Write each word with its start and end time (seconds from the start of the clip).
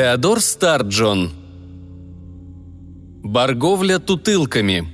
Теодор 0.00 0.40
Старджон. 0.40 1.30
Барговля 3.22 3.98
тутылками. 3.98 4.88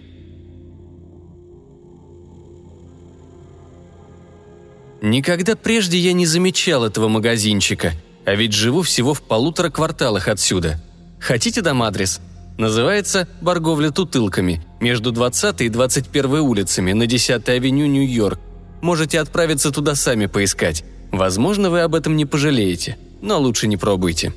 Никогда 5.01 5.55
прежде 5.55 5.97
я 5.97 6.13
не 6.13 6.27
замечал 6.27 6.85
этого 6.85 7.07
магазинчика, 7.07 7.93
а 8.25 8.35
ведь 8.35 8.53
живу 8.53 8.83
всего 8.83 9.15
в 9.15 9.23
полутора 9.23 9.71
кварталах 9.71 10.27
отсюда. 10.27 10.83
Хотите 11.21 11.63
дам 11.63 11.85
адрес? 11.85 12.21
Называется 12.59 13.29
«Барговля 13.41 13.93
тутылками» 13.93 14.67
между 14.81 15.13
20 15.13 15.61
и 15.61 15.69
21 15.69 16.41
улицами 16.41 16.93
на 16.95 17.07
10 17.07 17.49
авеню 17.49 17.87
Нью-Йорк. 17.87 18.41
Можете 18.83 19.21
отправиться 19.21 19.71
туда 19.71 19.95
сами 19.95 20.27
поискать. 20.27 20.83
Возможно, 21.13 21.71
вы 21.71 21.83
об 21.83 21.95
этом 21.95 22.17
не 22.17 22.25
пожалеете, 22.25 22.99
но 23.23 23.39
лучше 23.39 23.69
не 23.69 23.77
пробуйте. 23.77 24.33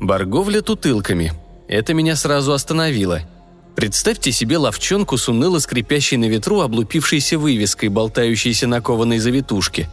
Барговля 0.00 0.62
тутылками. 0.62 1.32
Это 1.66 1.92
меня 1.92 2.14
сразу 2.14 2.52
остановило. 2.52 3.22
Представьте 3.74 4.30
себе 4.30 4.56
ловчонку 4.56 5.16
с 5.16 5.28
уныло 5.28 5.58
скрипящей 5.58 6.16
на 6.16 6.26
ветру 6.26 6.60
облупившейся 6.60 7.36
вывеской, 7.36 7.88
болтающейся 7.88 8.68
на 8.68 8.80
кованой 8.80 9.18
завитушке. 9.18 9.88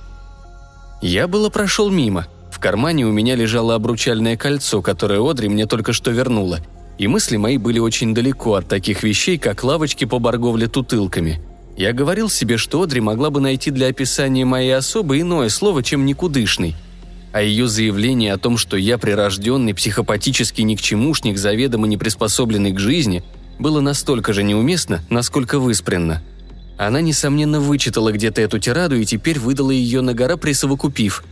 Я 1.02 1.28
было 1.28 1.50
прошел 1.50 1.90
мимо. 1.90 2.28
В 2.52 2.60
кармане 2.60 3.06
у 3.06 3.12
меня 3.12 3.36
лежало 3.36 3.74
обручальное 3.74 4.38
кольцо, 4.38 4.82
которое 4.82 5.28
Одри 5.28 5.50
мне 5.50 5.66
только 5.66 5.92
что 5.92 6.12
вернула. 6.12 6.60
И 7.00 7.08
мысли 7.08 7.38
мои 7.38 7.58
были 7.58 7.80
очень 7.80 8.14
далеко 8.14 8.54
от 8.54 8.68
таких 8.68 9.02
вещей, 9.02 9.38
как 9.40 9.64
лавочки 9.64 10.06
по 10.06 10.20
барговле 10.20 10.68
тутылками. 10.68 11.42
Я 11.78 11.94
говорил 11.94 12.30
себе, 12.30 12.58
что 12.58 12.82
Одри 12.82 13.02
могла 13.02 13.32
бы 13.32 13.42
найти 13.42 13.72
для 13.72 13.88
описания 13.88 14.46
моей 14.46 14.76
особы 14.76 15.20
иное 15.20 15.50
слово, 15.50 15.84
чем 15.84 16.06
«никудышный», 16.06 16.76
а 17.36 17.42
ее 17.42 17.68
заявление 17.68 18.32
о 18.32 18.38
том, 18.38 18.58
что 18.58 18.78
я 18.78 18.98
прирожденный 18.98 19.74
психопатический 19.74 20.64
никчемушник, 20.64 21.38
заведомо 21.38 21.86
не 21.86 21.98
приспособленный 21.98 22.72
к 22.72 22.80
жизни, 22.80 23.26
было 23.60 23.82
настолько 23.82 24.32
же 24.32 24.42
неуместно, 24.42 25.02
насколько 25.10 25.60
выспренно. 25.60 26.24
Она, 26.78 27.02
несомненно, 27.02 27.60
вычитала 27.60 28.14
где-то 28.14 28.40
эту 28.40 28.58
тираду 28.60 28.96
и 28.96 29.04
теперь 29.04 29.38
выдала 29.38 29.72
ее 29.72 30.00
на 30.00 30.14
гора, 30.14 30.38
присовокупив. 30.38 31.26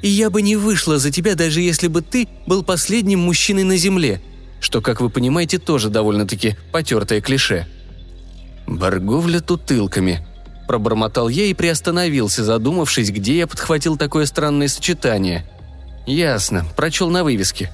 «И 0.00 0.08
я 0.08 0.30
бы 0.30 0.40
не 0.40 0.56
вышла 0.56 0.98
за 0.98 1.10
тебя, 1.10 1.34
даже 1.34 1.60
если 1.60 1.88
бы 1.88 2.00
ты 2.00 2.28
был 2.46 2.62
последним 2.62 3.20
мужчиной 3.20 3.64
на 3.64 3.76
земле», 3.76 4.22
что, 4.58 4.80
как 4.80 5.02
вы 5.02 5.10
понимаете, 5.10 5.58
тоже 5.58 5.90
довольно-таки 5.90 6.56
потертое 6.72 7.20
клише. 7.20 7.66
«Барговля 8.66 9.40
тутылками»,– 9.40 10.26
пробормотал 10.72 11.28
я 11.28 11.44
и 11.44 11.54
приостановился, 11.54 12.44
задумавшись, 12.44 13.10
где 13.10 13.38
я 13.38 13.46
подхватил 13.46 13.98
такое 13.98 14.24
странное 14.24 14.68
сочетание. 14.68 15.44
«Ясно, 16.06 16.64
прочел 16.76 17.10
на 17.10 17.24
вывеске». 17.24 17.70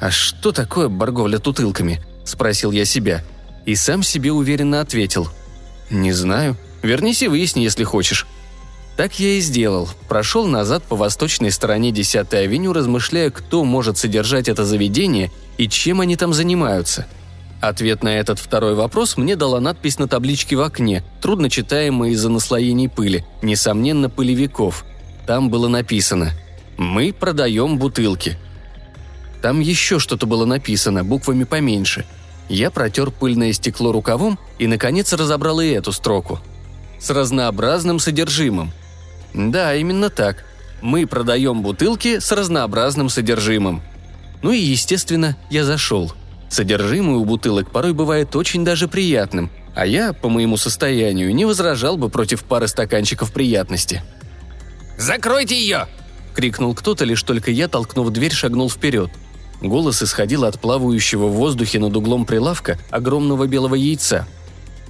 «А 0.00 0.10
что 0.10 0.50
такое 0.50 0.88
барговля 0.88 1.38
тутылками?»– 1.38 2.02
спросил 2.24 2.72
я 2.72 2.84
себя– 2.84 3.22
и 3.66 3.74
сам 3.74 4.02
себе 4.02 4.32
уверенно 4.32 4.80
ответил. 4.80 5.28
«Не 5.90 6.12
знаю. 6.12 6.56
Вернись 6.82 7.22
и 7.22 7.28
выясни, 7.28 7.62
если 7.62 7.84
хочешь». 7.84 8.26
Так 8.96 9.18
я 9.18 9.34
и 9.34 9.40
сделал. 9.40 9.88
Прошел 10.08 10.46
назад 10.46 10.82
по 10.82 10.96
восточной 10.96 11.50
стороне 11.50 11.90
10-й 11.90 12.36
авеню, 12.36 12.72
размышляя, 12.72 13.30
кто 13.30 13.64
может 13.64 13.96
содержать 13.96 14.48
это 14.48 14.64
заведение 14.64 15.30
и 15.56 15.68
чем 15.68 16.00
они 16.00 16.16
там 16.16 16.34
занимаются. 16.34 17.06
Ответ 17.60 18.02
на 18.02 18.16
этот 18.16 18.38
второй 18.38 18.74
вопрос 18.74 19.16
мне 19.16 19.36
дала 19.36 19.60
надпись 19.60 19.98
на 19.98 20.08
табличке 20.08 20.56
в 20.56 20.62
окне, 20.62 21.04
трудно 21.20 21.50
читаемая 21.50 22.10
из-за 22.12 22.30
наслоений 22.30 22.88
пыли, 22.88 23.24
несомненно, 23.42 24.08
пылевиков. 24.08 24.84
Там 25.26 25.50
было 25.50 25.68
написано 25.68 26.32
«Мы 26.78 27.12
продаем 27.12 27.78
бутылки». 27.78 28.38
Там 29.42 29.60
еще 29.60 29.98
что-то 29.98 30.26
было 30.26 30.44
написано, 30.44 31.04
буквами 31.04 31.44
поменьше– 31.44 32.06
я 32.50 32.72
протер 32.72 33.12
пыльное 33.12 33.52
стекло 33.52 33.92
рукавом 33.92 34.36
и, 34.58 34.66
наконец, 34.66 35.12
разобрал 35.12 35.60
и 35.60 35.68
эту 35.68 35.92
строку. 35.92 36.40
С 36.98 37.08
разнообразным 37.10 38.00
содержимым. 38.00 38.72
Да, 39.32 39.76
именно 39.76 40.10
так. 40.10 40.44
Мы 40.82 41.06
продаем 41.06 41.62
бутылки 41.62 42.18
с 42.18 42.32
разнообразным 42.32 43.08
содержимым. 43.08 43.82
Ну 44.42 44.50
и, 44.50 44.58
естественно, 44.58 45.36
я 45.48 45.64
зашел. 45.64 46.12
Содержимое 46.50 47.16
у 47.16 47.24
бутылок 47.24 47.70
порой 47.70 47.92
бывает 47.92 48.36
очень 48.36 48.64
даже 48.64 48.88
приятным, 48.88 49.50
а 49.74 49.86
я, 49.86 50.12
по 50.12 50.28
моему 50.28 50.56
состоянию, 50.56 51.34
не 51.34 51.44
возражал 51.44 51.96
бы 51.96 52.10
против 52.10 52.44
пары 52.44 52.68
стаканчиков 52.68 53.32
приятности. 53.32 54.02
«Закройте 54.98 55.58
ее!»— 55.58 55.86
крикнул 56.34 56.74
кто-то, 56.74 57.04
лишь 57.04 57.22
только 57.22 57.50
я, 57.50 57.68
толкнув 57.68 58.10
дверь, 58.10 58.32
шагнул 58.32 58.68
вперед— 58.68 59.10
Голос 59.60 60.02
исходил 60.02 60.44
от 60.44 60.58
плавающего 60.58 61.26
в 61.26 61.32
воздухе 61.32 61.78
над 61.78 61.94
углом 61.96 62.24
прилавка 62.24 62.78
огромного 62.90 63.46
белого 63.46 63.74
яйца. 63.74 64.26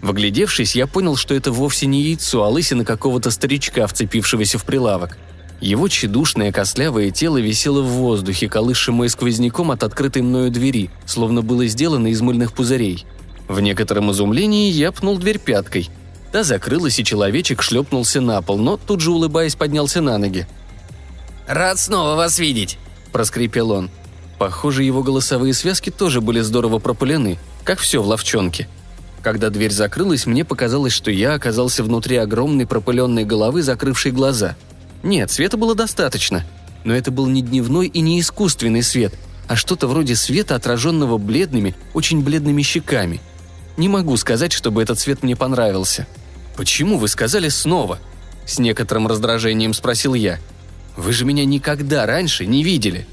Вглядевшись, 0.00 0.76
я 0.76 0.87
понял, 0.87 1.16
что 1.16 1.34
это 1.34 1.53
вовсе 1.53 1.87
не 1.87 2.03
яйцо, 2.03 2.44
а 2.44 2.49
лысина 2.49 2.84
какого-то 2.84 3.31
старичка, 3.31 3.87
вцепившегося 3.87 4.59
в 4.59 4.65
прилавок. 4.65 5.19
Его 5.60 5.88
тщедушное 5.88 6.53
костлявое 6.53 7.10
тело 7.10 7.37
висело 7.37 7.82
в 7.82 7.88
воздухе, 7.88 8.48
колышемое 8.48 9.09
сквозняком 9.09 9.71
от 9.71 9.82
открытой 9.82 10.22
мною 10.22 10.50
двери, 10.50 10.91
словно 11.04 11.43
было 11.43 11.66
сделано 11.66 12.06
из 12.06 12.21
мыльных 12.22 12.53
пузырей. 12.54 13.04
В 13.47 13.60
некотором 13.60 14.10
изумлении 14.10 14.70
я 14.70 14.91
пнул 14.91 15.19
дверь 15.19 15.38
пяткой. 15.38 15.91
Та 16.32 16.44
закрылась, 16.44 16.99
и 16.99 17.04
человечек 17.04 17.60
шлепнулся 17.60 18.20
на 18.20 18.41
пол, 18.41 18.59
но 18.59 18.76
тут 18.78 19.00
же, 19.00 19.10
улыбаясь, 19.10 19.56
поднялся 19.56 20.00
на 20.00 20.16
ноги. 20.16 20.47
«Рад 21.47 21.78
снова 21.78 22.15
вас 22.15 22.38
видеть»,– 22.38 22.78
проскрипел 23.12 23.72
он. 23.72 23.91
Похоже, 24.38 24.84
его 24.84 25.03
голосовые 25.03 25.53
связки 25.53 25.91
тоже 25.91 26.20
были 26.20 26.41
здорово 26.41 26.78
пропылены, 26.78 27.38
как 27.65 27.81
все 27.81 28.00
в 28.00 28.06
ловчонке. 28.06 28.69
Когда 29.20 29.50
дверь 29.50 29.72
закрылась, 29.72 30.25
мне 30.25 30.44
показалось, 30.47 30.94
что 30.94 31.10
я 31.10 31.34
оказался 31.34 31.84
внутри 31.84 32.16
огромной 32.16 32.66
пропыленной 32.66 33.25
головы, 33.25 33.62
закрывшей 33.62 34.12
глаза. 34.12 34.56
Нет, 35.03 35.31
света 35.31 35.56
было 35.56 35.75
достаточно. 35.75 36.44
Но 36.84 36.94
это 36.94 37.11
был 37.11 37.27
не 37.27 37.43
дневной 37.43 37.88
и 37.88 38.00
не 38.00 38.21
искусственный 38.21 38.83
свет, 38.83 39.15
а 39.49 39.56
что-то 39.56 39.87
вроде 39.87 40.16
света, 40.16 40.55
отраженного 40.55 41.19
бледными, 41.19 41.75
очень 41.94 42.22
бледными 42.22 42.62
щеками. 42.62 43.21
Не 43.77 43.88
могу 43.88 44.16
сказать, 44.16 44.53
чтобы 44.53 44.83
этот 44.83 44.99
свет 44.99 45.22
мне 45.22 45.37
понравился. 45.37 46.06
«Почему 46.56 46.99
вы 46.99 47.09
сказали 47.09 47.49
снова?» 47.49 47.99
С 48.47 48.59
некоторым 48.59 49.06
раздражением 49.06 49.72
спросил 49.72 50.15
я. 50.15 50.38
«Вы 50.97 51.12
же 51.12 51.25
меня 51.25 51.44
никогда 51.44 52.06
раньше 52.06 52.47
не 52.47 52.62
видели». 52.62 53.06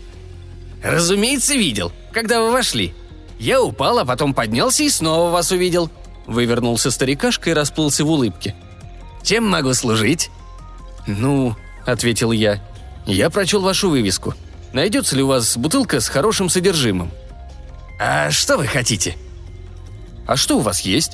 «Разумеется, 0.83 1.53
видел, 1.53 1.91
когда 2.11 2.41
вы 2.41 2.51
вошли. 2.51 2.93
Я 3.39 3.61
упал, 3.61 3.99
а 3.99 4.05
потом 4.05 4.33
поднялся 4.33 4.83
и 4.83 4.89
снова 4.89 5.31
вас 5.31 5.51
увидел». 5.51 5.89
Вывернулся 6.25 6.91
старикашка 6.91 7.51
и 7.51 7.53
расплылся 7.53 8.03
в 8.03 8.11
улыбке. 8.11 8.55
«Чем 9.23 9.47
могу 9.47 9.73
служить?» 9.73 10.29
«Ну»,— 11.07 11.55
ответил 11.87 12.31
я,— 12.31 12.61
«я 13.05 13.29
прочел 13.29 13.61
вашу 13.61 13.89
вывеску. 13.89 14.33
Найдется 14.73 15.15
ли 15.15 15.23
у 15.23 15.27
вас 15.27 15.57
бутылка 15.57 15.99
с 15.99 16.09
хорошим 16.09 16.49
содержимым?» 16.49 17.11
«А 17.99 18.31
что 18.31 18.57
вы 18.57 18.67
хотите?» 18.67 19.15
«А 20.25 20.35
что 20.35 20.57
у 20.57 20.61
вас 20.61 20.81
есть?» 20.81 21.13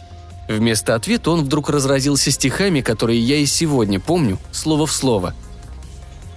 Вместо 0.50 0.95
ответа 0.95 1.31
он 1.31 1.45
вдруг 1.45 1.69
разразился 1.69 2.29
стихами, 2.29 2.81
которые 2.81 3.19
я 3.19 3.38
и 3.38 3.45
сегодня 3.45 4.00
помню, 4.00 4.39
слово 4.51 4.85
в 4.85 4.91
слово— 4.91 5.34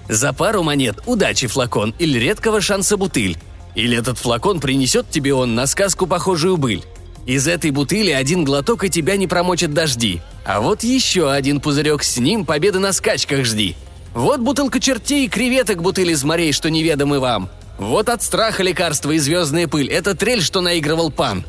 за 0.08 0.32
пару 0.32 0.62
монет 0.62 0.98
удачи 1.06 1.46
флакон 1.46 1.94
или 1.98 2.18
редкого 2.18 2.60
шанса 2.60 2.96
бутыль. 2.96 3.36
Или 3.74 3.98
этот 3.98 4.18
флакон 4.18 4.60
принесет 4.60 5.10
тебе 5.10 5.34
он 5.34 5.54
на 5.54 5.66
сказку 5.66 6.06
похожую 6.06 6.56
быль. 6.56 6.84
Из 7.26 7.48
этой 7.48 7.72
бутыли 7.72 8.12
один 8.12 8.44
глоток 8.44 8.84
и 8.84 8.88
тебя 8.88 9.16
не 9.16 9.26
промочат 9.26 9.74
дожди. 9.74 10.20
А 10.44 10.60
вот 10.60 10.84
еще 10.84 11.30
один 11.30 11.60
пузырек 11.60 12.04
с 12.04 12.18
ним 12.18 12.44
победы 12.44 12.78
на 12.78 12.92
скачках 12.92 13.44
жди. 13.44 13.74
Вот 14.16 14.40
бутылка 14.40 14.80
чертей 14.80 15.26
и 15.26 15.28
креветок 15.28 15.82
бутыль 15.82 16.12
из 16.12 16.24
морей, 16.24 16.50
что 16.52 16.70
неведомы 16.70 17.20
вам. 17.20 17.50
Вот 17.78 18.08
от 18.08 18.22
страха 18.22 18.62
лекарства 18.62 19.10
и 19.10 19.18
звездная 19.18 19.68
пыль. 19.68 19.90
Это 19.90 20.14
трель, 20.14 20.40
что 20.40 20.62
наигрывал 20.62 21.10
пан. 21.10 21.44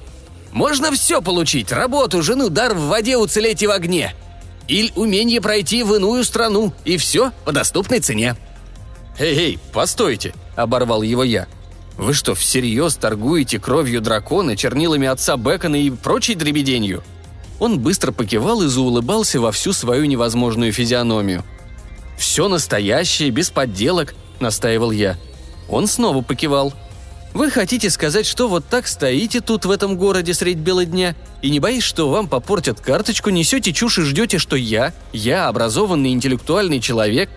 Можно 0.52 0.92
все 0.92 1.22
получить. 1.22 1.72
Работу, 1.72 2.22
жену, 2.22 2.50
дар 2.50 2.74
в 2.74 2.88
воде, 2.88 3.16
уцелеть 3.16 3.64
и 3.64 3.68
в 3.68 3.72
огне. 3.72 4.14
Или 4.68 4.92
умение 4.98 5.40
пройти 5.40 5.82
в 5.82 5.96
иную 5.96 6.26
страну. 6.26 6.74
И 6.84 6.98
все 6.98 7.32
по 7.46 7.54
доступной 7.54 8.02
цене. 8.02 8.36
«Эй, 9.18 9.60
постойте!»– 9.72 10.34
оборвал 10.58 11.04
его 11.04 11.24
я. 11.24 11.48
«Вы 11.96 12.14
что, 12.14 12.36
всерьез 12.36 12.98
торгуете 12.98 13.60
кровью 13.60 14.02
дракона, 14.02 14.58
чернилами 14.58 15.08
отца 15.08 15.38
Бекона 15.38 15.78
и 15.78 15.90
прочей 15.90 16.36
дребеденью?» 16.36 17.02
Он 17.62 17.80
быстро 17.80 18.12
покивал 18.12 18.62
и 18.62 18.68
заулыбался 18.68 19.40
во 19.40 19.54
всю 19.54 19.72
свою 19.72 20.04
невозможную 20.04 20.74
физиономию. 20.74 21.46
«Все 22.18 22.48
настоящее, 22.48 23.30
без 23.30 23.52
подделок»,– 23.52 24.16
настаивал 24.40 24.92
я. 24.92 25.18
Он 25.70 25.88
снова 25.88 26.22
покивал. 26.22 26.74
«Вы 27.34 27.52
хотите 27.52 27.90
сказать, 27.92 28.26
что 28.26 28.48
вот 28.48 28.66
так 28.68 28.88
стоите 28.88 29.40
тут 29.40 29.66
в 29.66 29.72
этом 29.72 29.98
городе 29.98 30.34
средь 30.34 30.58
бела 30.58 30.84
дня 30.86 31.16
и 31.44 31.52
не 31.52 31.60
боитесь, 31.60 31.84
что 31.84 32.10
вам 32.10 32.28
попортят 32.28 32.80
карточку, 32.80 33.30
несете 33.30 33.72
чушь 33.72 34.00
и 34.00 34.02
ждете, 34.02 34.40
что 34.40 34.56
я, 34.56 34.94
я, 35.14 35.48
образованный 35.48 36.12
интеллектуальный 36.12 36.80
человек, 36.80 37.30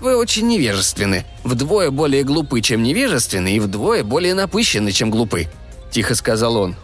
Вы 0.00 0.16
очень 0.16 0.48
невежественны. 0.48 1.26
Вдвое 1.44 1.90
более 1.90 2.24
глупы, 2.24 2.62
чем 2.62 2.82
невежественны, 2.82 3.56
и 3.56 3.60
вдвое 3.60 4.02
более 4.02 4.32
напыщены, 4.32 4.92
чем 4.92 5.10
глупы»,– 5.10 5.48
тихо 5.90 6.14
сказал 6.14 6.56
он. 6.56 6.74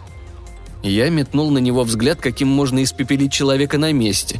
Я 0.83 1.09
метнул 1.09 1.49
на 1.49 1.57
него 1.57 1.83
взгляд, 1.83 2.21
каким 2.21 2.47
можно 2.47 2.83
испепелить 2.83 3.33
человека 3.33 3.79
на 3.79 3.91
месте. 3.91 4.39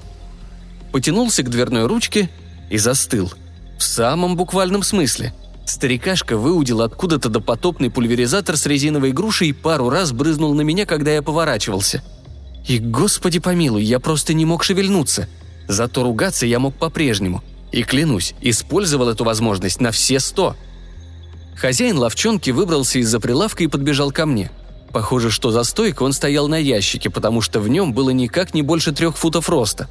Потянулся 0.92 1.42
к 1.42 1.50
дверной 1.50 1.88
ручке 1.88 2.30
и 2.70 2.78
застыл. 2.78 3.34
В 3.78 3.84
самом 3.84 4.36
буквальном 4.36 4.84
смысле. 4.84 5.34
Старикашка 5.66 6.38
выудил 6.38 6.82
откуда-то 6.82 7.30
допотопный 7.30 7.90
пульверизатор 7.90 8.56
с 8.56 8.66
резиновой 8.66 9.12
грушей 9.12 9.50
и 9.50 9.54
пару 9.54 9.90
раз 9.90 10.12
брызнул 10.12 10.54
на 10.54 10.62
меня, 10.62 10.86
когда 10.86 11.12
я 11.12 11.22
поворачивался. 11.22 12.02
И, 12.68 12.80
господи 12.80 13.40
помилуй, 13.40 13.84
я 13.84 14.00
просто 14.00 14.34
не 14.34 14.46
мог 14.46 14.64
шевельнуться. 14.64 15.28
Зато 15.68 16.04
ругаться 16.04 16.46
я 16.46 16.60
мог 16.60 16.76
по-прежнему. 16.76 17.44
И, 17.72 17.84
клянусь, 17.84 18.34
использовал 18.42 19.10
эту 19.10 19.26
возможность 19.26 19.82
на 19.82 19.92
все 19.92 20.20
сто. 20.20 20.56
Хозяин 21.56 21.98
ловчонки 21.98 22.52
выбрался 22.52 23.00
из-за 23.00 23.20
прилавка 23.20 23.64
и 23.64 23.68
подбежал 23.68 24.12
ко 24.12 24.26
мне– 24.26 24.52
Похоже, 24.92 25.32
что 25.32 25.52
за 25.52 25.64
стойкой 25.64 26.08
он 26.08 26.14
стоял 26.14 26.48
на 26.48 26.58
ящике, 26.58 27.10
потому 27.10 27.42
что 27.42 27.60
в 27.60 27.68
нем 27.68 27.94
было 27.94 28.10
никак 28.10 28.54
не 28.54 28.62
больше 28.62 28.92
трех 28.92 29.18
футов 29.18 29.50
роста. 29.50 29.88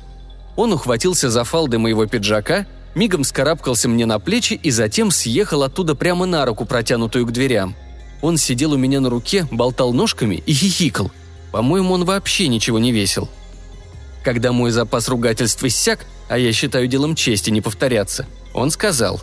Он 0.56 0.72
ухватился 0.72 1.30
за 1.30 1.44
фалды 1.44 1.78
моего 1.78 2.06
пиджака, 2.06 2.66
мигом 2.94 3.24
скарабкался 3.24 3.88
мне 3.88 4.06
на 4.06 4.18
плечи 4.18 4.54
и 4.54 4.70
затем 4.70 5.10
съехал 5.10 5.62
оттуда 5.62 5.94
прямо 5.94 6.26
на 6.26 6.44
руку, 6.46 6.64
протянутую 6.64 7.26
к 7.26 7.32
дверям. 7.32 7.76
Он 8.22 8.38
сидел 8.38 8.72
у 8.72 8.76
меня 8.78 9.00
на 9.00 9.10
руке, 9.10 9.46
болтал 9.50 9.92
ножками 9.92 10.42
и 10.46 10.52
хихикал. 10.52 11.10
По-моему, 11.52 11.92
он 11.94 12.04
вообще 12.04 12.48
ничего 12.48 12.78
не 12.78 12.90
весил. 12.90 13.28
Когда 14.24 14.52
мой 14.52 14.70
запас 14.70 15.08
ругательств 15.08 15.62
иссяк, 15.62 16.06
а 16.28 16.38
я 16.38 16.52
считаю 16.52 16.88
делом 16.88 17.14
чести 17.14 17.50
не 17.50 17.60
повторяться, 17.60 18.26
он 18.52 18.70
сказал. 18.70 19.20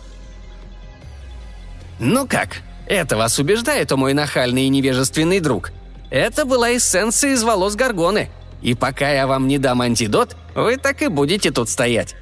«Ну 1.98 2.26
как, 2.26 2.62
это 2.86 3.16
вас 3.16 3.38
убеждает, 3.38 3.92
о 3.92 3.96
мой 3.96 4.14
нахальный 4.14 4.64
и 4.64 4.68
невежественный 4.68 5.40
друг. 5.40 5.72
Это 6.10 6.44
была 6.44 6.76
эссенция 6.76 7.32
из 7.32 7.42
волос 7.42 7.74
Гаргоны. 7.74 8.30
И 8.64 8.74
пока 8.74 9.12
я 9.12 9.28
вам 9.28 9.46
не 9.46 9.58
дам 9.58 9.80
антидот, 9.80 10.36
вы 10.56 10.76
так 10.76 11.02
и 11.02 11.06
будете 11.06 11.52
тут 11.52 11.68
стоять. 11.68 12.16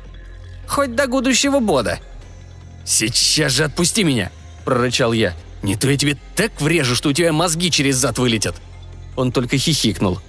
Хоть 0.69 0.95
до 0.95 1.09
будущего 1.09 1.61
бода». 1.61 1.99
«Сейчас 2.85 3.53
же 3.53 3.65
отпусти 3.65 4.05
меня!»– 4.05 4.31
прорычал 4.67 5.15
я. 5.15 5.35
«Не 5.63 5.77
то 5.77 5.89
я 5.89 5.97
тебе 5.97 6.19
так 6.37 6.61
врежу, 6.61 6.95
что 6.95 7.09
у 7.09 7.13
тебя 7.15 7.33
мозги 7.33 7.71
через 7.71 7.97
зад 7.97 8.19
вылетят!» 8.19 8.57
Он 9.17 9.33
только 9.33 9.57
хихикнул. 9.57 10.21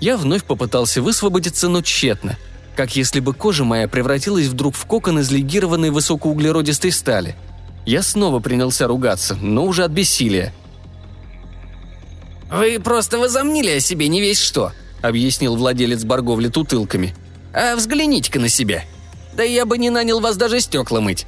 Я 0.00 0.18
вновь 0.18 0.44
попытался 0.44 1.00
высвободиться, 1.00 1.68
но 1.68 1.80
тщетно. 1.80 2.36
Как 2.76 2.94
если 2.96 3.20
бы 3.20 3.32
кожа 3.32 3.64
моя 3.64 3.88
превратилась 3.88 4.48
вдруг 4.48 4.74
в 4.74 4.84
кокон 4.84 5.20
из 5.20 5.30
легированной 5.30 5.90
высокоуглеродистой 5.90 6.92
стали– 6.92 7.34
я 7.86 8.02
снова 8.02 8.40
принялся 8.40 8.86
ругаться, 8.86 9.36
но 9.40 9.64
уже 9.64 9.84
от 9.84 9.90
бессилия. 9.90 10.52
«Вы 12.50 12.78
просто 12.78 13.18
возомнили 13.18 13.70
о 13.70 13.80
себе 13.80 14.08
не 14.08 14.20
весь 14.20 14.40
что»,— 14.40 14.72
объяснил 15.02 15.56
владелец 15.56 16.04
барговли 16.04 16.48
тутылками. 16.48 17.14
«А 17.52 17.76
взгляните-ка 17.76 18.38
на 18.38 18.48
себя. 18.48 18.84
Да 19.32 19.42
я 19.42 19.64
бы 19.64 19.78
не 19.78 19.90
нанял 19.90 20.20
вас 20.20 20.36
даже 20.36 20.60
стекла 20.60 21.00
мыть. 21.00 21.26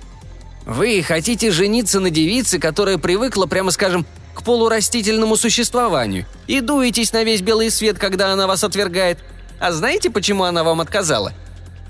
Вы 0.67 1.03
хотите 1.03 1.51
жениться 1.51 1.99
на 2.01 2.11
девице, 2.11 2.59
которая 2.59 2.99
привыкла, 2.99 3.47
прямо 3.47 3.71
скажем, 3.71 4.07
к 4.35 4.43
полурастительному 4.43 5.37
существованию, 5.37 6.27
и 6.47 6.61
дуетесь 6.61 7.13
на 7.13 7.25
весь 7.25 7.43
белый 7.43 7.71
свет, 7.71 7.99
когда 7.99 8.33
она 8.33 8.47
вас 8.47 8.65
отвергает. 8.65 9.19
А 9.59 9.73
знаете, 9.73 10.11
почему 10.11 10.45
она 10.45 10.65
вам 10.65 10.81
отказала? 10.81 11.33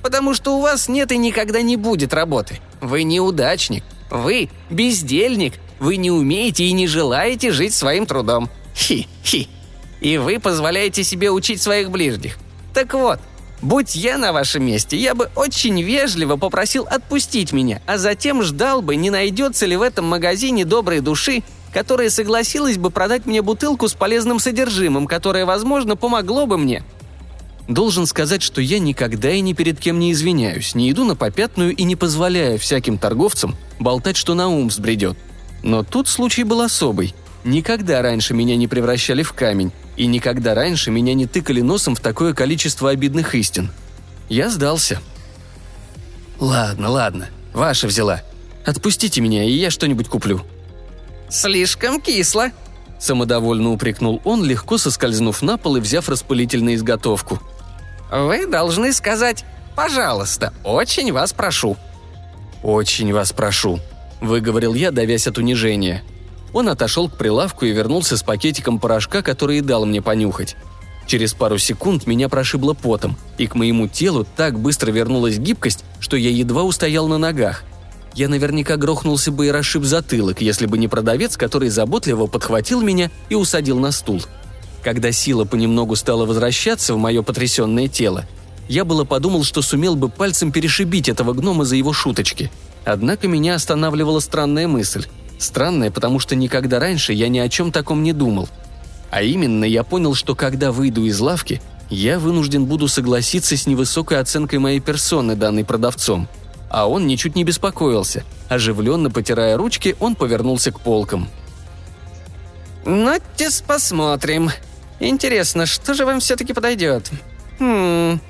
Потому 0.02 0.34
что 0.34 0.56
у 0.56 0.60
вас 0.60 0.88
нет 0.88 1.12
и 1.12 1.18
никогда 1.18 1.62
не 1.62 1.76
будет 1.76 2.12
работы. 2.12 2.60
Вы 2.80 3.04
неудачник. 3.04 3.84
Вы 4.10 4.50
бездельник, 4.68 5.54
вы 5.78 5.96
не 5.96 6.10
умеете 6.10 6.64
и 6.64 6.72
не 6.72 6.86
желаете 6.86 7.50
жить 7.50 7.74
своим 7.74 8.04
трудом. 8.06 8.50
Хи-хи. 8.74 9.48
И 10.02 10.18
вы 10.18 10.38
позволяете 10.38 11.04
себе 11.04 11.30
учить 11.30 11.62
своих 11.62 11.90
ближних. 11.90 12.36
Так 12.74 12.92
вот, 12.92 13.20
будь 13.62 13.94
я 13.94 14.18
на 14.18 14.32
вашем 14.32 14.66
месте, 14.66 14.96
я 14.96 15.14
бы 15.14 15.30
очень 15.36 15.80
вежливо 15.80 16.36
попросил 16.36 16.84
отпустить 16.84 17.52
меня, 17.52 17.80
а 17.86 17.96
затем 17.96 18.42
ждал 18.42 18.82
бы, 18.82 18.96
не 18.96 19.08
найдется 19.08 19.64
ли 19.64 19.76
в 19.76 19.82
этом 19.82 20.04
магазине 20.04 20.64
доброй 20.64 21.00
души, 21.00 21.42
которая 21.72 22.10
согласилась 22.10 22.76
бы 22.76 22.90
продать 22.90 23.24
мне 23.24 23.40
бутылку 23.40 23.88
с 23.88 23.94
полезным 23.94 24.38
содержимым, 24.38 25.06
которое, 25.06 25.46
возможно, 25.46 25.96
помогло 25.96 26.46
бы 26.46 26.58
мне– 26.58 26.84
Должен 27.68 28.06
сказать, 28.06 28.42
что 28.42 28.60
я 28.60 28.78
никогда 28.78 29.30
и 29.30 29.40
ни 29.40 29.52
перед 29.52 29.78
кем 29.78 29.98
не 29.98 30.12
извиняюсь, 30.12 30.74
не 30.74 30.90
иду 30.90 31.04
на 31.04 31.14
попятную 31.14 31.74
и 31.74 31.84
не 31.84 31.94
позволяю 31.94 32.58
всяким 32.58 32.98
торговцам 32.98 33.56
болтать, 33.78 34.16
что 34.16 34.34
на 34.34 34.48
ум 34.48 34.70
сбредет. 34.70 35.16
Но 35.62 35.84
тут 35.84 36.08
случай 36.08 36.42
был 36.42 36.60
особый. 36.60 37.14
Никогда 37.44 38.02
раньше 38.02 38.34
меня 38.34 38.56
не 38.56 38.66
превращали 38.66 39.22
в 39.22 39.32
камень, 39.32 39.72
и 39.96 40.06
никогда 40.06 40.54
раньше 40.54 40.90
меня 40.90 41.14
не 41.14 41.26
тыкали 41.26 41.60
носом 41.60 41.94
в 41.94 42.00
такое 42.00 42.34
количество 42.34 42.90
обидных 42.90 43.34
истин. 43.34 43.70
Я 44.28 44.50
сдался. 44.50 45.00
«Ладно, 46.38 46.88
ладно, 46.88 47.28
ваша 47.52 47.86
взяла. 47.86 48.22
Отпустите 48.64 49.20
меня, 49.20 49.44
и 49.44 49.52
я 49.52 49.70
что-нибудь 49.70 50.08
куплю». 50.08 50.42
«Слишком 51.28 52.00
кисло»,– 52.00 52.50
самодовольно 52.98 53.70
упрекнул 53.70 54.20
он, 54.24 54.44
легко 54.44 54.78
соскользнув 54.78 55.42
на 55.42 55.56
пол 55.56 55.76
и 55.76 55.80
взяв 55.80 56.08
распылитель 56.08 56.62
на 56.64 56.74
изготовку– 56.74 57.40
вы 58.12 58.46
должны 58.46 58.92
сказать 58.92 59.44
«пожалуйста, 59.74 60.52
очень 60.64 61.12
вас 61.12 61.32
прошу». 61.32 61.78
«Очень 62.62 63.12
вас 63.12 63.32
прошу»,– 63.32 63.80
выговорил 64.20 64.74
я, 64.74 64.90
давясь 64.90 65.26
от 65.26 65.38
унижения. 65.38 66.04
Он 66.52 66.68
отошел 66.68 67.08
к 67.08 67.16
прилавку 67.16 67.64
и 67.64 67.72
вернулся 67.72 68.16
с 68.16 68.22
пакетиком 68.22 68.78
порошка, 68.78 69.22
который 69.22 69.58
и 69.58 69.62
дал 69.62 69.86
мне 69.86 70.02
понюхать. 70.02 70.56
Через 71.06 71.34
пару 71.34 71.58
секунд 71.58 72.06
меня 72.06 72.28
прошибло 72.28 72.74
потом, 72.74 73.16
и 73.38 73.46
к 73.46 73.54
моему 73.54 73.88
телу 73.88 74.26
так 74.36 74.58
быстро 74.58 74.90
вернулась 74.90 75.38
гибкость, 75.38 75.84
что 75.98 76.16
я 76.16 76.30
едва 76.30 76.62
устоял 76.62 77.08
на 77.08 77.18
ногах. 77.18 77.64
Я 78.14 78.28
наверняка 78.28 78.76
грохнулся 78.76 79.32
бы 79.32 79.46
и 79.46 79.50
расшиб 79.50 79.84
затылок, 79.84 80.40
если 80.40 80.66
бы 80.66 80.78
не 80.78 80.86
продавец, 80.86 81.36
который 81.36 81.70
заботливо 81.70 82.26
подхватил 82.26 82.82
меня 82.82 83.10
и 83.30 83.34
усадил 83.34 83.78
на 83.78 83.90
стул– 83.90 84.22
когда 84.82 85.12
сила 85.12 85.44
понемногу 85.44 85.94
стала 85.94 86.26
возвращаться 86.26 86.94
в 86.94 86.98
мое 86.98 87.22
потрясенное 87.22 87.86
тело, 87.86 88.24
я 88.68 88.84
было 88.84 89.04
подумал, 89.04 89.44
что 89.44 89.62
сумел 89.62 89.94
бы 89.94 90.08
пальцем 90.08 90.50
перешибить 90.50 91.08
этого 91.08 91.32
гнома 91.34 91.64
за 91.64 91.76
его 91.76 91.92
шуточки. 91.92 92.50
Однако 92.84 93.28
меня 93.28 93.54
останавливала 93.54 94.18
странная 94.18 94.66
мысль. 94.66 95.06
Странная, 95.42 95.90
потому 95.90 96.20
что 96.20 96.36
никогда 96.36 96.78
раньше 96.78 97.12
я 97.12 97.28
ни 97.28 97.38
о 97.38 97.48
чем 97.48 97.72
таком 97.72 98.02
не 98.02 98.12
думал. 98.12 98.48
А 99.10 99.22
именно, 99.22 99.64
я 99.64 99.82
понял, 99.82 100.14
что 100.14 100.34
когда 100.34 100.70
выйду 100.70 101.04
из 101.04 101.18
лавки, 101.20 101.60
я 101.90 102.18
вынужден 102.18 102.64
буду 102.64 102.88
согласиться 102.88 103.56
с 103.56 103.66
невысокой 103.66 104.20
оценкой 104.20 104.60
моей 104.60 104.80
персоны, 104.80 105.34
данной 105.34 105.64
продавцом. 105.64 106.28
А 106.70 106.88
он 106.88 107.06
ничуть 107.06 107.34
не 107.34 107.44
беспокоился. 107.44 108.24
Оживленно 108.48 109.10
потирая 109.10 109.56
ручки, 109.56 109.96
он 110.00 110.14
повернулся 110.14 110.70
к 110.70 110.80
полкам. 110.80 111.28
«Ну-тес 112.84 113.62
посмотрим», 113.66 114.50
Интересно, 115.00 115.66
что 115.66 115.94
же 115.94 116.06
вам 116.06 116.20
все-таки 116.20 116.52
подойдет? 116.52 117.10
Хм... 117.58 118.20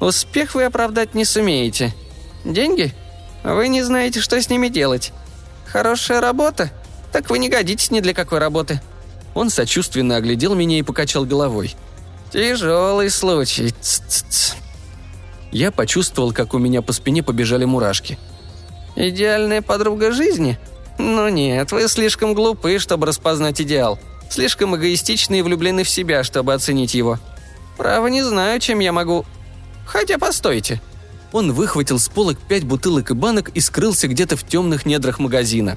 Успех 0.00 0.56
вы 0.56 0.64
оправдать 0.64 1.14
не 1.14 1.24
сумеете. 1.24 1.94
Деньги? 2.44 2.92
Вы 3.44 3.68
не 3.68 3.82
знаете, 3.82 4.20
что 4.20 4.40
с 4.40 4.50
ними 4.50 4.66
делать. 4.66 5.12
Хорошая 5.70 6.20
работа? 6.20 6.70
Так 7.12 7.30
вы 7.30 7.38
не 7.38 7.48
годитесь 7.48 7.90
ни 7.90 8.00
для 8.00 8.14
какой 8.14 8.38
работы. 8.38 8.80
Он 9.34 9.50
сочувственно 9.50 10.16
оглядел 10.16 10.54
меня 10.54 10.78
и 10.78 10.82
покачал 10.82 11.24
головой. 11.24 11.76
Тяжелый 12.32 13.10
случай. 13.10 13.74
Ц 13.80 14.02
-ц 14.02 14.24
-ц. 14.28 14.54
Я 15.52 15.70
почувствовал, 15.70 16.32
как 16.32 16.54
у 16.54 16.58
меня 16.58 16.82
по 16.82 16.92
спине 16.92 17.22
побежали 17.22 17.64
мурашки. 17.64 18.18
Идеальная 18.96 19.62
подруга 19.62 20.12
жизни? 20.12 20.58
Ну 20.98 21.28
нет, 21.28 21.70
вы 21.72 21.88
слишком 21.88 22.34
глупы, 22.34 22.78
чтобы 22.78 23.06
распознать 23.06 23.60
идеал. 23.60 23.98
Слишком 24.30 24.76
эгоистичны 24.76 25.38
и 25.38 25.42
влюблены 25.42 25.84
в 25.84 25.88
себя, 25.88 26.24
чтобы 26.24 26.52
оценить 26.52 26.94
его. 26.94 27.18
Право 27.76 28.08
не 28.08 28.22
знаю, 28.22 28.60
чем 28.60 28.80
я 28.80 28.92
могу... 28.92 29.24
Хотя 29.86 30.18
постойте». 30.18 30.80
Он 31.32 31.52
выхватил 31.52 31.98
с 31.98 32.08
полок 32.08 32.38
пять 32.38 32.64
бутылок 32.64 33.10
и 33.10 33.14
банок 33.14 33.50
и 33.50 33.60
скрылся 33.60 34.08
где-то 34.08 34.36
в 34.36 34.46
темных 34.46 34.86
недрах 34.86 35.18
магазина. 35.18 35.76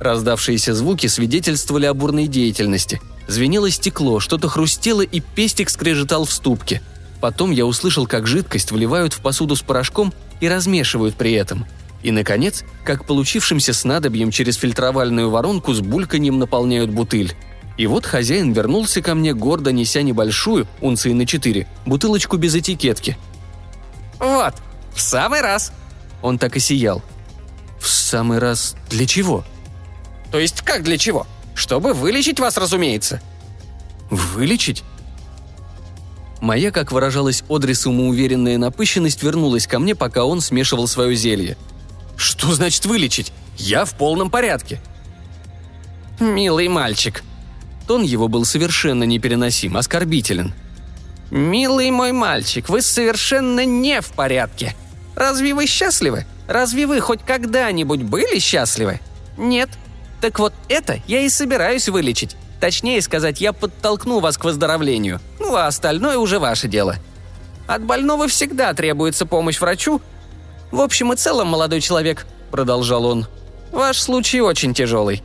Раздавшиеся 0.00 0.74
звуки 0.74 1.06
свидетельствовали 1.08 1.86
о 1.86 1.94
бурной 1.94 2.26
деятельности. 2.26 3.00
Звенело 3.26 3.70
стекло, 3.70 4.20
что-то 4.20 4.48
хрустело 4.48 5.02
и 5.02 5.20
пестик 5.20 5.70
скрежетал 5.70 6.24
в 6.24 6.32
ступке. 6.32 6.80
Потом 7.20 7.50
я 7.50 7.66
услышал, 7.66 8.06
как 8.06 8.26
жидкость 8.26 8.70
вливают 8.70 9.12
в 9.12 9.20
посуду 9.20 9.56
с 9.56 9.60
порошком 9.60 10.14
и 10.40 10.48
размешивают 10.48 11.16
при 11.16 11.32
этом. 11.32 11.66
И, 12.02 12.12
наконец, 12.12 12.64
как 12.84 13.06
получившимся 13.06 13.72
снадобьем 13.72 14.30
через 14.30 14.54
фильтровальную 14.54 15.30
воронку 15.30 15.74
с 15.74 15.80
бульканьем 15.80 16.38
наполняют 16.38 16.90
бутыль. 16.90 17.34
И 17.76 17.86
вот 17.86 18.06
хозяин 18.06 18.52
вернулся 18.52 19.02
ко 19.02 19.14
мне, 19.16 19.34
гордо 19.34 19.72
неся 19.72 20.02
небольшую, 20.02 20.68
унции 20.80 21.12
на 21.12 21.26
четыре, 21.26 21.66
бутылочку 21.86 22.36
без 22.36 22.54
этикетки. 22.54 23.18
«Вот, 24.20 24.54
в 24.98 25.00
самый 25.00 25.40
раз!» 25.40 25.72
Он 26.22 26.38
так 26.38 26.56
и 26.56 26.60
сиял. 26.60 27.02
«В 27.78 27.84
«В 27.84 27.88
самый 27.88 28.38
раз 28.38 28.74
для 28.90 29.06
чего?» 29.06 29.44
«То 30.32 30.40
есть 30.40 30.62
как 30.62 30.82
для 30.82 30.98
чего? 30.98 31.26
Чтобы 31.54 31.94
вылечить 31.94 32.40
вас, 32.40 32.56
разумеется». 32.56 33.22
«Вылечить?» 34.10 34.82
Моя, 36.40 36.70
как 36.72 36.90
выражалась 36.90 37.44
Одри, 37.48 37.74
самоуверенная 37.74 38.58
напыщенность 38.58 39.22
вернулась 39.22 39.66
ко 39.66 39.78
мне, 39.78 39.94
пока 39.94 40.24
он 40.24 40.40
смешивал 40.40 40.88
свое 40.88 41.14
зелье. 41.14 41.56
«Что 42.16 42.52
значит 42.52 42.84
вылечить? 42.84 43.32
Я 43.56 43.84
в 43.84 43.94
полном 43.94 44.30
порядке». 44.30 44.80
«Милый 46.18 46.66
мальчик». 46.68 47.22
Тон 47.86 48.02
его 48.02 48.26
был 48.26 48.44
совершенно 48.44 49.04
непереносим, 49.04 49.76
оскорбителен. 49.76 50.52
«Милый 51.30 51.90
мой 51.90 52.12
мальчик, 52.12 52.68
вы 52.68 52.82
совершенно 52.82 53.64
не 53.64 54.00
в 54.00 54.08
порядке. 54.08 54.74
Разве 55.18 55.52
вы 55.52 55.66
счастливы? 55.66 56.26
Разве 56.46 56.86
вы 56.86 57.00
хоть 57.00 57.24
когда-нибудь 57.26 58.04
были 58.04 58.38
счастливы? 58.38 59.00
Нет. 59.36 59.68
Так 60.20 60.38
вот 60.38 60.52
это 60.68 61.00
я 61.08 61.22
и 61.22 61.28
собираюсь 61.28 61.88
вылечить. 61.88 62.36
Точнее 62.60 63.02
сказать, 63.02 63.40
я 63.40 63.52
подтолкну 63.52 64.20
вас 64.20 64.38
к 64.38 64.44
выздоровлению. 64.44 65.20
Ну, 65.40 65.56
а 65.56 65.66
остальное 65.66 66.18
уже 66.18 66.38
ваше 66.38 66.68
дело. 66.68 66.98
От 67.66 67.82
больного 67.82 68.28
всегда 68.28 68.72
требуется 68.74 69.26
помощь 69.26 69.60
врачу. 69.60 70.00
В 70.70 70.80
общем 70.80 71.12
и 71.12 71.16
целом, 71.16 71.48
молодой 71.48 71.80
человек, 71.80 72.24
продолжал 72.52 73.04
он, 73.04 73.26
ваш 73.72 73.98
случай 73.98 74.40
очень 74.40 74.72
тяжелый. 74.72 75.24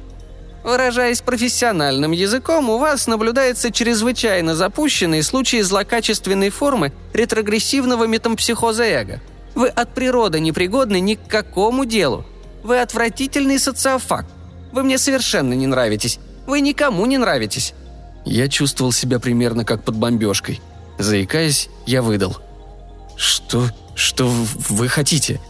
Выражаясь 0.64 1.22
профессиональным 1.22 2.14
языком, 2.14 2.68
у 2.72 2.80
вас 2.80 3.06
наблюдается 3.06 3.70
чрезвычайно 3.70 4.56
запущенный 4.56 5.22
случай 5.22 5.62
злокачественной 5.62 6.50
формы 6.50 6.94
ретрогрессивного 7.14 8.06
метампсихоза 8.06 8.86
эго– 8.86 9.22
вы 9.56 9.68
от 9.68 9.94
природы 9.94 10.40
непригодны 10.40 11.00
ни 11.00 11.16
к 11.16 11.28
какому 11.28 11.86
делу. 11.86 12.26
Вы 12.64 12.80
отвратительный 12.80 13.60
социофак. 13.60 14.26
Вы 14.72 14.84
мне 14.84 14.98
совершенно 14.98 15.54
не 15.54 15.68
нравитесь. 15.68 16.20
Вы 16.48 16.62
никому 16.62 17.06
не 17.06 17.18
нравитесь». 17.18 17.74
Я 18.26 18.48
чувствовал 18.48 18.92
себя 18.92 19.20
примерно 19.20 19.66
как 19.66 19.84
под 19.84 19.96
бомбежкой. 19.96 20.62
Заикаясь, 20.98 21.70
я 21.86 22.02
выдал. 22.02 22.38
«Что? 23.18 23.68
Что 23.96 24.28
вы 24.28 24.88
хотите?» 24.88 25.42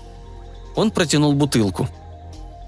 Он 0.76 0.90
протянул 0.90 1.34
бутылку. 1.34 1.88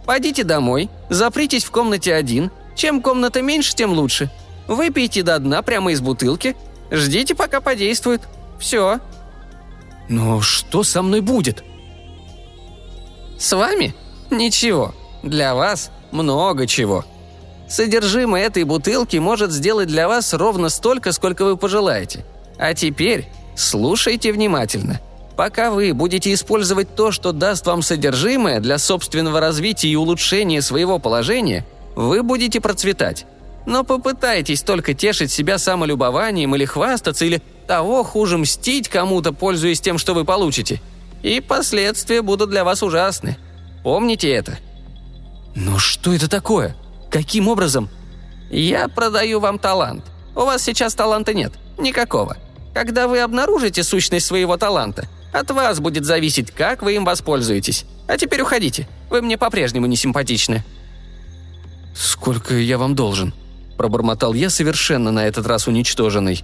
«Пойдите 0.06 0.44
домой, 0.44 0.90
запритесь 1.10 1.64
в 1.64 1.72
комнате 1.72 2.14
один. 2.14 2.52
Чем 2.76 3.02
комната 3.02 3.42
меньше, 3.42 3.74
тем 3.74 3.94
лучше. 3.94 4.30
Выпейте 4.68 5.24
до 5.24 5.40
дна 5.40 5.62
прямо 5.64 5.92
из 5.92 6.02
бутылки. 6.02 6.56
Ждите, 6.92 7.34
пока 7.34 7.62
подействует. 7.62 8.22
Все, 8.60 9.00
но 10.10 10.42
что 10.42 10.84
со 10.84 11.02
мной 11.02 11.22
будет? 11.22 11.64
С 13.38 13.56
вами? 13.56 13.94
Ничего. 14.30 14.94
Для 15.24 15.56
вас 15.56 15.92
много 16.12 16.68
чего. 16.68 17.06
Содержимое 17.68 18.46
этой 18.46 18.64
бутылки 18.64 19.18
может 19.18 19.52
сделать 19.52 19.88
для 19.88 20.08
вас 20.08 20.34
ровно 20.34 20.70
столько, 20.70 21.12
сколько 21.12 21.46
вы 21.46 21.58
пожелаете. 21.58 22.26
А 22.58 22.74
теперь 22.74 23.28
слушайте 23.56 24.32
внимательно. 24.32 25.02
Пока 25.36 25.72
вы 25.72 25.94
будете 25.94 26.32
использовать 26.34 26.96
то, 26.96 27.12
что 27.12 27.34
даст 27.34 27.66
вам 27.66 27.82
содержимое 27.82 28.62
для 28.62 28.78
собственного 28.78 29.40
развития 29.40 29.90
и 29.90 29.96
улучшения 29.96 30.62
своего 30.62 31.00
положения, 31.00 31.66
вы 31.96 32.24
будете 32.24 32.62
процветать. 32.62 33.26
Но 33.66 33.84
попытайтесь 33.84 34.62
только 34.62 34.94
тешить 34.94 35.32
себя 35.32 35.58
самолюбованием 35.58 36.56
или 36.56 36.66
хвастаться, 36.66 37.26
или 37.26 37.42
того 37.68 38.04
хуже 38.04 38.38
мстить 38.38 38.90
кому-то, 38.90 39.34
пользуясь 39.34 39.82
тем, 39.82 39.98
что 39.98 40.14
вы 40.14 40.24
получите. 40.24 40.82
И 41.24 41.42
последствия 41.42 42.22
будут 42.22 42.52
для 42.52 42.64
вас 42.64 42.84
ужасны. 42.84 43.38
Помните 43.84 44.30
это. 44.30 44.60
Но 45.56 45.80
что 45.80 46.14
это 46.14 46.30
такое? 46.30 46.76
Каким 47.10 47.48
образом? 47.48 47.90
Я 48.52 48.88
продаю 48.88 49.40
вам 49.40 49.58
талант. 49.58 50.06
У 50.36 50.42
вас 50.42 50.62
сейчас 50.64 50.94
таланта 50.94 51.34
нет. 51.34 51.54
Никакого. 51.80 52.38
Когда 52.74 53.08
вы 53.08 53.22
обнаружите 53.22 53.84
сущность 53.84 54.26
своего 54.26 54.58
таланта, 54.58 55.08
от 55.34 55.50
вас 55.52 55.80
будет 55.80 56.06
зависеть, 56.06 56.52
как 56.52 56.84
вы 56.84 56.96
им 56.96 57.06
воспользуетесь. 57.06 57.86
А 58.08 58.18
теперь 58.18 58.42
уходите. 58.42 58.88
Вы 59.10 59.22
мне 59.22 59.38
по-прежнему 59.38 59.86
не 59.88 59.96
симпатичны. 59.96 60.64
Сколько 61.96 62.56
я 62.56 62.78
вам 62.78 62.96
должен? 62.96 63.34
Пробормотал 63.78 64.34
я 64.34 64.50
совершенно 64.50 65.12
на 65.12 65.28
этот 65.28 65.46
раз 65.48 65.68
уничтоженный. 65.68 66.44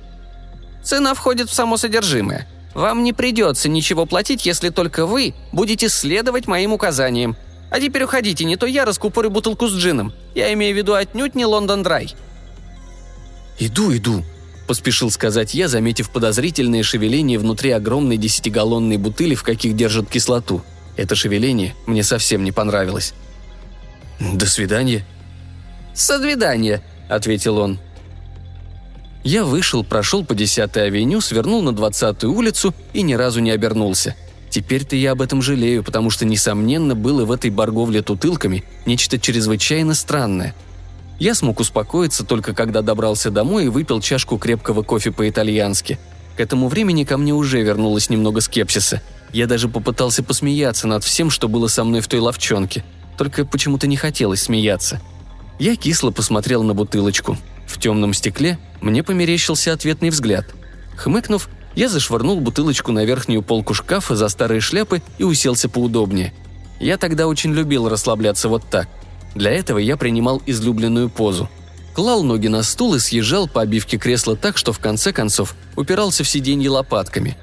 Цена 0.83 1.13
входит 1.13 1.49
в 1.49 1.53
само 1.53 1.77
содержимое. 1.77 2.47
Вам 2.73 3.03
не 3.03 3.13
придется 3.13 3.69
ничего 3.69 4.05
платить, 4.05 4.45
если 4.45 4.69
только 4.69 5.05
вы 5.05 5.33
будете 5.51 5.89
следовать 5.89 6.47
моим 6.47 6.73
указаниям. 6.73 7.35
А 7.69 7.79
теперь 7.79 8.03
уходите, 8.03 8.43
не 8.43 8.57
то 8.57 8.65
я 8.65 8.85
раскупорю 8.85 9.29
бутылку 9.29 9.67
с 9.67 9.73
джином. 9.73 10.13
Я 10.35 10.51
имею 10.53 10.73
в 10.73 10.77
виду 10.77 10.93
отнюдь 10.93 11.35
не 11.35 11.45
Лондон 11.45 11.83
Драй». 11.83 12.13
«Иду, 13.59 13.95
иду»,– 13.95 14.23
поспешил 14.67 15.11
сказать 15.11 15.53
я, 15.53 15.67
заметив 15.67 16.09
подозрительное 16.09 16.83
шевеление 16.83 17.37
внутри 17.37 17.71
огромной 17.71 18.17
десятигаллонной 18.17 18.97
бутыли, 18.97 19.35
в 19.35 19.43
каких 19.43 19.75
держат 19.75 20.09
кислоту. 20.09 20.63
Это 20.97 21.15
шевеление 21.15 21.75
мне 21.85 22.03
совсем 22.03 22.43
не 22.43 22.51
понравилось. 22.51 23.13
«До 24.19 24.45
свидания». 24.47 25.05
«Со 25.93 26.19
свидания»,– 26.19 26.81
ответил 27.11 27.57
он. 27.57 27.79
Я 29.23 29.43
вышел, 29.43 29.83
прошел 29.83 30.25
по 30.25 30.33
10-й 30.33 30.81
авеню, 30.81 31.21
свернул 31.21 31.61
на 31.61 31.69
20-ю 31.69 32.33
улицу 32.33 32.73
и 32.93 33.03
ни 33.03 33.13
разу 33.13 33.39
не 33.39 33.51
обернулся. 33.51 34.15
Теперь-то 34.49 34.95
я 34.95 35.11
об 35.11 35.21
этом 35.21 35.41
жалею, 35.41 35.83
потому 35.83 36.09
что, 36.09 36.25
несомненно, 36.25 36.95
было 36.95 37.23
в 37.23 37.31
этой 37.31 37.51
барговле 37.51 38.01
тутылками 38.01 38.63
нечто 38.85 39.19
чрезвычайно 39.19 39.93
странное. 39.93 40.55
Я 41.19 41.35
смог 41.35 41.59
успокоиться 41.59 42.25
только 42.25 42.53
когда 42.53 42.81
добрался 42.81 43.29
домой 43.29 43.65
и 43.65 43.69
выпил 43.69 44.01
чашку 44.01 44.37
крепкого 44.37 44.81
кофе 44.81 45.11
по-итальянски. 45.11 45.99
К 46.35 46.39
этому 46.39 46.67
времени 46.67 47.03
ко 47.03 47.17
мне 47.17 47.33
уже 47.33 47.61
вернулось 47.61 48.09
немного 48.09 48.41
скепсиса. 48.41 49.01
Я 49.31 49.45
даже 49.45 49.69
попытался 49.69 50.23
посмеяться 50.23 50.87
над 50.87 51.03
всем, 51.03 51.29
что 51.29 51.47
было 51.47 51.67
со 51.67 51.83
мной 51.83 52.01
в 52.01 52.07
той 52.07 52.19
ловчонке. 52.19 52.83
Только 53.17 53.45
почему-то 53.45 53.85
не 53.85 53.97
хотелось 53.97 54.41
смеяться. 54.41 54.99
Я 55.61 55.75
кисло 55.75 56.09
посмотрел 56.09 56.63
на 56.63 56.73
бутылочку. 56.73 57.37
В 57.67 57.79
темном 57.79 58.15
стекле 58.15 58.57
мне 58.81 59.03
померещился 59.03 59.71
ответный 59.71 60.09
взгляд. 60.09 60.47
Хмыкнув, 60.97 61.49
я 61.75 61.87
зашвырнул 61.87 62.39
бутылочку 62.39 62.91
на 62.91 63.05
верхнюю 63.05 63.43
полку 63.43 63.75
шкафа 63.75 64.15
за 64.15 64.27
старые 64.29 64.59
шляпы 64.59 65.03
и 65.19 65.23
уселся 65.23 65.69
поудобнее. 65.69 66.33
Я 66.79 66.97
тогда 66.97 67.27
очень 67.27 67.53
любил 67.53 67.87
расслабляться 67.89 68.49
вот 68.49 68.67
так. 68.71 68.87
Для 69.35 69.51
этого 69.51 69.77
я 69.77 69.97
принимал 69.97 70.41
излюбленную 70.47 71.11
позу. 71.11 71.47
Клал 71.93 72.23
ноги 72.23 72.47
на 72.47 72.63
стул 72.63 72.95
и 72.95 72.99
съезжал 72.99 73.47
по 73.47 73.61
обивке 73.61 73.99
кресла 73.99 74.35
так, 74.35 74.57
что 74.57 74.73
в 74.73 74.79
конце 74.79 75.13
концов 75.13 75.53
упирался 75.75 76.23
в 76.23 76.27
сиденье 76.27 76.71
лопатками. 76.71 77.37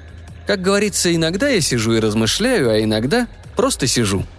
Как 0.45 0.61
говорится, 0.61 1.15
иногда 1.15 1.47
я 1.47 1.61
сижу 1.61 1.93
и 1.93 2.01
размышляю, 2.01 2.69
а 2.69 2.83
иногда 2.83 3.29
просто 3.55 3.87
сижу– 3.87 4.25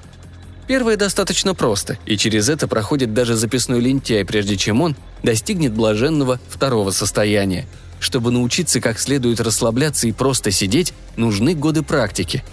Первое 0.70 0.96
достаточно 0.96 1.52
просто, 1.52 1.98
и 2.06 2.16
через 2.16 2.48
это 2.48 2.68
проходит 2.68 3.12
даже 3.12 3.34
записной 3.34 3.80
лентяй, 3.80 4.24
прежде 4.24 4.56
чем 4.56 4.82
он 4.82 4.94
достигнет 5.24 5.72
блаженного 5.72 6.38
второго 6.48 6.92
состояния. 6.92 7.66
Чтобы 7.98 8.30
научиться 8.30 8.80
как 8.80 9.00
следует 9.00 9.40
расслабляться 9.40 10.06
и 10.06 10.12
просто 10.12 10.52
сидеть, 10.52 10.94
нужны 11.16 11.56
годы 11.56 11.82
практики. 11.82 12.44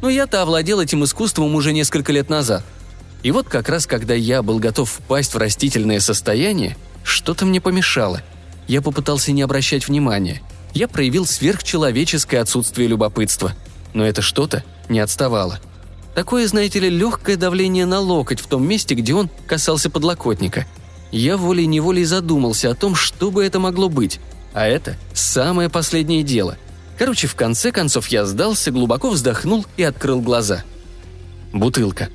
Но 0.00 0.08
я-то 0.08 0.40
овладел 0.40 0.80
этим 0.80 1.04
искусством 1.04 1.54
уже 1.54 1.74
несколько 1.74 2.10
лет 2.10 2.30
назад. 2.30 2.64
И 3.22 3.32
вот 3.32 3.50
как 3.50 3.68
раз 3.68 3.86
когда 3.86 4.14
я 4.14 4.42
был 4.42 4.60
готов 4.60 4.90
впасть 4.90 5.34
в 5.34 5.36
растительное 5.36 6.00
состояние, 6.00 6.74
что-то 7.04 7.44
мне 7.44 7.60
помешало. 7.60 8.22
Я 8.66 8.80
попытался 8.80 9.30
не 9.32 9.42
обращать 9.42 9.88
внимания. 9.88 10.40
Я 10.72 10.88
проявил 10.88 11.26
сверхчеловеческое 11.26 12.40
отсутствие 12.40 12.88
любопытства. 12.88 13.52
Но 13.92 14.06
это 14.06 14.22
что-то 14.22 14.64
не 14.88 15.00
отставало. 15.00 15.60
Такое, 16.18 16.48
знаете 16.48 16.80
ли, 16.80 16.90
легкое 16.90 17.36
давление 17.36 17.86
на 17.86 18.00
локоть 18.00 18.40
в 18.40 18.48
том 18.48 18.66
месте, 18.66 18.96
где 18.96 19.14
он 19.14 19.30
касался 19.46 19.88
подлокотника. 19.88 20.66
Я 21.12 21.36
волей-неволей 21.36 22.04
задумался 22.04 22.72
о 22.72 22.74
том, 22.74 22.96
что 22.96 23.30
бы 23.30 23.44
это 23.44 23.60
могло 23.60 23.88
быть. 23.88 24.18
А 24.52 24.66
это 24.66 24.96
самое 25.12 25.68
последнее 25.68 26.24
дело. 26.24 26.58
Короче, 26.98 27.28
в 27.28 27.36
конце 27.36 27.70
концов 27.70 28.08
я 28.08 28.26
сдался, 28.26 28.72
глубоко 28.72 29.10
вздохнул 29.10 29.64
и 29.76 29.84
открыл 29.84 30.20
глаза. 30.20 30.64
Бутылка. 31.52 32.08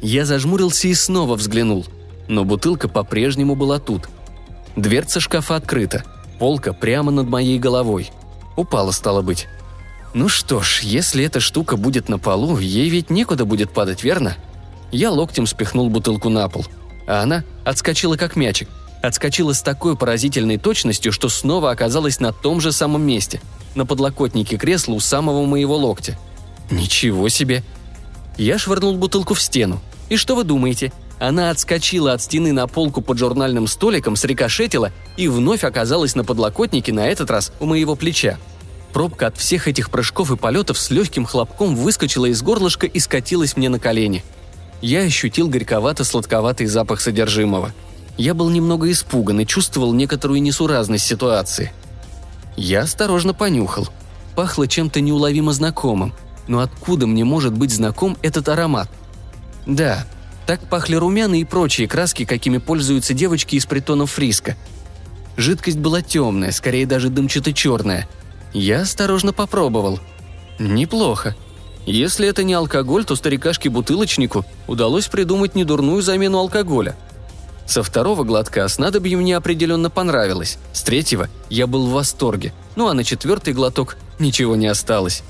Я 0.00 0.26
зажмурился 0.26 0.86
и 0.86 0.94
снова 0.94 1.34
взглянул. 1.34 1.84
Но 2.28 2.44
бутылка 2.44 2.86
по-прежнему 2.86 3.56
была 3.56 3.80
тут. 3.80 4.08
Дверца 4.76 5.18
шкафа 5.18 5.56
открыта. 5.56 6.04
Полка 6.38 6.72
прямо 6.72 7.10
над 7.10 7.28
моей 7.28 7.58
головой. 7.58 8.12
Упала, 8.56 8.92
стало 8.92 9.22
быть. 9.22 9.48
Ну 10.12 10.28
что 10.28 10.60
ж, 10.60 10.80
если 10.82 11.24
эта 11.24 11.38
штука 11.38 11.76
будет 11.76 12.08
на 12.08 12.18
полу, 12.18 12.58
ей 12.58 12.88
ведь 12.88 13.10
некуда 13.10 13.44
будет 13.44 13.70
падать, 13.70 14.02
верно? 14.02 14.36
Я 14.90 15.10
локтем 15.10 15.46
спихнул 15.46 15.88
бутылку 15.88 16.28
на 16.28 16.48
пол, 16.48 16.66
а 17.06 17.22
она 17.22 17.44
отскочила 17.64 18.16
как 18.16 18.34
мячик. 18.34 18.68
Отскочила 19.02 19.52
с 19.52 19.62
такой 19.62 19.96
поразительной 19.96 20.58
точностью, 20.58 21.12
что 21.12 21.28
снова 21.28 21.70
оказалась 21.70 22.20
на 22.20 22.32
том 22.32 22.60
же 22.60 22.72
самом 22.72 23.02
месте, 23.02 23.40
на 23.74 23.86
подлокотнике 23.86 24.56
кресла 24.56 24.94
у 24.94 25.00
самого 25.00 25.46
моего 25.46 25.76
локтя. 25.76 26.18
Ничего 26.70 27.28
себе! 27.28 27.62
Я 28.36 28.58
швырнул 28.58 28.96
бутылку 28.96 29.34
в 29.34 29.40
стену. 29.40 29.80
И 30.08 30.16
что 30.16 30.34
вы 30.34 30.44
думаете? 30.44 30.92
Она 31.18 31.50
отскочила 31.50 32.14
от 32.14 32.22
стены 32.22 32.52
на 32.52 32.66
полку 32.66 33.00
под 33.00 33.18
журнальным 33.18 33.66
столиком, 33.66 34.16
срикошетила 34.16 34.90
и 35.16 35.28
вновь 35.28 35.64
оказалась 35.64 36.14
на 36.14 36.24
подлокотнике, 36.24 36.92
на 36.92 37.06
этот 37.06 37.30
раз 37.30 37.52
у 37.60 37.66
моего 37.66 37.94
плеча. 37.94 38.38
Пробка 38.92 39.28
от 39.28 39.36
всех 39.36 39.68
этих 39.68 39.90
прыжков 39.90 40.32
и 40.32 40.36
полетов 40.36 40.78
с 40.78 40.90
легким 40.90 41.24
хлопком 41.24 41.76
выскочила 41.76 42.26
из 42.26 42.42
горлышка 42.42 42.86
и 42.86 42.98
скатилась 42.98 43.56
мне 43.56 43.68
на 43.68 43.78
колени. 43.78 44.24
Я 44.82 45.00
ощутил 45.02 45.48
горьковато-сладковатый 45.48 46.66
запах 46.66 47.00
содержимого. 47.00 47.72
Я 48.16 48.34
был 48.34 48.50
немного 48.50 48.90
испуган 48.90 49.40
и 49.40 49.46
чувствовал 49.46 49.92
некоторую 49.92 50.42
несуразность 50.42 51.06
ситуации. 51.06 51.72
Я 52.56 52.80
осторожно 52.80 53.32
понюхал. 53.32 53.88
Пахло 54.34 54.66
чем-то 54.66 55.00
неуловимо 55.00 55.52
знакомым. 55.52 56.12
Но 56.48 56.60
откуда 56.60 57.06
мне 57.06 57.24
может 57.24 57.52
быть 57.52 57.72
знаком 57.72 58.16
этот 58.22 58.48
аромат? 58.48 58.90
Да, 59.66 60.06
так 60.46 60.60
пахли 60.68 60.96
румяна 60.96 61.38
и 61.38 61.44
прочие 61.44 61.86
краски, 61.86 62.24
какими 62.24 62.58
пользуются 62.58 63.14
девочки 63.14 63.56
из 63.56 63.66
притонов 63.66 64.12
Фриска. 64.12 64.56
Жидкость 65.36 65.78
была 65.78 66.02
темная, 66.02 66.50
скорее 66.50 66.86
даже 66.86 67.08
дымчато-черная. 67.08 68.08
Я 68.52 68.82
осторожно 68.82 69.32
попробовал. 69.32 70.00
Неплохо. 70.58 71.36
Если 71.86 72.28
это 72.28 72.42
не 72.44 72.54
алкоголь, 72.54 73.04
то 73.04 73.16
старикашке-бутылочнику 73.16 74.44
удалось 74.66 75.06
придумать 75.06 75.54
недурную 75.54 76.02
замену 76.02 76.38
алкоголя. 76.38 76.96
Со 77.66 77.82
второго 77.82 78.24
глотка 78.24 78.66
снадобье 78.68 79.16
мне 79.16 79.36
определенно 79.36 79.90
понравилось. 79.90 80.58
С 80.72 80.82
третьего 80.82 81.28
я 81.48 81.66
был 81.66 81.86
в 81.86 81.92
восторге. 81.92 82.52
Ну 82.76 82.88
а 82.88 82.94
на 82.94 83.04
четвертый 83.04 83.54
глоток 83.54 83.96
ничего 84.18 84.56
не 84.56 84.66
осталось. 84.66 85.22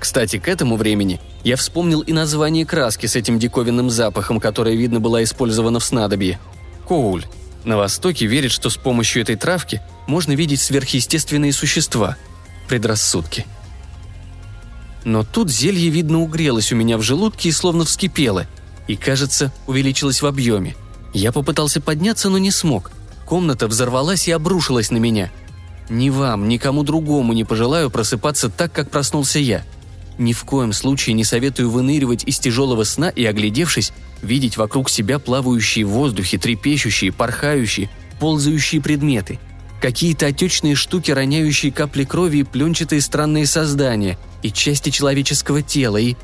Кстати, 0.00 0.38
к 0.38 0.48
этому 0.48 0.76
времени 0.76 1.20
я 1.44 1.56
вспомнил 1.56 2.00
и 2.00 2.12
название 2.12 2.66
краски 2.66 3.06
с 3.06 3.16
этим 3.16 3.38
диковинным 3.38 3.90
запахом, 3.90 4.40
которая, 4.40 4.74
видно, 4.74 5.00
была 5.00 5.22
использована 5.22 5.78
в 5.78 5.84
снадобье. 5.84 6.38
Коуль. 6.86 7.24
На 7.64 7.78
Востоке 7.78 8.26
верят, 8.26 8.52
что 8.52 8.68
с 8.68 8.76
помощью 8.76 9.22
этой 9.22 9.36
травки 9.36 9.80
можно 10.06 10.32
видеть 10.32 10.60
сверхъестественные 10.60 11.52
существа. 11.52 12.16
Предрассудки. 12.68 13.46
Но 15.04 15.22
тут 15.22 15.50
зелье, 15.50 15.90
видно, 15.90 16.20
угрелось 16.20 16.72
у 16.72 16.76
меня 16.76 16.96
в 16.96 17.02
желудке 17.02 17.50
и 17.50 17.52
словно 17.52 17.84
вскипело. 17.84 18.46
И, 18.88 18.96
кажется, 18.96 19.52
увеличилось 19.66 20.22
в 20.22 20.26
объеме. 20.26 20.76
Я 21.12 21.32
попытался 21.32 21.80
подняться, 21.80 22.30
но 22.30 22.38
не 22.38 22.50
смог. 22.50 22.90
Комната 23.26 23.68
взорвалась 23.68 24.28
и 24.28 24.32
обрушилась 24.32 24.90
на 24.90 24.96
меня. 24.96 25.30
Ни 25.88 26.08
вам, 26.08 26.48
ни 26.48 26.56
кому 26.56 26.82
другому 26.82 27.32
не 27.34 27.44
пожелаю 27.44 27.90
просыпаться 27.90 28.48
так, 28.48 28.72
как 28.72 28.90
проснулся 28.90 29.38
я– 29.38 29.64
ни 30.18 30.32
в 30.32 30.44
коем 30.44 30.72
случае 30.72 31.14
не 31.14 31.24
советую 31.24 31.70
выныривать 31.70 32.24
из 32.24 32.38
тяжелого 32.38 32.84
сна 32.84 33.08
и, 33.08 33.24
оглядевшись, 33.24 33.92
видеть 34.22 34.56
вокруг 34.56 34.88
себя 34.88 35.18
плавающие 35.18 35.84
в 35.84 35.90
воздухе, 35.90 36.38
трепещущие, 36.38 37.12
порхающие, 37.12 37.90
ползающие 38.20 38.80
предметы. 38.80 39.38
Какие-то 39.84 40.24
отечные 40.24 40.76
штуки, 40.76 41.10
роняющие 41.10 41.70
капли 41.70 42.04
крови 42.04 42.38
и 42.38 42.42
пленчатые 42.42 43.02
странные 43.02 43.44
создания, 43.44 44.16
и 44.42 44.50
части 44.50 44.88
человеческого 44.88 45.60
тела, 45.60 45.98
и... 45.98 46.16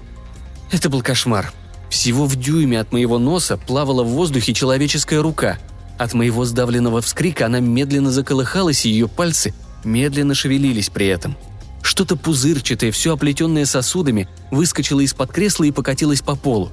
Это 0.73 0.89
был 0.89 1.03
кошмар. 1.03 1.53
Всего 1.91 2.25
в 2.25 2.37
дюйме 2.37 2.81
от 2.81 2.91
моего 2.91 3.19
носа 3.19 3.59
плавала 3.59 4.03
в 4.03 4.09
воздухе 4.09 4.55
человеческая 4.55 5.21
рука. 5.21 5.59
От 5.99 6.15
моего 6.15 6.47
сдавленного 6.47 7.03
вскрика 7.03 7.45
она 7.45 7.61
медленно 7.61 8.11
заколыхалась, 8.11 8.87
и 8.87 8.89
ее 8.89 9.09
пальцы 9.09 9.53
медленно 9.85 10.35
шевелились 10.35 10.89
при 10.89 11.09
этом– 11.09 11.37
что-то 11.83 12.17
пузырчатое, 12.17 12.93
все 12.93 13.13
оплетенное 13.13 13.67
сосудами, 13.67 14.27
выскочило 14.51 15.01
из-под 15.01 15.33
кресла 15.33 15.65
и 15.65 15.71
покатилось 15.71 16.23
по 16.23 16.35
полу. 16.35 16.71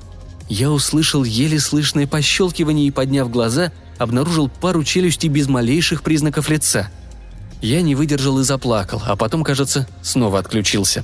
Я 0.48 0.72
услышал 0.72 1.26
еле 1.26 1.60
слышное 1.60 2.08
пощелкивание 2.08 2.88
и, 2.88 2.92
подняв 2.92 3.30
глаза, 3.30 3.74
обнаружил 3.98 4.50
пару 4.50 4.84
челюстей 4.84 5.30
без 5.30 5.48
малейших 5.48 6.04
признаков 6.04 6.50
лица. 6.50 6.90
Я 7.62 7.82
не 7.82 7.96
выдержал 7.96 8.40
и 8.40 8.44
заплакал, 8.44 9.02
а 9.06 9.16
потом, 9.16 9.44
кажется, 9.44 9.88
снова 10.02 10.40
отключился. 10.40 11.04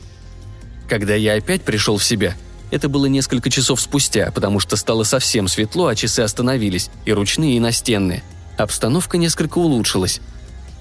Когда 0.87 1.15
я 1.15 1.35
опять 1.35 1.63
пришел 1.63 1.97
в 1.97 2.03
себя, 2.03 2.35
это 2.69 2.89
было 2.89 3.07
несколько 3.07 3.49
часов 3.49 3.81
спустя, 3.81 4.31
потому 4.31 4.59
что 4.59 4.75
стало 4.75 5.03
совсем 5.03 5.47
светло, 5.47 5.87
а 5.87 5.95
часы 5.95 6.19
остановились, 6.21 6.89
и 7.05 7.13
ручные, 7.13 7.57
и 7.57 7.59
настенные. 7.59 8.23
Обстановка 8.57 9.17
несколько 9.17 9.57
улучшилась. 9.57 10.21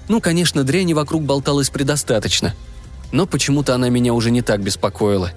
Ну, 0.07 0.21
конечно, 0.21 0.63
дряни 0.63 0.93
вокруг 0.93 1.23
болталось 1.23 1.69
предостаточно– 1.69 2.53
но 3.13 3.27
почему-то 3.27 3.75
она 3.75 3.89
меня 3.89 4.13
уже 4.13 4.31
не 4.31 4.41
так 4.41 4.61
беспокоила. 4.61 5.31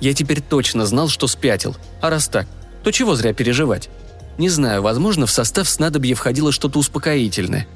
Я 0.00 0.14
теперь 0.14 0.40
точно 0.40 0.86
знал, 0.86 1.08
что 1.08 1.26
спятил. 1.26 1.76
А 2.00 2.08
раз 2.08 2.28
так, 2.28 2.46
то 2.84 2.92
чего 2.92 3.16
зря 3.16 3.34
переживать? 3.34 3.90
Не 4.38 4.48
знаю, 4.48 4.82
возможно, 4.82 5.26
в 5.26 5.30
состав 5.30 5.68
снадобья 5.68 6.14
входило 6.14 6.52
что-то 6.52 6.78
успокоительное. 6.78 7.66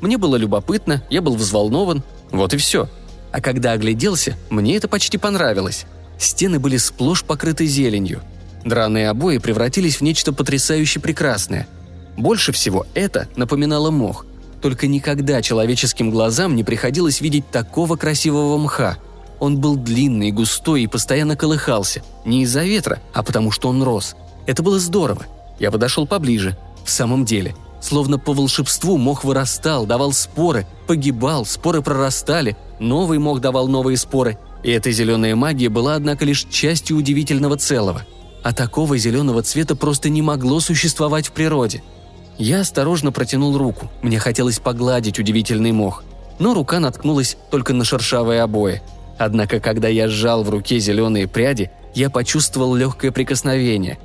Мне 0.00 0.18
было 0.18 0.36
любопытно, 0.36 1.02
я 1.10 1.22
был 1.22 1.36
взволнован, 1.36 2.02
вот 2.30 2.54
и 2.54 2.56
все. 2.56 2.88
А 3.32 3.40
когда 3.40 3.72
огляделся, 3.72 4.36
мне 4.50 4.76
это 4.76 4.88
почти 4.88 5.18
понравилось. 5.18 5.84
Стены 6.18 6.58
были 6.58 6.78
сплошь 6.78 7.22
покрыты 7.22 7.66
зеленью. 7.66 8.22
Драные 8.64 9.10
обои 9.10 9.38
превратились 9.38 9.96
в 9.96 10.00
нечто 10.00 10.32
потрясающе 10.32 11.00
прекрасное. 11.00 11.68
Больше 12.16 12.52
всего 12.52 12.86
это 12.94 13.28
напоминало 13.36 13.90
мох– 13.90 14.26
только 14.66 14.86
никогда 14.86 15.42
человеческим 15.42 16.10
глазам 16.10 16.56
не 16.56 16.64
приходилось 16.64 17.20
видеть 17.20 17.48
такого 17.50 17.96
красивого 17.96 18.58
мха. 18.58 18.98
Он 19.38 19.58
был 19.58 19.76
длинный, 19.76 20.32
густой 20.32 20.82
и 20.82 20.86
постоянно 20.86 21.36
колыхался. 21.36 22.02
Не 22.24 22.42
из-за 22.42 22.64
ветра, 22.64 23.00
а 23.12 23.22
потому 23.22 23.50
что 23.50 23.68
он 23.68 23.82
рос. 23.82 24.16
Это 24.46 24.62
было 24.62 24.78
здорово. 24.78 25.26
Я 25.58 25.70
подошел 25.70 26.06
поближе. 26.06 26.56
В 26.84 26.90
самом 26.90 27.24
деле, 27.24 27.54
словно 27.80 28.18
по 28.18 28.32
волшебству 28.32 28.96
мох 28.96 29.24
вырастал, 29.24 29.86
давал 29.86 30.12
споры, 30.12 30.66
погибал, 30.86 31.44
споры 31.44 31.82
прорастали, 31.82 32.56
новый 32.78 33.18
мох 33.18 33.40
давал 33.40 33.68
новые 33.68 33.96
споры. 33.96 34.38
И 34.62 34.70
эта 34.70 34.90
зеленая 34.90 35.36
магия 35.36 35.68
была, 35.68 35.94
однако, 35.94 36.24
лишь 36.24 36.46
частью 36.50 36.96
удивительного 36.96 37.56
целого. 37.56 38.02
А 38.42 38.52
такого 38.52 38.96
зеленого 38.96 39.42
цвета 39.42 39.74
просто 39.74 40.08
не 40.08 40.22
могло 40.22 40.60
существовать 40.60 41.28
в 41.28 41.32
природе– 41.32 41.82
я 42.38 42.60
осторожно 42.60 43.12
протянул 43.12 43.56
руку. 43.56 43.90
Мне 44.02 44.18
хотелось 44.18 44.58
погладить 44.58 45.18
удивительный 45.18 45.72
мох. 45.72 46.04
Но 46.38 46.52
рука 46.52 46.80
наткнулась 46.80 47.36
только 47.50 47.72
на 47.72 47.84
шершавые 47.84 48.42
обои. 48.42 48.82
Однако, 49.18 49.58
когда 49.58 49.88
я 49.88 50.08
сжал 50.08 50.44
в 50.44 50.50
руке 50.50 50.78
зеленые 50.78 51.26
пряди, 51.26 51.70
я 51.94 52.10
почувствовал 52.10 52.74
легкое 52.74 53.10
прикосновение. 53.10 53.98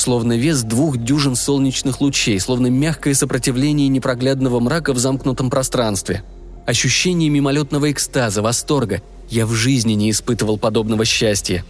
Словно 0.00 0.34
вес 0.38 0.62
двух 0.62 0.96
дюжин 0.96 1.36
солнечных 1.36 2.00
лучей, 2.00 2.40
словно 2.40 2.68
мягкое 2.68 3.12
сопротивление 3.12 3.88
непроглядного 3.88 4.58
мрака 4.58 4.94
в 4.94 4.98
замкнутом 4.98 5.50
пространстве. 5.50 6.22
Ощущение 6.66 7.28
мимолетного 7.28 7.92
экстаза, 7.92 8.40
восторга. 8.40 9.02
Я 9.28 9.44
в 9.44 9.52
жизни 9.52 9.92
не 9.92 10.10
испытывал 10.10 10.56
подобного 10.56 11.04
счастья. 11.04 11.66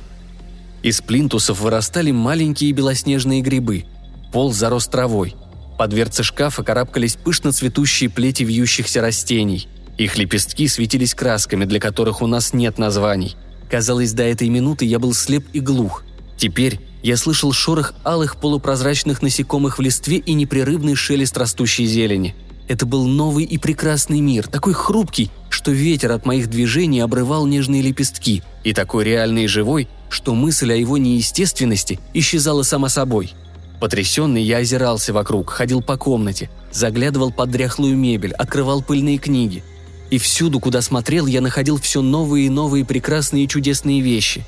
Из 0.85 1.01
плинтусов 1.01 1.61
вырастали 1.61 2.13
маленькие 2.13 2.71
белоснежные 2.71 3.41
грибы. 3.41 3.87
Пол 4.33 4.53
зарос 4.53 4.87
травой– 4.87 5.35
по 5.77 5.89
дверце 5.89 6.23
шкафа 6.23 6.63
карабкались 6.63 7.17
пышно 7.17 7.51
цветущие 7.51 8.11
плети 8.11 8.45
вьющихся 8.45 9.01
растений. 9.01 9.67
Их 9.99 10.17
лепестки 10.17 10.69
светились 10.69 11.17
красками, 11.17 11.65
для 11.65 11.81
которых 11.81 12.23
у 12.23 12.29
нас 12.29 12.53
нет 12.53 12.79
названий. 12.79 13.35
Казалось, 13.69 14.13
до 14.13 14.23
этой 14.23 14.51
минуты 14.51 14.85
я 14.85 15.01
был 15.01 15.15
слеп 15.15 15.47
и 15.53 15.59
глух. 15.59 16.05
Теперь 16.37 16.79
я 17.03 17.17
слышал 17.17 17.53
шорох 17.53 17.95
алых 18.05 18.37
полупрозрачных 18.37 19.23
насекомых 19.23 19.79
в 19.79 19.83
листве 19.83 20.19
и 20.19 20.33
непрерывный 20.35 20.95
шелест 20.95 21.37
растущей 21.39 21.87
зелени. 21.87 22.35
Это 22.69 22.87
был 22.87 23.07
новый 23.07 23.45
и 23.45 23.59
прекрасный 23.59 24.21
мир, 24.21 24.47
такой 24.47 24.75
хрупкий, 24.75 25.31
что 25.49 25.73
ветер 25.73 26.13
от 26.13 26.27
моих 26.27 26.49
движений 26.49 27.01
обрывал 27.01 27.47
нежные 27.47 27.83
лепестки, 27.83 28.43
и 28.63 28.73
такой 28.73 29.05
реальный 29.05 29.45
и 29.45 29.49
живой, 29.49 29.89
что 30.09 30.35
мысль 30.35 30.73
о 30.73 30.77
его 30.77 30.99
неестественности 30.99 31.99
исчезала 32.15 32.63
сама 32.63 32.89
собой– 32.89 33.35
Потрясенный 33.81 34.43
я 34.43 34.59
озирался 34.59 35.15
вокруг, 35.15 35.49
ходил 35.51 35.81
по 35.81 35.97
комнате, 35.97 36.51
заглядывал 36.71 37.33
под 37.33 37.51
дряхлую 37.51 37.97
мебель, 37.97 38.35
открывал 38.35 38.83
пыльные 38.83 39.17
книги. 39.17 39.65
И 40.11 40.19
всюду, 40.19 40.61
куда 40.61 40.83
смотрел, 40.83 41.27
я 41.27 41.41
находил 41.41 41.79
все 41.79 42.03
новые 42.03 42.47
и 42.47 42.51
новые 42.51 42.85
прекрасные 42.85 43.45
и 43.45 43.49
чудесные 43.49 44.03
вещи. 44.03 44.45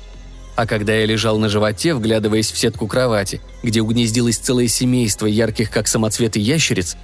А 0.55 0.65
когда 0.65 0.93
я 0.93 1.05
лежал 1.05 1.37
на 1.39 1.49
животе, 1.49 1.93
вглядываясь 1.93 2.51
в 2.51 2.57
сетку 2.57 2.87
кровати, 2.87 3.41
где 3.63 3.81
угнездилось 3.81 4.37
целое 4.37 4.67
семейство 4.67 5.25
ярких, 5.25 5.71
как 5.71 5.87
самоцветы 5.87 6.39
ящериц, 6.39 6.95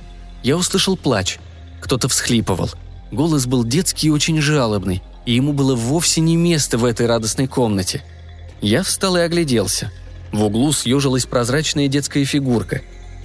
я 0.43 0.55
услышал 0.55 0.95
плач. 0.95 1.39
Кто-то 1.81 2.07
всхлипывал. 2.07 2.69
Голос 3.11 3.47
был 3.47 3.63
детский 3.63 4.07
и 4.07 4.11
очень 4.11 4.39
жалобный, 4.41 5.01
и 5.25 5.33
ему 5.33 5.53
было 5.53 5.75
вовсе 5.75 6.21
не 6.21 6.35
место 6.35 6.77
в 6.77 6.85
этой 6.85 7.07
радостной 7.07 7.47
комнате. 7.47 8.03
Я 8.61 8.83
встал 8.83 9.17
и 9.17 9.21
огляделся– 9.21 9.91
в 10.31 10.43
углу 10.43 10.71
съежилась 10.71 11.25
прозрачная 11.25 11.87
детская 11.87 12.23
фигурка. 12.25 12.81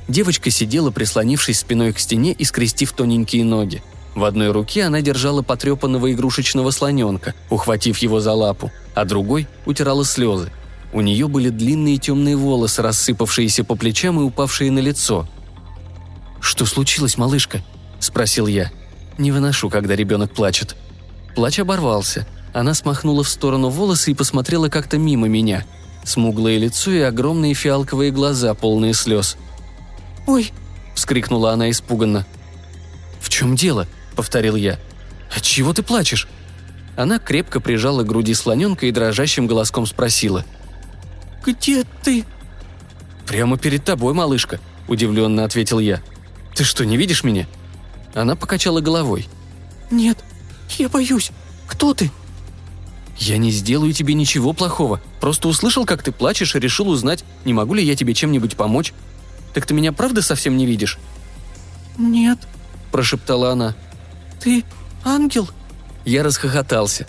Девочка 0.08 0.50
сидела, 0.50 0.90
прислонившись 0.90 1.60
спиной 1.60 1.92
к 1.92 1.98
стене 1.98 2.32
и 2.32 2.44
скрестив 2.44 2.92
тоненькие 2.92 3.44
ноги. 3.44 3.82
В 4.14 4.24
одной 4.24 4.52
руке 4.52 4.84
она 4.84 5.00
держала 5.00 5.42
потрепанного 5.42 6.12
игрушечного 6.12 6.70
слоненка, 6.70 7.34
ухватив 7.50 7.98
его 7.98 8.20
за 8.20 8.32
лапу, 8.32 8.70
а 8.94 9.04
другой 9.04 9.48
утирала 9.66 10.04
слезы. 10.04 10.52
У 10.92 11.00
нее 11.00 11.26
были 11.26 11.48
длинные 11.48 11.98
темные 11.98 12.36
волосы, 12.36 12.80
рассыпавшиеся 12.82 13.64
по 13.64 13.74
плечам 13.74 14.20
и 14.20 14.22
упавшие 14.22 14.70
на 14.70 14.78
лицо. 14.78 15.26
«Что 16.40 16.66
случилось, 16.66 17.18
малышка?»– 17.18 17.62
спросил 17.98 18.46
я. 18.46 18.70
Не 19.18 19.32
выношу, 19.32 19.70
когда 19.70 19.96
ребенок 19.96 20.32
плачет. 20.32 20.76
Плач 21.34 21.58
оборвался. 21.58 22.26
Она 22.52 22.74
смахнула 22.74 23.24
в 23.24 23.28
сторону 23.28 23.68
волосы 23.68 24.12
и 24.12 24.14
посмотрела 24.14 24.68
как-то 24.68 24.96
мимо 24.96 25.26
меня. 25.26 25.64
Смуглое 26.04 26.58
лицо 26.58 26.92
и 26.92 27.00
огромные 27.00 27.54
фиалковые 27.54 28.12
глаза, 28.12 28.54
полные 28.54 28.94
слез. 28.94 29.36
«Ой!»– 30.26 30.52
вскрикнула 30.94 31.52
она 31.52 31.70
испуганно. 31.70 32.24
«В 33.20 33.28
чем 33.30 33.56
дело?»– 33.56 33.88
повторил 34.14 34.56
я. 34.56 34.78
«От 35.34 35.42
чего 35.42 35.72
ты 35.72 35.82
плачешь?» 35.82 36.28
Она 36.96 37.18
крепко 37.18 37.60
прижала 37.60 38.02
к 38.02 38.06
груди 38.06 38.34
слоненка 38.34 38.86
и 38.86 38.92
дрожащим 38.92 39.46
голоском 39.46 39.86
спросила. 39.86 40.44
«Где 41.44 41.84
ты?» 42.02 42.24
«Прямо 43.26 43.58
перед 43.58 43.84
тобой, 43.84 44.14
малышка»,– 44.14 44.60
удивленно 44.88 45.44
ответил 45.44 45.78
я. 45.78 46.02
«Ты 46.54 46.64
что, 46.64 46.84
не 46.84 46.96
видишь 46.96 47.24
меня?» 47.24 47.46
Она 48.14 48.36
покачала 48.36 48.80
головой. 48.80 49.26
«Нет, 49.90 50.18
я 50.78 50.88
боюсь. 50.88 51.30
Кто 51.66 51.94
ты?» 51.94 52.10
«Я 53.18 53.38
не 53.38 53.50
сделаю 53.50 53.92
тебе 53.92 54.14
ничего 54.14 54.52
плохого. 54.52 55.00
Просто 55.20 55.48
услышал, 55.48 55.84
как 55.84 56.02
ты 56.02 56.12
плачешь 56.12 56.54
и 56.54 56.60
решил 56.60 56.88
узнать, 56.88 57.24
не 57.44 57.52
могу 57.52 57.74
ли 57.74 57.84
я 57.84 57.96
тебе 57.96 58.14
чем-нибудь 58.14 58.56
помочь. 58.56 58.92
Так 59.52 59.66
ты 59.66 59.74
меня 59.74 59.92
правда 59.92 60.22
совсем 60.22 60.56
не 60.56 60.66
видишь?» 60.66 60.98
«Нет»,– 61.96 62.38
прошептала 62.92 63.52
она. 63.52 63.74
«Ты 64.40 64.64
ангел?» 65.04 65.48
Я 66.04 66.22
расхохотался. 66.22 67.06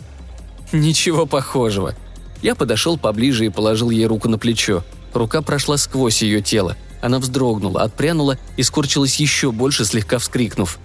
«Ничего 0.71 1.25
похожего». 1.25 1.95
Я 2.41 2.55
подошел 2.55 2.97
поближе 2.97 3.45
и 3.45 3.49
положил 3.49 3.89
ей 3.89 4.05
руку 4.05 4.29
на 4.29 4.37
плечо. 4.37 4.83
Рука 5.13 5.41
прошла 5.41 5.77
сквозь 5.77 6.21
ее 6.21 6.41
тело. 6.41 6.75
Она 7.01 7.19
вздрогнула, 7.19 7.81
отпрянула 7.81 8.37
и 8.57 8.63
скорчилась 8.63 9.15
еще 9.19 9.51
больше, 9.51 9.85
слегка 9.85 10.17
вскрикнув. 10.17 10.79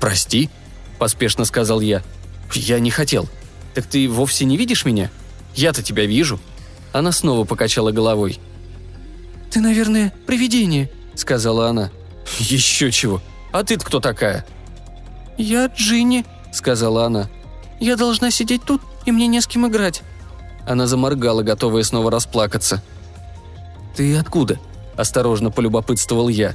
«Прости»,– 0.00 0.48
поспешно 0.98 1.44
сказал 1.44 1.80
я. 1.80 2.02
«Я 2.54 2.78
не 2.78 2.90
хотел. 2.90 3.28
Так 3.74 3.86
ты 3.86 4.08
вовсе 4.08 4.44
не 4.44 4.56
видишь 4.56 4.84
меня? 4.84 5.10
Я-то 5.54 5.82
тебя 5.82 6.06
вижу». 6.06 6.40
Она 6.92 7.12
снова 7.12 7.44
покачала 7.44 7.92
головой. 7.92 8.38
«Ты, 9.50 9.60
наверное, 9.60 10.12
привидение»,– 10.26 10.90
сказала 11.14 11.68
она. 11.68 11.90
«Еще 12.38 12.90
чего. 12.92 13.22
А 13.52 13.64
ты 13.64 13.76
кто 13.76 14.00
такая?» 14.00 14.46
«Я 15.38 15.66
Джинни»,– 15.66 16.26
сказала 16.52 17.06
она. 17.06 17.28
«Я 17.78 17.96
должна 17.96 18.30
сидеть 18.30 18.64
тут, 18.64 18.82
и 19.06 19.12
мне 19.12 19.28
не 19.28 19.40
с 19.40 19.46
кем 19.46 19.66
играть». 19.68 20.02
Она 20.66 20.86
заморгала, 20.86 21.42
готовая 21.42 21.84
снова 21.84 22.10
расплакаться. 22.10 22.82
«Ты 23.96 24.16
откуда?»– 24.16 24.58
осторожно 24.96 25.50
полюбопытствовал 25.50 26.28
я. 26.28 26.54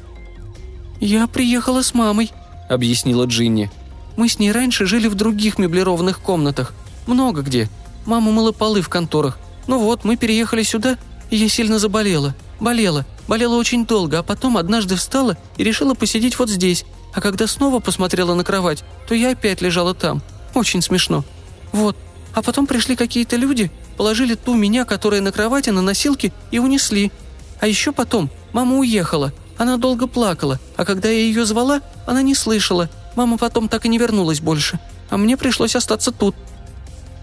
«Я 1.00 1.28
приехала 1.28 1.82
с 1.82 1.94
мамой»,– 1.94 2.32
объяснила 2.70 3.26
Джинни. 3.26 3.72
«Мы 4.18 4.28
с 4.30 4.38
ней 4.38 4.52
раньше 4.52 4.86
жили 4.86 5.08
в 5.08 5.16
других 5.16 5.58
меблированных 5.58 6.20
комнатах. 6.20 6.74
Много 7.08 7.42
где. 7.42 7.70
Мама 8.06 8.32
мыла 8.32 8.52
полы 8.52 8.82
в 8.82 8.90
конторах. 8.90 9.40
Ну 9.66 9.80
вот, 9.80 10.04
мы 10.04 10.18
переехали 10.18 10.64
сюда, 10.64 10.98
и 11.30 11.38
я 11.38 11.50
сильно 11.50 11.80
заболела. 11.80 12.36
Болела. 12.60 13.06
Болела 13.28 13.56
очень 13.56 13.86
долго, 13.86 14.20
а 14.20 14.24
потом 14.24 14.58
однажды 14.58 14.96
встала 14.96 15.38
и 15.58 15.64
решила 15.64 15.94
посидеть 15.94 16.38
вот 16.38 16.50
здесь. 16.50 16.86
А 17.14 17.22
когда 17.22 17.48
снова 17.48 17.80
посмотрела 17.80 18.34
на 18.34 18.44
кровать, 18.44 18.84
то 19.08 19.16
я 19.16 19.32
опять 19.32 19.62
лежала 19.62 19.94
там. 19.94 20.22
Очень 20.54 20.82
смешно. 20.82 21.24
Вот. 21.72 21.96
А 22.34 22.42
потом 22.42 22.66
пришли 22.68 22.96
какие-то 22.96 23.36
люди, 23.36 23.72
положили 23.98 24.36
ту 24.36 24.56
меня, 24.56 24.86
которая 24.86 25.22
на 25.22 25.32
кровати, 25.32 25.70
на 25.70 25.82
носилки, 25.82 26.34
и 26.52 26.60
унесли. 26.60 27.12
А 27.60 27.68
еще 27.68 27.92
потом 27.92 28.30
мама 28.52 28.78
уехала– 28.78 29.32
она 29.58 29.78
долго 29.78 30.08
плакала, 30.08 30.60
а 30.76 30.86
когда 30.86 31.10
я 31.10 31.20
ее 31.20 31.46
звала, 31.46 31.82
она 32.08 32.22
не 32.22 32.36
слышала. 32.36 32.90
Мама 33.16 33.38
потом 33.38 33.70
так 33.70 33.86
и 33.86 33.90
не 33.90 33.98
вернулась 33.98 34.40
больше. 34.40 34.80
А 35.10 35.18
мне 35.18 35.38
пришлось 35.38 35.76
остаться 35.76 36.12
тут». 36.12 36.36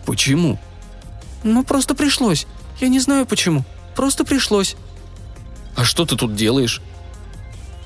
«Почему?» 0.07 0.59
«Ну, 1.43 1.65
просто 1.65 1.95
пришлось. 1.95 2.47
Я 2.81 2.89
не 2.89 3.01
знаю 3.01 3.27
почему. 3.27 3.65
Просто 3.97 4.25
пришлось». 4.25 4.77
«А 5.77 5.85
что 5.85 6.07
ты 6.07 6.17
тут 6.17 6.37
делаешь?» 6.37 6.81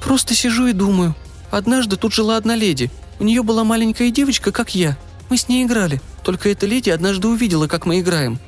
«Просто 0.03 0.35
сижу 0.35 0.67
и 0.67 0.73
думаю. 0.73 1.15
Однажды 1.55 1.97
тут 1.97 2.13
жила 2.13 2.37
одна 2.37 2.57
леди. 2.57 2.91
У 3.21 3.25
нее 3.25 3.45
была 3.45 3.63
маленькая 3.63 4.11
девочка, 4.11 4.51
как 4.51 4.75
я. 4.75 4.99
Мы 5.31 5.37
с 5.37 5.49
ней 5.49 5.65
играли. 5.65 6.01
Только 6.25 6.49
эта 6.49 6.67
леди 6.67 6.91
однажды 6.91 7.29
увидела, 7.29 7.69
как 7.69 7.87
мы 7.87 8.01
играем. 8.01 8.41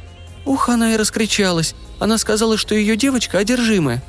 Ух, 0.44 0.68
она 0.68 0.92
и 0.92 0.96
раскричалась. 0.96 1.76
Она 2.00 2.18
сказала, 2.18 2.56
что 2.56 2.74
ее 2.74 2.96
девочка 2.96 3.38
одержимая. 3.38 4.02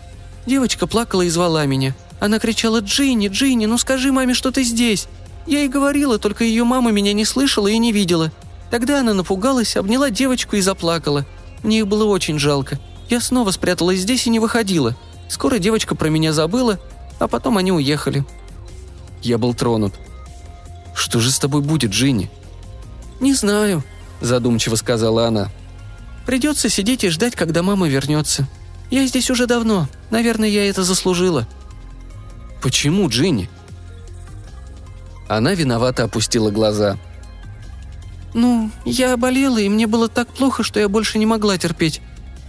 Девочка 0.48 0.88
плакала 0.88 1.22
и 1.22 1.30
звала 1.30 1.64
меня. 1.68 1.96
Она 2.20 2.40
кричала 2.40 2.80
«Джинни, 2.80 3.28
Джинни, 3.28 3.68
ну 3.68 3.78
скажи 3.78 4.12
маме, 4.12 4.34
что 4.34 4.50
ты 4.50 4.64
здесь!» 4.64 5.08
Я 5.46 5.60
ей 5.60 5.70
говорила, 5.70 6.18
только 6.18 6.44
ее 6.44 6.64
мама 6.64 6.90
меня 6.90 7.14
не 7.14 7.24
слышала 7.24 7.68
и 7.68 7.78
не 7.78 7.92
видела. 7.92 8.32
Тогда 8.72 9.02
она 9.02 9.14
напугалась, 9.14 9.78
обняла 9.78 10.10
девочку 10.10 10.56
и 10.56 10.62
заплакала. 10.62 11.24
Мне 11.62 11.80
их 11.80 11.88
было 11.88 12.06
очень 12.06 12.40
жалко. 12.40 12.80
Я 13.10 13.22
снова 13.22 13.52
спряталась 13.52 14.00
здесь 14.00 14.26
и 14.26 14.32
не 14.32 14.40
выходила. 14.40 14.96
Скоро 15.30 15.60
девочка 15.60 15.94
про 15.94 16.10
меня 16.10 16.34
забыла, 16.34 16.80
а 17.20 17.28
потом 17.28 17.60
они 17.60 17.72
уехали. 17.72 18.26
Я 19.22 19.38
был 19.38 19.54
тронут. 19.54 19.94
«Что 20.94 21.20
же 21.20 21.32
с 21.32 21.40
тобой 21.40 21.62
будет, 21.62 21.92
Джинни?» 21.92 22.30
«Не 23.20 23.34
знаю»,– 23.34 23.84
задумчиво 24.22 24.76
сказала 24.76 25.28
она. 25.28 25.50
«Придется 26.26 26.70
сидеть 26.70 27.04
и 27.04 27.10
ждать, 27.10 27.36
когда 27.36 27.64
мама 27.64 27.88
вернется. 27.88 28.48
Я 28.90 29.06
здесь 29.06 29.30
уже 29.30 29.48
давно. 29.48 29.88
Наверное, 30.10 30.50
я 30.50 30.68
это 30.68 30.84
заслужила». 30.84 31.48
«Почему, 32.62 33.08
Джинни?» 33.10 33.50
Она 35.28 35.54
виновато 35.54 36.04
опустила 36.04 36.52
глаза. 36.52 36.98
«Ну, 38.34 38.72
я 38.86 39.18
болела, 39.18 39.58
и 39.58 39.70
мне 39.70 39.88
было 39.88 40.08
так 40.08 40.28
плохо, 40.30 40.64
что 40.64 40.80
я 40.80 40.90
больше 40.90 41.18
не 41.18 41.26
могла 41.26 41.58
терпеть. 41.58 42.02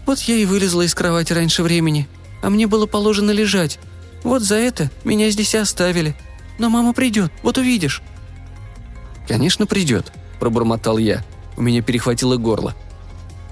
Вот 0.06 0.20
я 0.20 0.36
и 0.36 0.46
вылезла 0.46 0.82
из 0.82 0.94
кровати 0.94 1.32
раньше 1.32 1.62
времени. 1.62 2.08
А 2.42 2.50
мне 2.50 2.66
было 2.66 2.86
положено 2.86 3.30
лежать. 3.30 3.78
Вот 4.22 4.42
за 4.42 4.56
это 4.56 4.90
меня 5.04 5.30
здесь 5.30 5.54
и 5.54 5.58
оставили. 5.58 6.16
Но 6.58 6.70
мама 6.70 6.92
придет, 6.92 7.32
вот 7.42 7.58
увидишь». 7.58 8.02
«Конечно, 9.26 9.66
придет»,– 9.66 10.12
пробормотал 10.40 10.98
я. 10.98 11.24
У 11.56 11.62
меня 11.62 11.82
перехватило 11.82 12.36
горло. 12.36 12.74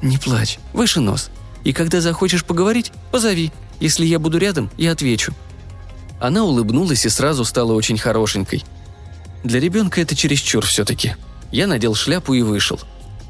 «Не 0.03 0.19
плачь, 0.19 0.59
выше 0.73 1.01
нос. 1.01 1.31
И 1.65 1.73
когда 1.73 2.01
захочешь 2.01 2.45
поговорить, 2.45 2.93
позови. 3.11 3.53
Если 3.81 4.07
я 4.07 4.19
буду 4.19 4.39
рядом, 4.39 4.71
я 4.77 4.93
отвечу». 4.93 5.33
Она 6.21 6.45
улыбнулась 6.45 7.05
и 7.05 7.09
сразу 7.09 7.45
стала 7.45 7.73
очень 7.73 7.99
хорошенькой. 7.99 8.65
Для 9.45 9.61
ребенка 9.61 10.01
это 10.01 10.17
чересчур 10.17 10.65
все-таки. 10.65 11.15
Я 11.53 11.67
надел 11.67 11.95
шляпу 11.95 12.35
и 12.35 12.43
вышел. 12.43 12.81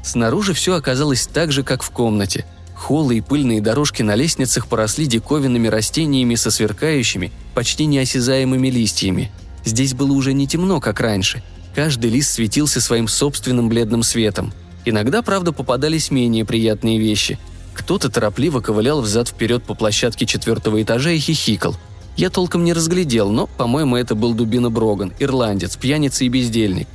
Снаружи 0.03 0.53
все 0.53 0.75
оказалось 0.75 1.27
так 1.27 1.51
же, 1.51 1.63
как 1.63 1.83
в 1.83 1.89
комнате. 1.89 2.45
Холлы 2.75 3.17
и 3.17 3.21
пыльные 3.21 3.61
дорожки 3.61 4.03
на 4.03 4.15
лестницах 4.15 4.67
поросли 4.67 5.05
диковинными 5.05 5.67
растениями 5.67 6.35
со 6.35 6.49
сверкающими, 6.49 7.31
почти 7.53 7.85
неосязаемыми 7.85 8.69
листьями. 8.69 9.31
Здесь 9.67 9.93
было 9.93 10.13
уже 10.13 10.33
не 10.33 10.47
темно, 10.47 10.79
как 10.79 10.99
раньше. 10.99 11.43
Каждый 11.75 12.09
лист 12.09 12.31
светился 12.31 12.81
своим 12.81 13.07
собственным 13.07 13.69
бледным 13.69 14.01
светом. 14.01 14.53
Иногда, 14.85 15.21
правда, 15.21 15.51
попадались 15.51 16.09
менее 16.09 16.45
приятные 16.45 16.97
вещи– 16.97 17.37
кто-то 17.77 18.09
торопливо 18.09 18.59
ковылял 18.59 19.01
взад-вперед 19.01 19.63
по 19.63 19.75
площадке 19.75 20.25
четвертого 20.25 20.81
этажа 20.81 21.11
и 21.11 21.19
хихикал. 21.19 21.75
Я 22.17 22.31
толком 22.31 22.63
не 22.63 22.73
разглядел, 22.73 23.29
но, 23.29 23.45
по-моему, 23.45 23.95
это 23.95 24.15
был 24.15 24.33
Дубина 24.33 24.71
Броган, 24.71 25.13
ирландец, 25.19 25.77
пьяница 25.77 26.25
и 26.25 26.29
бездельник. 26.29 26.87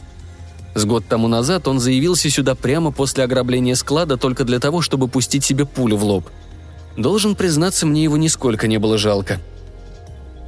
С 0.74 0.84
год 0.84 1.04
тому 1.08 1.28
назад 1.28 1.68
он 1.68 1.78
заявился 1.78 2.28
сюда 2.30 2.56
прямо 2.56 2.90
после 2.90 3.22
ограбления 3.22 3.76
склада 3.76 4.16
только 4.16 4.44
для 4.44 4.58
того, 4.58 4.82
чтобы 4.82 5.06
пустить 5.06 5.44
себе 5.44 5.66
пулю 5.66 5.96
в 5.96 6.04
лоб. 6.04 6.28
Должен 6.96 7.36
признаться, 7.36 7.86
мне 7.86 8.02
его 8.02 8.16
нисколько 8.16 8.66
не 8.66 8.78
было 8.78 8.98
жалко. 8.98 9.38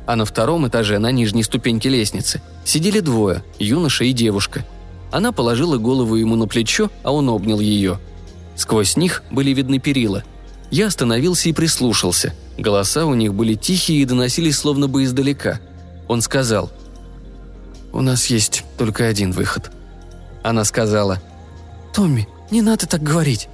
А 0.07 0.17
на 0.17 0.25
втором 0.25 0.69
этаже, 0.69 0.99
на 0.99 1.11
нижней 1.11 1.43
ступеньке 1.43 1.89
лестницы, 1.89 2.43
сидели 2.65 3.01
двое– 3.01 3.43
юноша 3.59 4.05
и 4.05 4.13
девушка. 4.13 4.65
Она 5.11 5.33
положила 5.33 5.79
голову 5.79 6.17
ему 6.17 6.37
на 6.37 6.47
плечо, 6.47 6.91
а 7.03 7.13
он 7.13 7.29
обнял 7.29 7.61
ее– 7.61 7.99
Сквозь 8.57 8.97
них 8.97 9.23
были 9.31 9.51
видны 9.51 9.79
перила. 9.79 10.23
Я 10.71 10.87
остановился 10.87 11.49
и 11.49 11.53
прислушался. 11.53 12.35
Голоса 12.57 13.05
у 13.07 13.15
них 13.15 13.35
были 13.35 13.55
тихие 13.55 14.03
и 14.03 14.05
доносились 14.05 14.57
словно 14.57 14.89
бы 14.89 15.05
издалека. 15.05 15.61
Он 16.09 16.21
сказал, 16.21 16.71
«У 17.93 18.01
нас 18.01 18.27
есть 18.27 18.65
только 18.79 19.07
один 19.07 19.33
выход». 19.33 19.71
Она 20.43 20.65
сказала, 20.65 21.23
«Томми, 21.95 22.29
не 22.51 22.63
надо 22.63 22.87
так 22.87 23.03
говорить». 23.03 23.49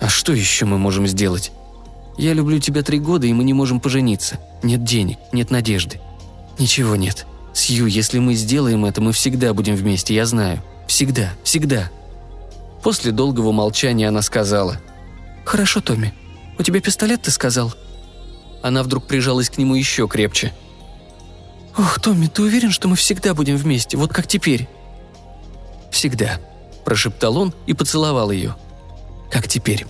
«А 0.00 0.08
что 0.08 0.32
еще 0.32 0.66
мы 0.66 0.76
можем 0.76 1.06
сделать?» 1.06 1.52
«Я 2.18 2.32
люблю 2.32 2.58
тебя 2.58 2.82
три 2.82 2.98
года, 2.98 3.26
и 3.26 3.32
мы 3.32 3.44
не 3.44 3.52
можем 3.52 3.80
пожениться. 3.80 4.38
Нет 4.62 4.84
денег, 4.84 5.18
нет 5.32 5.50
надежды. 5.50 6.00
Ничего 6.58 6.96
нет. 6.96 7.26
Сью, 7.52 7.86
если 7.86 8.18
мы 8.18 8.34
сделаем 8.34 8.84
это, 8.84 9.00
мы 9.00 9.12
всегда 9.12 9.52
будем 9.54 9.76
вместе, 9.76 10.14
я 10.14 10.26
знаю. 10.26 10.62
Всегда, 10.86 11.30
всегда». 11.42 11.90
После 12.82 13.12
долгого 13.12 13.52
молчания 13.52 14.08
она 14.08 14.22
сказала. 14.22 14.80
«Хорошо, 15.44 15.80
Томми. 15.80 16.14
«У 16.58 16.62
тебя 16.62 16.80
пистолет, 16.80 17.22
ты 17.22 17.30
сказал?» 17.30 17.74
Она 18.62 18.82
вдруг 18.82 19.06
прижалась 19.06 19.50
к 19.50 19.58
нему 19.58 19.74
еще 19.74 20.08
крепче. 20.08 20.54
«Ох, 21.76 22.00
Томми, 22.00 22.26
ты 22.26 22.42
уверен, 22.42 22.70
что 22.70 22.88
мы 22.88 22.96
всегда 22.96 23.34
будем 23.34 23.56
вместе, 23.56 23.96
вот 23.96 24.12
как 24.12 24.26
теперь?» 24.26 24.68
«Всегда»,– 25.90 26.40
прошептал 26.84 27.36
он 27.36 27.54
и 27.66 27.74
поцеловал 27.74 28.30
ее. 28.30 28.56
«Как 29.30 29.46
теперь?» 29.48 29.86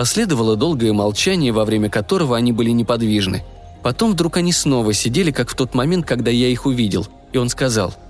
Последовало 0.00 0.56
долгое 0.56 0.92
молчание, 0.92 1.52
во 1.52 1.64
время 1.64 1.90
которого 1.90 2.36
они 2.36 2.52
были 2.52 2.70
неподвижны. 2.70 3.44
Потом 3.82 4.12
вдруг 4.12 4.38
они 4.38 4.52
снова 4.52 4.92
сидели, 4.94 5.30
как 5.30 5.50
в 5.50 5.54
тот 5.54 5.74
момент, 5.74 6.06
когда 6.06 6.30
я 6.30 6.48
их 6.48 6.64
увидел, 6.64 7.06
и 7.32 7.38
он 7.38 7.48
сказал– 7.48 7.94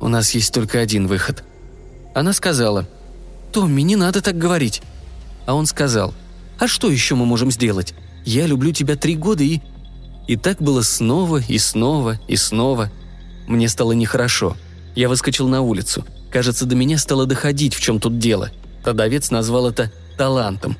у 0.00 0.08
нас 0.08 0.30
есть 0.32 0.52
только 0.54 0.80
один 0.80 1.06
выход». 1.06 1.44
Она 2.14 2.32
сказала, 2.32 2.86
«Томми, 3.52 3.82
не 3.82 3.96
надо 3.96 4.22
так 4.22 4.38
говорить». 4.38 4.82
А 5.46 5.54
он 5.54 5.66
сказал, 5.66 6.14
«А 6.58 6.66
что 6.68 6.90
еще 6.90 7.14
мы 7.14 7.26
можем 7.26 7.50
сделать? 7.50 7.94
Я 8.24 8.46
люблю 8.46 8.72
тебя 8.72 8.96
три 8.96 9.16
года 9.16 9.42
и...» 9.42 9.60
И 10.26 10.36
так 10.36 10.60
было 10.60 10.82
снова 10.82 11.42
и 11.46 11.58
снова 11.58 12.20
и 12.28 12.36
снова. 12.36 12.90
Мне 13.46 13.68
стало 13.68 13.92
нехорошо. 13.92 14.56
Я 14.94 15.08
выскочил 15.08 15.48
на 15.48 15.62
улицу. 15.62 16.04
Кажется, 16.30 16.66
до 16.66 16.76
меня 16.76 16.98
стало 16.98 17.24
доходить, 17.24 17.74
в 17.74 17.80
чем 17.80 17.98
тут 17.98 18.18
дело. 18.18 18.50
Продавец 18.84 19.30
назвал 19.30 19.68
это 19.68 19.90
талантом. 20.18 20.76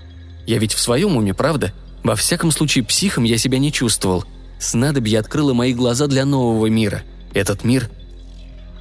Я 0.49 0.57
ведь 0.57 0.73
в 0.73 0.81
своем 0.81 1.15
уме, 1.15 1.35
правда? 1.35 1.75
Во 2.03 2.17
всяком 2.17 2.51
случае, 2.53 2.83
психом 2.83 3.25
я 3.25 3.37
себя 3.37 3.59
не 3.59 3.71
чувствовал. 3.71 4.25
Снадобье 4.59 5.19
открыло 5.19 5.53
мои 5.53 5.75
глаза 5.75 6.07
для 6.07 6.25
нового 6.25 6.67
мира. 6.67 7.03
Этот 7.35 7.65
мир 7.65 7.91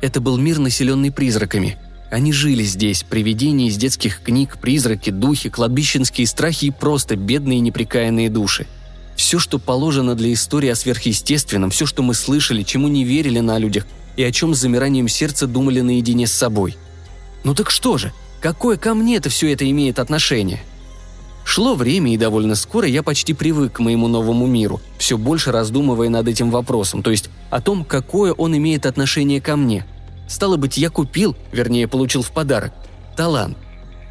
это 0.02 0.22
был 0.22 0.38
мир, 0.38 0.60
населенный 0.60 1.12
призраками. 1.12 1.78
Они 2.10 2.32
жили 2.32 2.64
здесь, 2.64 3.04
привидения 3.04 3.68
из 3.68 3.76
детских 3.76 4.22
книг, 4.22 4.60
призраки, 4.62 5.10
духи, 5.10 5.50
кладбищенские 5.50 6.26
страхи 6.26 6.66
и 6.66 6.72
просто 6.72 7.18
бедные 7.18 7.60
неприкаянные 7.60 8.30
души. 8.30 8.66
Все, 9.18 9.38
что 9.38 9.60
положено 9.60 10.16
для 10.16 10.32
истории 10.32 10.70
о 10.70 10.76
сверхъестественном, 10.76 11.70
все, 11.70 11.86
что 11.86 12.02
мы 12.02 12.14
слышали, 12.14 12.64
чему 12.64 12.88
не 12.88 13.04
верили 13.04 13.42
на 13.42 13.58
людях 13.58 13.86
и 14.16 14.24
о 14.24 14.32
чем 14.32 14.56
с 14.56 14.60
замиранием 14.60 15.10
сердца 15.10 15.48
думали 15.48 15.82
наедине 15.82 16.28
с 16.28 16.32
собой. 16.32 16.78
Ну 17.44 17.54
так 17.54 17.70
что 17.72 17.98
же, 17.98 18.14
какое 18.40 18.78
ко 18.78 18.94
мне-то 18.94 19.30
все 19.30 19.52
это 19.52 19.70
имеет 19.70 20.00
отношение? 20.00 20.62
Шло 21.48 21.76
время, 21.76 22.14
и 22.14 22.18
довольно 22.18 22.56
скоро 22.56 22.90
я 22.90 23.02
почти 23.02 23.34
привык 23.34 23.72
к 23.72 23.80
моему 23.80 24.10
новому 24.10 24.46
миру, 24.48 24.82
все 24.98 25.18
больше 25.18 25.54
раздумывая 25.54 26.10
над 26.10 26.28
этим 26.28 26.52
вопросом, 26.52 27.02
то 27.02 27.10
есть 27.10 27.30
о 27.50 27.62
том, 27.62 27.86
какое 27.86 28.34
он 28.34 28.58
имеет 28.58 28.86
отношение 28.86 29.40
ко 29.40 29.56
мне. 29.56 29.86
Стало 30.28 30.58
быть, 30.58 30.76
я 30.76 30.90
купил, 30.90 31.38
вернее, 31.54 31.88
получил 31.88 32.22
в 32.22 32.32
подарок, 32.32 32.74
талант. 33.16 33.58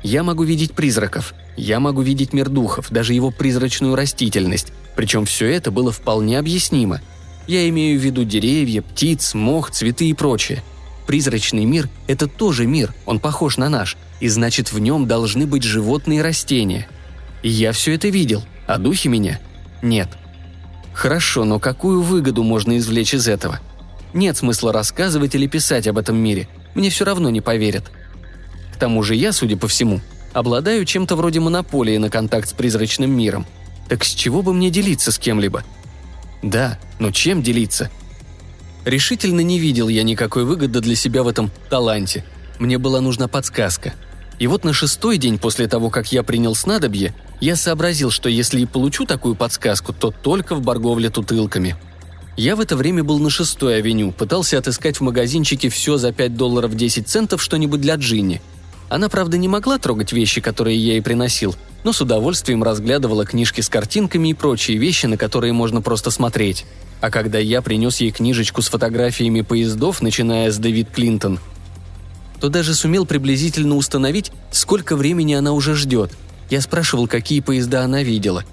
Я 0.02 0.22
могу 0.22 0.44
видеть 0.44 0.72
призраков, 0.72 1.34
я 1.58 1.78
могу 1.78 2.00
видеть 2.00 2.32
мир 2.32 2.48
духов, 2.48 2.86
даже 2.88 3.12
его 3.12 3.30
призрачную 3.30 3.94
растительность, 3.94 4.72
причем 4.96 5.26
все 5.26 5.46
это 5.52 5.70
было 5.70 5.92
вполне 5.92 6.38
объяснимо. 6.38 7.02
Я 7.46 7.68
имею 7.68 8.00
в 8.00 8.02
виду 8.02 8.24
деревья, 8.24 8.80
птиц, 8.80 9.34
мох, 9.34 9.70
цветы 9.70 10.08
и 10.08 10.14
прочее. 10.14 10.64
Призрачный 11.06 11.66
мир– 11.66 11.90
это 12.06 12.28
тоже 12.28 12.64
мир, 12.64 12.94
он 13.04 13.20
похож 13.20 13.58
на 13.58 13.68
наш, 13.68 13.98
и 14.20 14.28
значит 14.28 14.72
в 14.72 14.78
нем 14.78 15.06
должны 15.06 15.46
быть 15.46 15.64
животные 15.64 16.20
и 16.20 16.22
растения– 16.22 16.88
я 17.48 17.72
все 17.72 17.94
это 17.94 18.08
видел, 18.08 18.44
а 18.66 18.78
духи 18.78 19.08
меня– 19.08 19.40
нет. 19.82 20.08
Хорошо, 20.92 21.44
но 21.44 21.58
какую 21.58 22.02
выгоду 22.02 22.42
можно 22.42 22.78
извлечь 22.78 23.14
из 23.14 23.28
этого? 23.28 23.60
Нет 24.14 24.36
смысла 24.36 24.72
рассказывать 24.72 25.34
или 25.34 25.46
писать 25.46 25.86
об 25.86 25.98
этом 25.98 26.16
мире. 26.16 26.48
Мне 26.74 26.90
все 26.90 27.04
равно 27.04 27.30
не 27.30 27.40
поверят. 27.40 27.84
К 28.72 28.78
тому 28.78 29.02
же 29.02 29.14
я, 29.14 29.32
судя 29.32 29.56
по 29.56 29.68
всему, 29.68 30.00
обладаю 30.32 30.84
чем-то 30.84 31.16
вроде 31.16 31.40
монополии 31.40 31.96
на 31.98 32.10
контакт 32.10 32.48
с 32.48 32.52
призрачным 32.52 33.10
миром. 33.10 33.46
Так 33.88 34.04
с 34.04 34.14
чего 34.14 34.42
бы 34.42 34.52
мне 34.52 34.70
делиться 34.70 35.12
с 35.12 35.18
кем-либо? 35.18 35.64
Да, 36.42 36.78
но 36.98 37.10
чем 37.10 37.42
делиться? 37.42 37.90
Решительно 38.84 39.40
не 39.40 39.58
видел 39.58 39.88
я 39.88 40.02
никакой 40.02 40.44
выгоды 40.44 40.80
для 40.80 40.96
себя 40.96 41.22
в 41.22 41.28
этом 41.28 41.50
таланте. 41.68 42.24
Мне 42.58 42.78
была 42.78 43.00
нужна 43.00 43.28
подсказка. 43.28 43.94
И 44.38 44.46
вот 44.46 44.64
на 44.64 44.72
шестой 44.72 45.16
день 45.16 45.38
после 45.38 45.66
того, 45.66 45.90
как 45.90 46.12
я 46.12 46.22
принял 46.22 46.54
снадобье, 46.54 47.14
я 47.40 47.56
сообразил, 47.56 48.10
что 48.10 48.28
если 48.28 48.60
и 48.60 48.66
получу 48.66 49.06
такую 49.06 49.34
подсказку, 49.34 49.92
то 49.92 50.10
только 50.10 50.54
в 50.54 50.62
Барговле 50.62 51.10
тутылками. 51.10 51.76
Я 52.36 52.54
в 52.54 52.60
это 52.60 52.76
время 52.76 53.02
был 53.02 53.18
на 53.18 53.30
шестой 53.30 53.78
авеню, 53.78 54.12
пытался 54.12 54.58
отыскать 54.58 54.98
в 54.98 55.00
магазинчике 55.00 55.70
все 55.70 55.96
за 55.96 56.12
5 56.12 56.36
долларов 56.36 56.76
10 56.76 57.08
центов 57.08 57.42
что-нибудь 57.42 57.80
для 57.80 57.94
Джинни. 57.94 58.42
Она, 58.90 59.08
правда, 59.08 59.38
не 59.38 59.48
могла 59.48 59.78
трогать 59.78 60.12
вещи, 60.12 60.40
которые 60.40 60.76
я 60.76 60.92
ей 60.92 61.02
приносил, 61.02 61.56
но 61.82 61.92
с 61.92 62.00
удовольствием 62.00 62.62
разглядывала 62.62 63.24
книжки 63.24 63.62
с 63.62 63.68
картинками 63.68 64.28
и 64.28 64.34
прочие 64.34 64.76
вещи, 64.76 65.06
на 65.06 65.16
которые 65.16 65.54
можно 65.54 65.80
просто 65.80 66.10
смотреть. 66.10 66.66
А 67.00 67.10
когда 67.10 67.38
я 67.38 67.62
принес 67.62 68.00
ей 68.00 68.10
книжечку 68.10 68.62
с 68.62 68.68
фотографиями 68.68 69.40
поездов, 69.40 70.02
начиная 70.02 70.50
с 70.50 70.58
Дэвид 70.58 70.90
Клинтон, 70.90 71.40
то 72.40 72.48
даже 72.48 72.74
сумел 72.74 73.06
приблизительно 73.06 73.76
установить, 73.76 74.32
сколько 74.50 74.96
времени 74.96 75.34
она 75.34 75.52
уже 75.52 75.74
ждет– 75.74 76.12
я 76.50 76.60
спрашивал, 76.60 77.08
какие 77.08 77.40
поезда 77.40 77.82
она 77.82 78.02
видела. 78.02 78.44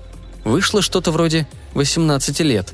Вышло 0.44 0.82
что-то 0.82 1.12
вроде 1.12 1.48
18 1.76 2.40
лет. 2.42 2.74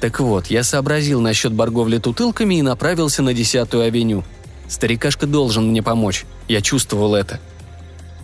Так 0.00 0.20
вот, 0.20 0.46
я 0.46 0.62
сообразил 0.62 1.20
насчет 1.20 1.52
барговли 1.52 1.98
тутылками 1.98 2.56
и 2.56 2.62
направился 2.62 3.22
на 3.22 3.30
10-ю 3.30 3.80
авеню. 3.80 4.24
Старикашка 4.68 5.26
должен 5.26 5.68
мне 5.68 5.82
помочь. 5.82 6.24
Я 6.48 6.60
чувствовал 6.60 7.14
это. 7.14 7.40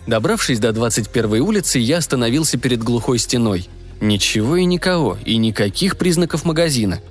Добравшись 0.07 0.59
до 0.59 0.69
21-й 0.69 1.39
улицы, 1.39 1.79
я 1.79 1.97
остановился 1.97 2.57
перед 2.57 2.81
глухой 2.81 3.19
стеной. 3.19 3.69
Ничего 3.99 4.55
и 4.55 4.65
никого, 4.65 5.17
и 5.25 5.37
никаких 5.37 5.97
признаков 5.97 6.43
магазина. 6.43 7.01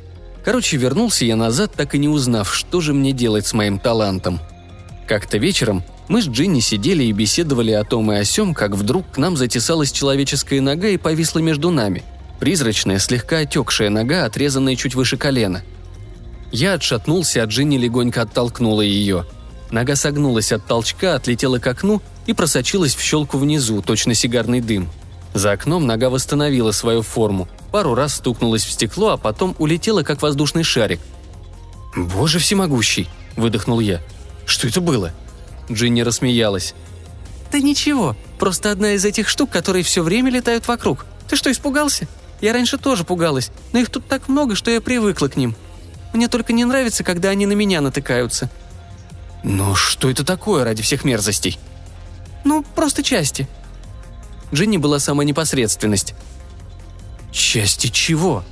Короче, 0.45 0.77
вернулся 0.77 1.25
я 1.25 1.37
назад, 1.37 1.73
так 1.77 1.95
и 1.95 1.99
не 1.99 2.09
узнав, 2.09 2.53
что 2.53 2.81
же 2.81 2.93
мне 2.93 3.13
делать 3.13 3.47
с 3.47 3.53
моим 3.53 3.79
талантом. 3.79 4.41
Как-то 5.11 5.39
вечером 5.39 5.83
мы 6.07 6.23
с 6.23 6.29
Джинни 6.29 6.61
сидели 6.61 7.03
и 7.03 7.11
беседовали 7.11 7.73
о 7.73 7.83
том 7.83 8.13
и 8.13 8.15
о 8.15 8.25
сём, 8.25 8.55
как 8.55 8.77
вдруг 8.77 9.11
к 9.11 9.19
нам 9.19 9.37
затесалась 9.37 9.91
человеческая 9.91 10.61
нога 10.61 10.87
и 10.87 10.99
повисла 10.99 11.41
между 11.41 11.71
нами. 11.71 12.05
Призрачная, 12.39 13.01
слегка 13.01 13.39
отекшая 13.39 13.91
нога, 13.91 14.25
отрезанная 14.25 14.77
чуть 14.77 14.95
выше 14.95 15.17
колена. 15.17 15.63
Я 16.53 16.75
отшатнулся, 16.75 17.43
а 17.43 17.47
Джинни 17.47 17.77
легонько 17.77 18.23
оттолкнула 18.23 18.83
ее. 18.83 19.27
Нога 19.73 19.97
согнулась 19.97 20.53
от 20.53 20.65
толчка, 20.65 21.17
отлетела 21.17 21.59
к 21.59 21.67
окну 21.67 22.01
и 22.27 22.33
просочилась 22.33 22.95
в 22.95 23.03
щелку 23.03 23.37
внизу, 23.37 23.83
точно 23.83 24.15
сигарный 24.15 24.61
дым. 24.61 24.89
За 25.35 25.51
окном 25.51 25.89
нога 25.89 26.09
восстановила 26.09 26.71
свою 26.71 27.03
форму, 27.03 27.49
пару 27.73 27.97
раз 27.97 28.15
стукнулась 28.15 28.65
в 28.65 28.71
стекло, 28.71 29.09
а 29.09 29.17
потом 29.17 29.57
улетела, 29.59 30.05
как 30.05 30.23
воздушный 30.23 30.63
шарик. 30.63 31.01
«Боже 31.97 32.39
всемогущий!»– 32.39 33.09
выдохнул 33.37 33.81
я. 33.81 34.01
«Что 34.51 34.67
это 34.67 34.81
было?» 34.81 35.13
Джинни 35.71 36.01
рассмеялась. 36.01 36.75
«Да 37.53 37.61
ничего, 37.61 38.17
просто 38.37 38.73
одна 38.73 38.95
из 38.95 39.05
этих 39.05 39.29
штук, 39.29 39.49
которые 39.51 39.85
все 39.85 40.03
время 40.03 40.29
летают 40.33 40.67
вокруг. 40.67 41.07
Ты 41.29 41.37
что, 41.37 41.53
испугался? 41.53 42.09
Я 42.41 42.53
раньше 42.53 42.77
тоже 42.77 43.05
пугалась, 43.05 43.53
но 43.73 43.79
их 43.79 43.91
тут 43.91 44.09
так 44.09 44.27
много, 44.27 44.57
что 44.57 44.73
я 44.73 44.81
привыкла 44.81 45.29
к 45.29 45.37
ним. 45.37 45.55
Мне 46.13 46.27
только 46.27 46.53
не 46.53 46.65
нравится, 46.65 47.05
когда 47.05 47.29
они 47.29 47.47
на 47.47 47.53
меня 47.53 47.81
натыкаются». 47.81 48.51
«Но 49.45 49.77
что 49.77 50.11
это 50.11 50.25
такое 50.25 50.65
ради 50.65 50.83
всех 50.83 51.05
мерзостей?» 51.05 51.57
«Ну, 52.43 52.65
просто 52.75 53.05
части». 53.05 53.49
Джинни 54.53 54.79
была 54.79 54.99
сама 54.99 55.23
непосредственность. 55.23 56.15
«Части 57.31 57.87
чего?» 57.87 58.45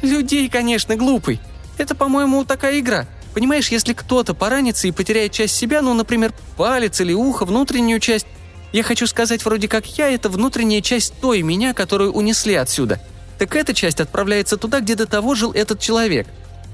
«Людей, 0.00 0.48
конечно, 0.48 0.96
глупый. 0.96 1.42
Это, 1.76 1.94
по-моему, 1.94 2.46
такая 2.46 2.80
игра. 2.80 3.06
Понимаешь, 3.34 3.68
если 3.68 3.92
кто-то 3.92 4.34
поранится 4.34 4.88
и 4.88 4.92
потеряет 4.92 5.32
часть 5.32 5.54
себя, 5.54 5.82
ну, 5.82 5.94
например, 5.94 6.32
палец 6.56 7.00
или 7.00 7.12
ухо, 7.12 7.44
внутреннюю 7.44 8.00
часть, 8.00 8.26
я 8.72 8.82
хочу 8.82 9.06
сказать, 9.06 9.44
вроде 9.44 9.68
как 9.68 9.86
я– 9.98 10.08
это 10.10 10.28
внутренняя 10.28 10.80
часть 10.80 11.14
той 11.20 11.42
меня, 11.42 11.72
которую 11.72 12.12
унесли 12.12 12.54
отсюда. 12.54 13.00
Так 13.38 13.56
эта 13.56 13.72
часть 13.72 14.00
отправляется 14.00 14.56
туда, 14.56 14.80
где 14.80 14.94
до 14.94 15.06
того 15.06 15.34
жил 15.34 15.52
этот 15.52 15.80
человек. 15.80 16.26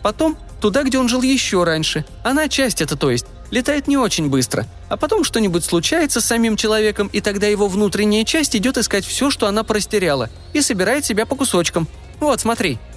Потом 0.03 0.37
туда, 0.61 0.83
где 0.83 0.99
он 0.99 1.09
жил 1.09 1.23
еще 1.23 1.65
раньше. 1.65 2.05
Она 2.23 2.49
часть 2.49 2.81
это, 2.81 2.97
то 2.97 3.11
есть, 3.11 3.27
летает 3.51 3.87
не 3.87 3.97
очень 3.97 4.29
быстро. 4.29 4.67
А 4.89 4.97
потом 4.97 5.25
что-нибудь 5.25 5.65
случается 5.65 6.21
с 6.21 6.27
самим 6.27 6.57
человеком, 6.57 7.09
и 7.13 7.21
тогда 7.21 7.47
его 7.47 7.69
внутренняя 7.69 8.25
часть 8.25 8.57
идет 8.57 8.79
искать 8.79 9.05
все, 9.05 9.31
что 9.31 9.47
она 9.47 9.63
простеряла, 9.63 10.31
и 10.53 10.61
собирает 10.61 11.05
себя 11.05 11.27
по 11.27 11.37
кусочкам. 11.37 11.87
Вот, 12.19 12.41
смотри– 12.41 12.79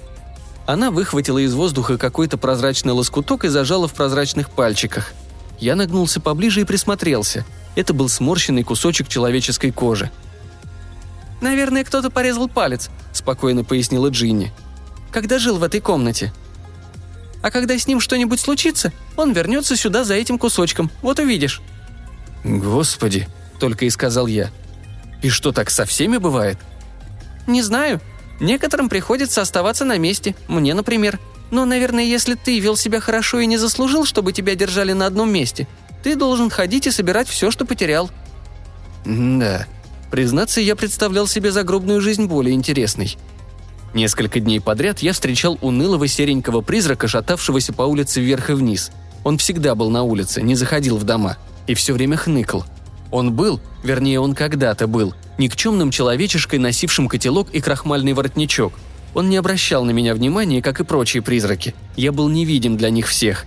она 0.66 0.90
выхватила 0.90 1.38
из 1.38 1.54
воздуха 1.54 1.98
какой-то 1.98 2.38
прозрачный 2.38 2.92
лоскуток 2.92 3.44
и 3.44 3.48
зажала 3.48 3.88
в 3.88 3.94
прозрачных 3.94 4.50
пальчиках. 4.50 5.12
Я 5.58 5.76
нагнулся 5.76 6.20
поближе 6.20 6.62
и 6.62 6.64
присмотрелся. 6.64 7.44
Это 7.76 7.92
был 7.92 8.08
сморщенный 8.08 8.62
кусочек 8.62 9.08
человеческой 9.08 9.70
кожи. 9.70 10.10
«Наверное, 11.40 11.84
кто-то 11.84 12.10
порезал 12.10 12.48
палец»,– 12.48 12.90
спокойно 13.12 13.64
пояснила 13.64 14.08
Джинни. 14.08 14.52
«Когда 15.10 15.38
жил 15.38 15.58
в 15.58 15.62
этой 15.62 15.80
комнате. 15.80 16.32
А 17.42 17.50
когда 17.50 17.78
с 17.78 17.86
ним 17.86 18.00
что-нибудь 18.00 18.40
случится, 18.40 18.92
он 19.16 19.32
вернется 19.32 19.76
сюда 19.76 20.04
за 20.04 20.14
этим 20.14 20.38
кусочком. 20.38 20.90
Вот 21.02 21.18
увидишь». 21.18 21.62
«Господи»,– 22.44 23.28
только 23.60 23.86
и 23.86 23.90
сказал 23.90 24.26
я. 24.26 24.50
И 25.22 25.28
что, 25.28 25.52
так 25.52 25.70
со 25.70 25.84
всеми 25.84 26.16
бывает? 26.16 26.58
Не 27.46 27.62
знаю. 27.62 28.00
Некоторым 28.40 28.88
приходится 28.88 29.42
оставаться 29.42 29.84
на 29.84 29.98
месте. 29.98 30.34
Мне, 30.48 30.74
например. 30.74 31.20
Но, 31.50 31.64
наверное, 31.64 32.04
если 32.04 32.34
ты 32.34 32.58
вел 32.58 32.76
себя 32.76 33.00
хорошо 33.00 33.40
и 33.40 33.46
не 33.46 33.56
заслужил, 33.56 34.04
чтобы 34.04 34.32
тебя 34.32 34.54
держали 34.54 34.92
на 34.92 35.06
одном 35.06 35.32
месте, 35.32 35.66
ты 36.02 36.16
должен 36.16 36.48
ходить 36.48 36.86
и 36.86 36.90
собирать 36.90 37.28
все, 37.28 37.50
что 37.50 37.64
потерял. 37.64 38.10
Да. 39.04 39.66
Признаться, 40.10 40.60
я 40.60 40.76
представлял 40.76 41.26
себе 41.26 41.50
загробную 41.50 42.00
жизнь 42.00 42.26
более 42.26 42.54
интересной. 42.54 43.16
Несколько 43.94 44.38
дней 44.38 44.60
подряд 44.60 45.00
я 45.00 45.12
встречал 45.12 45.58
унылого 45.60 46.06
серенького 46.06 46.60
призрака, 46.60 47.08
шатавшегося 47.08 47.72
по 47.72 47.82
улице 47.82 48.20
вверх 48.20 48.50
и 48.50 48.52
вниз. 48.52 48.92
Он 49.24 49.36
всегда 49.36 49.74
был 49.74 49.90
на 49.90 50.04
улице, 50.04 50.42
не 50.42 50.54
заходил 50.54 50.96
в 50.96 51.04
дома. 51.04 51.36
И 51.66 51.74
все 51.74 51.92
время 51.92 52.16
хныкал. 52.16 52.64
Он 53.10 53.32
был, 53.32 53.60
вернее, 53.82 54.20
он 54.20 54.34
когда-то 54.34 54.86
был, 54.86 55.14
никчемным 55.40 55.90
человечешкой, 55.90 56.60
носившим 56.60 57.08
котелок 57.08 57.50
и 57.50 57.60
крахмальный 57.60 58.12
воротничок. 58.12 58.72
Он 59.14 59.28
не 59.28 59.36
обращал 59.36 59.84
на 59.84 59.90
меня 59.90 60.14
внимания, 60.14 60.62
как 60.62 60.78
и 60.78 60.84
прочие 60.84 61.22
призраки. 61.22 61.74
Я 61.96 62.12
был 62.12 62.28
невидим 62.28 62.76
для 62.76 62.90
них 62.90 63.08
всех. 63.08 63.44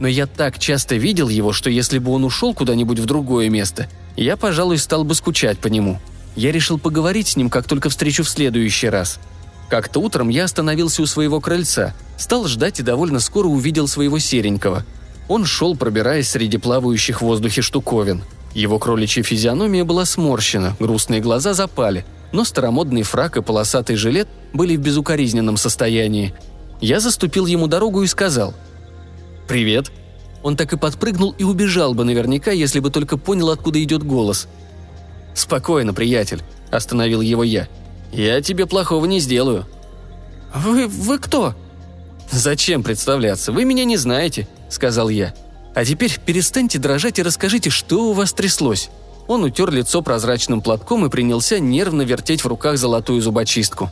Но 0.00 0.08
я 0.08 0.26
так 0.26 0.58
часто 0.58 0.96
видел 0.96 1.28
его, 1.28 1.52
что 1.52 1.70
если 1.70 1.98
бы 1.98 2.10
он 2.10 2.24
ушел 2.24 2.52
куда-нибудь 2.52 2.98
в 2.98 3.06
другое 3.06 3.48
место, 3.48 3.88
я, 4.16 4.36
пожалуй, 4.36 4.78
стал 4.78 5.04
бы 5.04 5.14
скучать 5.14 5.58
по 5.58 5.68
нему. 5.68 6.00
Я 6.34 6.50
решил 6.50 6.78
поговорить 6.78 7.28
с 7.28 7.36
ним, 7.36 7.48
как 7.48 7.68
только 7.68 7.90
встречу 7.90 8.24
в 8.24 8.28
следующий 8.28 8.88
раз. 8.88 9.20
Как-то 9.68 10.00
утром 10.00 10.28
я 10.28 10.44
остановился 10.44 11.02
у 11.02 11.06
своего 11.06 11.40
крыльца, 11.40 11.94
стал 12.18 12.46
ждать 12.48 12.80
и 12.80 12.82
довольно 12.82 13.20
скоро 13.20 13.46
увидел 13.46 13.86
своего 13.86 14.18
серенького. 14.18 14.84
Он 15.28 15.44
шел, 15.44 15.76
пробираясь 15.76 16.28
среди 16.28 16.58
плавающих 16.58 17.22
в 17.22 17.24
воздухе 17.24 17.62
штуковин. 17.62 18.22
Его 18.54 18.78
кроличья 18.78 19.22
физиономия 19.24 19.84
была 19.84 20.04
сморщена, 20.04 20.76
грустные 20.78 21.20
глаза 21.20 21.54
запали, 21.54 22.06
но 22.32 22.44
старомодный 22.44 23.02
фрак 23.02 23.36
и 23.36 23.42
полосатый 23.42 23.96
жилет 23.96 24.28
были 24.52 24.76
в 24.76 24.80
безукоризненном 24.80 25.56
состоянии. 25.56 26.32
Я 26.80 27.00
заступил 27.00 27.46
ему 27.46 27.66
дорогу 27.66 28.02
и 28.02 28.06
сказал 28.06 28.54
«Привет». 29.48 29.90
Он 30.42 30.56
так 30.56 30.72
и 30.74 30.76
подпрыгнул 30.76 31.34
и 31.38 31.42
убежал 31.42 31.94
бы 31.94 32.04
наверняка, 32.04 32.50
если 32.50 32.78
бы 32.78 32.90
только 32.90 33.16
понял, 33.16 33.50
откуда 33.50 33.82
идет 33.82 34.04
голос. 34.04 34.46
«Спокойно, 35.34 35.94
приятель»,– 35.94 36.42
остановил 36.70 37.22
его 37.22 37.42
я. 37.42 37.66
«Я 38.12 38.40
тебе 38.42 38.66
плохого 38.66 39.06
не 39.06 39.20
сделаю». 39.20 39.66
«Вы... 40.54 40.86
вы 40.86 41.18
кто?» 41.18 41.54
«Зачем 42.30 42.82
представляться? 42.82 43.52
Вы 43.52 43.64
меня 43.64 43.84
не 43.84 43.96
знаете»,– 43.96 44.46
сказал 44.68 45.08
я. 45.08 45.34
«А 45.74 45.84
теперь 45.84 46.18
перестаньте 46.24 46.78
дрожать 46.78 47.18
и 47.18 47.22
расскажите, 47.22 47.70
что 47.70 48.10
у 48.10 48.12
вас 48.12 48.32
тряслось». 48.32 48.90
Он 49.26 49.42
утер 49.42 49.70
лицо 49.70 50.02
прозрачным 50.02 50.60
платком 50.60 51.06
и 51.06 51.08
принялся 51.08 51.58
нервно 51.58 52.02
вертеть 52.02 52.42
в 52.42 52.46
руках 52.46 52.76
золотую 52.76 53.22
зубочистку. 53.22 53.90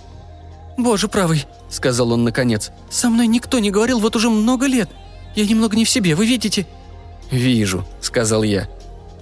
«Боже 0.77 1.09
правый»,— 1.09 1.47
сказал 1.71 2.13
он 2.13 2.25
наконец,— 2.25 2.71
«со 2.91 3.09
мной 3.09 3.27
никто 3.27 3.59
не 3.59 3.71
говорил 3.71 3.99
вот 3.99 4.15
уже 4.15 4.29
много 4.29 4.67
лет. 4.67 4.91
Я 5.35 5.47
немного 5.47 5.77
не 5.77 5.85
в 5.85 5.91
себе, 5.91 6.15
вы 6.15 6.27
видите?» 6.27 6.67
«Вижу»,— 7.31 7.85
сказал 8.01 8.43
я. 8.43 8.69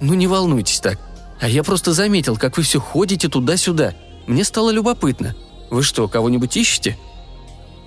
«Ну 0.00 0.14
не 0.14 0.26
волнуйтесь 0.26 0.80
так. 0.80 0.98
А 1.40 1.48
я 1.48 1.62
просто 1.62 1.92
заметил, 1.92 2.36
как 2.36 2.56
вы 2.56 2.64
все 2.64 2.80
ходите 2.80 3.28
туда-сюда. 3.28 3.94
Мне 4.26 4.44
стало 4.44 4.70
любопытно. 4.70 5.34
Вы 5.70 5.82
что, 5.82 6.08
кого-нибудь 6.08 6.56
ищете?» 6.56 6.98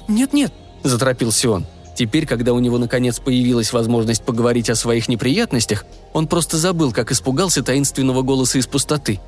«Нет-нет»,– 0.08 0.54
заторопился 0.84 1.50
он. 1.50 1.66
Теперь, 1.96 2.26
когда 2.26 2.54
у 2.54 2.60
него 2.60 2.78
наконец 2.78 3.20
появилась 3.20 3.72
возможность 3.72 4.24
поговорить 4.24 4.70
о 4.70 4.76
своих 4.76 5.08
неприятностях, 5.08 5.86
он 6.12 6.28
просто 6.28 6.58
забыл, 6.58 6.92
как 6.92 7.12
испугался 7.12 7.62
таинственного 7.64 8.24
голоса 8.24 8.58
из 8.58 8.68
пустоты. 8.68 9.20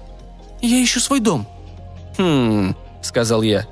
«Я 0.61 0.83
ищу 0.83 0.99
свой 0.99 1.19
дом». 1.19 1.47
«Хм...»– 2.17 2.75
сказал 3.03 3.43
я. 3.43 3.67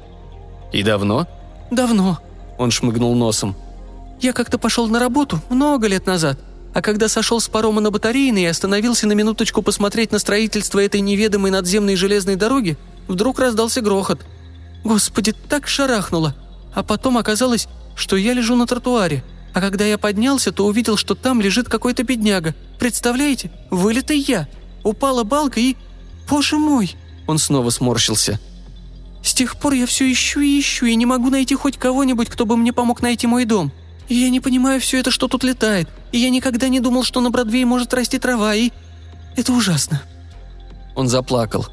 «И 0.71 0.83
давно?» 0.83 1.27
«Давно»,– 1.71 2.19
он 2.57 2.69
шмыгнул 2.69 3.15
носом. 3.15 3.55
«Я 4.21 4.33
как-то 4.33 4.59
пошел 4.59 4.87
на 4.87 4.99
работу 4.99 5.41
много 5.49 5.87
лет 5.87 6.05
назад, 6.05 6.37
а 6.73 6.81
когда 6.81 7.07
сошел 7.07 7.39
с 7.39 7.47
парома 7.47 7.81
на 7.81 7.89
батарейный 7.89 8.43
и 8.43 8.47
остановился 8.47 9.07
на 9.07 9.13
минуточку 9.13 9.61
посмотреть 9.61 10.11
на 10.11 10.19
строительство 10.19 10.79
этой 10.79 11.01
неведомой 11.01 11.51
надземной 11.51 11.95
железной 11.95 12.35
дороги, 12.35 12.77
вдруг 13.07 13.39
раздался 13.39 13.81
грохот. 13.81 14.21
Господи, 14.83 15.33
так 15.49 15.67
шарахнуло. 15.67 16.35
А 16.73 16.83
потом 16.83 17.17
оказалось, 17.17 17.67
что 17.95 18.15
я 18.15 18.33
лежу 18.33 18.55
на 18.55 18.65
тротуаре. 18.65 19.23
А 19.53 19.61
когда 19.61 19.85
я 19.85 19.97
поднялся, 19.97 20.51
то 20.51 20.65
увидел, 20.65 20.97
что 20.97 21.15
там 21.15 21.39
лежит 21.41 21.69
какой-то 21.69 22.03
бедняга. 22.03 22.55
Представляете? 22.79 23.51
Вылитый 23.69 24.17
я. 24.17 24.47
Упала 24.83 25.23
балка 25.23 25.59
и... 25.59 25.75
Боже 26.29 26.57
мой!» 26.57 26.95
Он 27.27 27.37
снова 27.37 27.69
сморщился. 27.69 28.39
«С 29.23 29.33
тех 29.33 29.57
пор 29.57 29.73
я 29.73 29.85
все 29.85 30.11
ищу 30.11 30.41
и 30.41 30.59
ищу, 30.59 30.85
и 30.85 30.95
не 30.95 31.05
могу 31.05 31.29
найти 31.29 31.55
хоть 31.55 31.77
кого-нибудь, 31.77 32.29
кто 32.29 32.45
бы 32.45 32.57
мне 32.57 32.73
помог 32.73 33.01
найти 33.01 33.27
мой 33.27 33.45
дом. 33.45 33.71
И 34.09 34.15
я 34.15 34.29
не 34.29 34.39
понимаю 34.39 34.81
все 34.81 34.99
это, 34.99 35.11
что 35.11 35.27
тут 35.27 35.43
летает. 35.43 35.87
И 36.11 36.17
я 36.17 36.29
никогда 36.29 36.67
не 36.67 36.79
думал, 36.79 37.03
что 37.03 37.21
на 37.21 37.29
Бродвее 37.29 37.65
может 37.65 37.93
расти 37.93 38.19
трава, 38.19 38.55
и... 38.55 38.71
Это 39.35 39.53
ужасно». 39.53 40.01
Он 40.95 41.07
заплакал. 41.07 41.67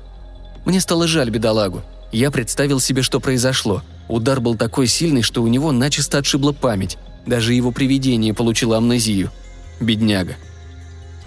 Мне 0.64 0.80
стало 0.80 1.08
жаль 1.08 1.30
бедолагу. 1.30 1.82
Я 2.12 2.30
представил 2.30 2.80
себе, 2.80 3.02
что 3.02 3.20
произошло. 3.20 3.82
Удар 4.10 4.40
был 4.40 4.56
такой 4.56 4.88
сильный, 4.88 5.22
что 5.22 5.40
у 5.40 5.46
него 5.46 5.70
начисто 5.70 6.18
отшибла 6.18 6.50
память. 6.50 6.98
Даже 7.26 7.54
его 7.54 7.70
привидение 7.70 8.34
получило 8.34 8.76
амнезию. 8.76 9.30
Бедняга. 9.78 10.34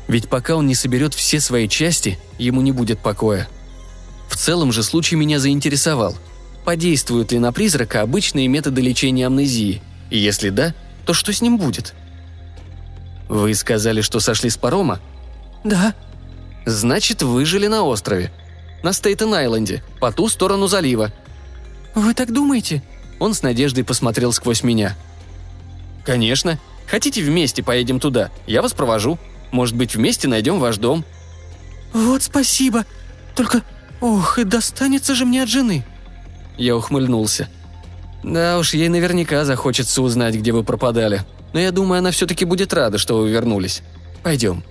Ведь 0.09 0.27
пока 0.27 0.57
он 0.57 0.67
не 0.67 0.75
соберет 0.75 1.13
все 1.13 1.39
свои 1.39 1.69
части, 1.69 2.19
ему 2.37 2.59
не 2.59 2.73
будет 2.73 2.99
покоя. 2.99 3.47
В 4.27 4.35
целом 4.35 4.73
же 4.73 4.83
случай 4.83 5.15
меня 5.15 5.39
заинтересовал. 5.39 6.17
Подействуют 6.65 7.31
ли 7.31 7.39
на 7.39 7.53
призрака 7.53 8.01
обычные 8.01 8.49
методы 8.49 8.81
лечения 8.81 9.27
амнезии? 9.27 9.81
И 10.09 10.17
если 10.17 10.49
да, 10.49 10.73
то 11.05 11.13
что 11.13 11.31
с 11.31 11.41
ним 11.41 11.57
будет? 11.57 11.93
Вы 13.29 13.53
сказали, 13.53 14.01
что 14.01 14.19
сошли 14.19 14.49
с 14.49 14.57
парома? 14.57 14.99
Да. 15.63 15.95
Значит, 16.65 17.23
вы 17.23 17.45
жили 17.45 17.67
на 17.67 17.83
острове. 17.83 18.33
На 18.83 18.89
Стейтен-Айленде, 18.89 19.81
по 20.01 20.11
ту 20.11 20.27
сторону 20.27 20.67
залива. 20.67 21.13
«Вы 21.95 22.13
так 22.13 22.31
думаете?» 22.31 22.81
Он 23.19 23.33
с 23.33 23.43
надеждой 23.43 23.83
посмотрел 23.83 24.33
сквозь 24.33 24.63
меня. 24.63 24.95
«Конечно. 26.03 26.59
Хотите 26.87 27.21
вместе 27.21 27.63
поедем 27.63 27.99
туда? 27.99 28.31
Я 28.47 28.61
вас 28.61 28.73
провожу. 28.73 29.17
Может 29.51 29.75
быть, 29.75 29.95
вместе 29.95 30.27
найдем 30.27 30.59
ваш 30.59 30.77
дом». 30.77 31.05
«Вот 31.93 32.23
спасибо. 32.23 32.85
Только, 33.35 33.61
ох, 34.01 34.39
и 34.39 34.43
достанется 34.43 35.15
же 35.15 35.25
мне 35.25 35.43
от 35.43 35.49
жены». 35.49 35.85
Я 36.57 36.75
ухмыльнулся. 36.75 37.49
«Да 38.23 38.57
уж, 38.57 38.73
ей 38.73 38.89
наверняка 38.89 39.45
захочется 39.45 40.01
узнать, 40.01 40.35
где 40.35 40.51
вы 40.51 40.63
пропадали. 40.63 41.23
Но 41.53 41.59
я 41.59 41.71
думаю, 41.71 41.99
она 41.99 42.11
все-таки 42.11 42.45
будет 42.45 42.73
рада, 42.73 42.97
что 42.97 43.17
вы 43.17 43.29
вернулись. 43.29 43.83
Пойдем». 44.23 44.63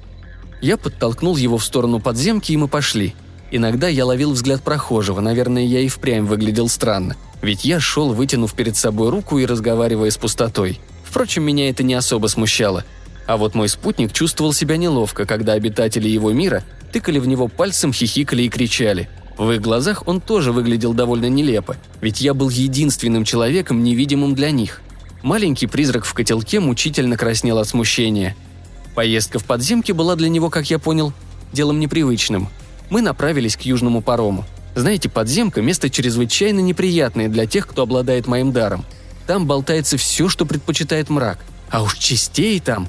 Я 0.61 0.77
подтолкнул 0.77 1.37
его 1.37 1.59
в 1.59 1.65
сторону 1.65 2.01
подземки, 2.01 2.53
и 2.53 2.57
мы 2.57 2.69
пошли– 2.69 3.15
Иногда 3.55 3.87
я 3.87 4.07
ловил 4.07 4.33
взгляд 4.33 4.63
прохожего, 4.63 5.21
наверное, 5.21 5.63
я 5.63 5.81
и 5.81 5.89
впрямь 5.89 6.25
выглядел 6.25 6.71
странно. 6.71 7.17
Ведь 7.43 7.67
я 7.67 7.81
шел, 7.81 8.15
вытянув 8.15 8.55
перед 8.55 8.79
собой 8.79 9.11
руку 9.11 9.39
и 9.39 9.45
разговаривая 9.45 10.11
с 10.11 10.17
пустотой. 10.17 10.81
Впрочем, 11.05 11.43
меня 11.43 11.69
это 11.69 11.83
не 11.83 11.93
особо 11.93 12.29
смущало. 12.29 12.83
А 13.27 13.37
вот 13.37 13.55
мой 13.55 13.69
спутник 13.69 14.15
чувствовал 14.15 14.55
себя 14.55 14.79
неловко, 14.79 15.27
когда 15.27 15.53
обитатели 15.53 16.09
его 16.09 16.33
мира 16.33 16.65
тыкали 16.95 17.19
в 17.19 17.27
него 17.27 17.47
пальцем, 17.47 17.93
хихикали 17.93 18.45
и 18.45 18.49
кричали. 18.49 19.11
В 19.37 19.51
их 19.51 19.61
глазах 19.61 20.09
он 20.09 20.23
тоже 20.23 20.51
выглядел 20.51 20.95
довольно 20.95 21.27
нелепо, 21.27 21.77
ведь 22.01 22.23
я 22.23 22.33
был 22.33 22.49
единственным 22.49 23.25
человеком, 23.25 23.85
невидимым 23.85 24.35
для 24.35 24.51
них. 24.51 24.81
Маленький 25.23 25.67
призрак 25.67 26.07
в 26.07 26.15
котелке 26.15 26.59
мучительно 26.59 27.19
краснел 27.19 27.59
от 27.59 27.69
смущения. 27.69 28.35
Поездка 28.95 29.39
в 29.39 29.45
подземки 29.45 29.93
была 29.93 30.17
для 30.17 30.31
него, 30.31 30.49
как 30.49 30.71
я 30.71 30.79
понял, 30.79 31.13
делом 31.53 31.81
непривычным– 31.81 32.49
мы 32.93 33.01
направились 33.01 33.57
к 33.57 33.63
южному 33.63 34.03
парому. 34.03 34.45
Знаете, 34.75 35.09
подземка– 35.09 35.63
место 35.63 35.89
чрезвычайно 35.89 36.61
неприятное 36.61 37.31
для 37.31 37.47
тех, 37.47 37.67
кто 37.67 37.83
обладает 37.83 38.27
моим 38.27 38.53
даром. 38.53 38.85
Там 39.27 39.47
болтается 39.47 39.97
все, 39.97 40.29
что 40.29 40.45
предпочитает 40.45 41.09
мрак. 41.09 41.39
А 41.71 41.83
уж 41.83 41.97
частей 41.97 42.61
там. 42.61 42.89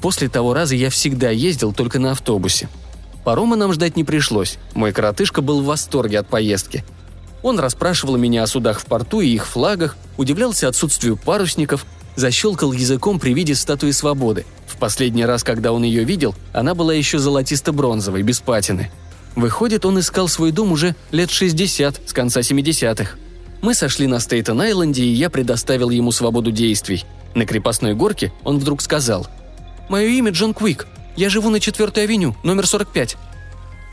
После 0.00 0.30
того 0.30 0.54
раза 0.54 0.74
я 0.74 0.88
всегда 0.88 1.28
ездил 1.28 1.74
только 1.74 1.98
на 1.98 2.12
автобусе. 2.12 2.70
Парома 3.22 3.54
нам 3.54 3.74
ждать 3.74 3.96
не 3.96 4.04
пришлось. 4.04 4.56
Мой 4.72 4.92
коротышка 4.92 5.42
был 5.42 5.60
в 5.60 5.66
восторге 5.66 6.20
от 6.20 6.26
поездки. 6.26 6.82
Он 7.42 7.60
расспрашивал 7.60 8.16
меня 8.16 8.44
о 8.44 8.46
судах 8.46 8.80
в 8.80 8.86
порту 8.86 9.20
и 9.20 9.28
их 9.28 9.46
флагах, 9.46 9.98
удивлялся 10.16 10.68
отсутствию 10.68 11.18
парусников, 11.18 11.84
защелкал 12.16 12.72
языком 12.72 13.20
при 13.20 13.34
виде 13.34 13.54
статуи 13.54 13.90
свободы. 13.90 14.46
В 14.66 14.78
последний 14.78 15.26
раз, 15.26 15.44
когда 15.44 15.72
он 15.72 15.82
ее 15.82 16.02
видел, 16.04 16.34
она 16.54 16.74
была 16.74 16.94
еще 16.94 17.18
золотисто-бронзовой, 17.18 18.22
без 18.22 18.40
патины– 18.40 18.90
Выходит, 19.36 19.84
он 19.84 19.98
искал 19.98 20.28
свой 20.28 20.52
дом 20.52 20.72
уже 20.72 20.94
лет 21.10 21.30
60, 21.30 22.08
с 22.08 22.12
конца 22.12 22.40
70-х. 22.40 23.16
Мы 23.62 23.74
сошли 23.74 24.06
на 24.06 24.16
Стейтен-Айленде, 24.16 25.02
и 25.02 25.12
я 25.12 25.30
предоставил 25.30 25.90
ему 25.90 26.12
свободу 26.12 26.52
действий. 26.52 27.04
На 27.34 27.46
крепостной 27.46 27.94
горке 27.94 28.32
он 28.44 28.58
вдруг 28.58 28.80
сказал. 28.80 29.26
«Мое 29.88 30.06
имя 30.08 30.30
Джон 30.30 30.54
Квик. 30.54 30.86
Я 31.16 31.30
живу 31.30 31.50
на 31.50 31.56
4-й 31.56 32.02
авеню, 32.02 32.36
номер 32.42 32.64
45». 32.64 33.16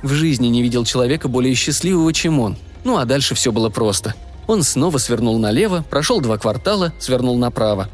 В 0.03 0.13
жизни 0.13 0.47
не 0.47 0.61
видел 0.61 0.83
человека 0.83 1.27
более 1.27 1.53
счастливого, 1.53 2.11
чем 2.13 2.39
он. 2.39 2.57
Ну 2.83 2.97
а 2.97 3.05
дальше 3.05 3.35
все 3.35 3.51
было 3.51 3.69
просто. 3.69 4.15
Он 4.47 4.63
снова 4.63 4.97
свернул 4.97 5.37
налево, 5.39 5.85
прошел 5.89 6.19
два 6.21 6.37
квартала, 6.37 6.93
свернул 6.99 7.37
направо. 7.37 7.89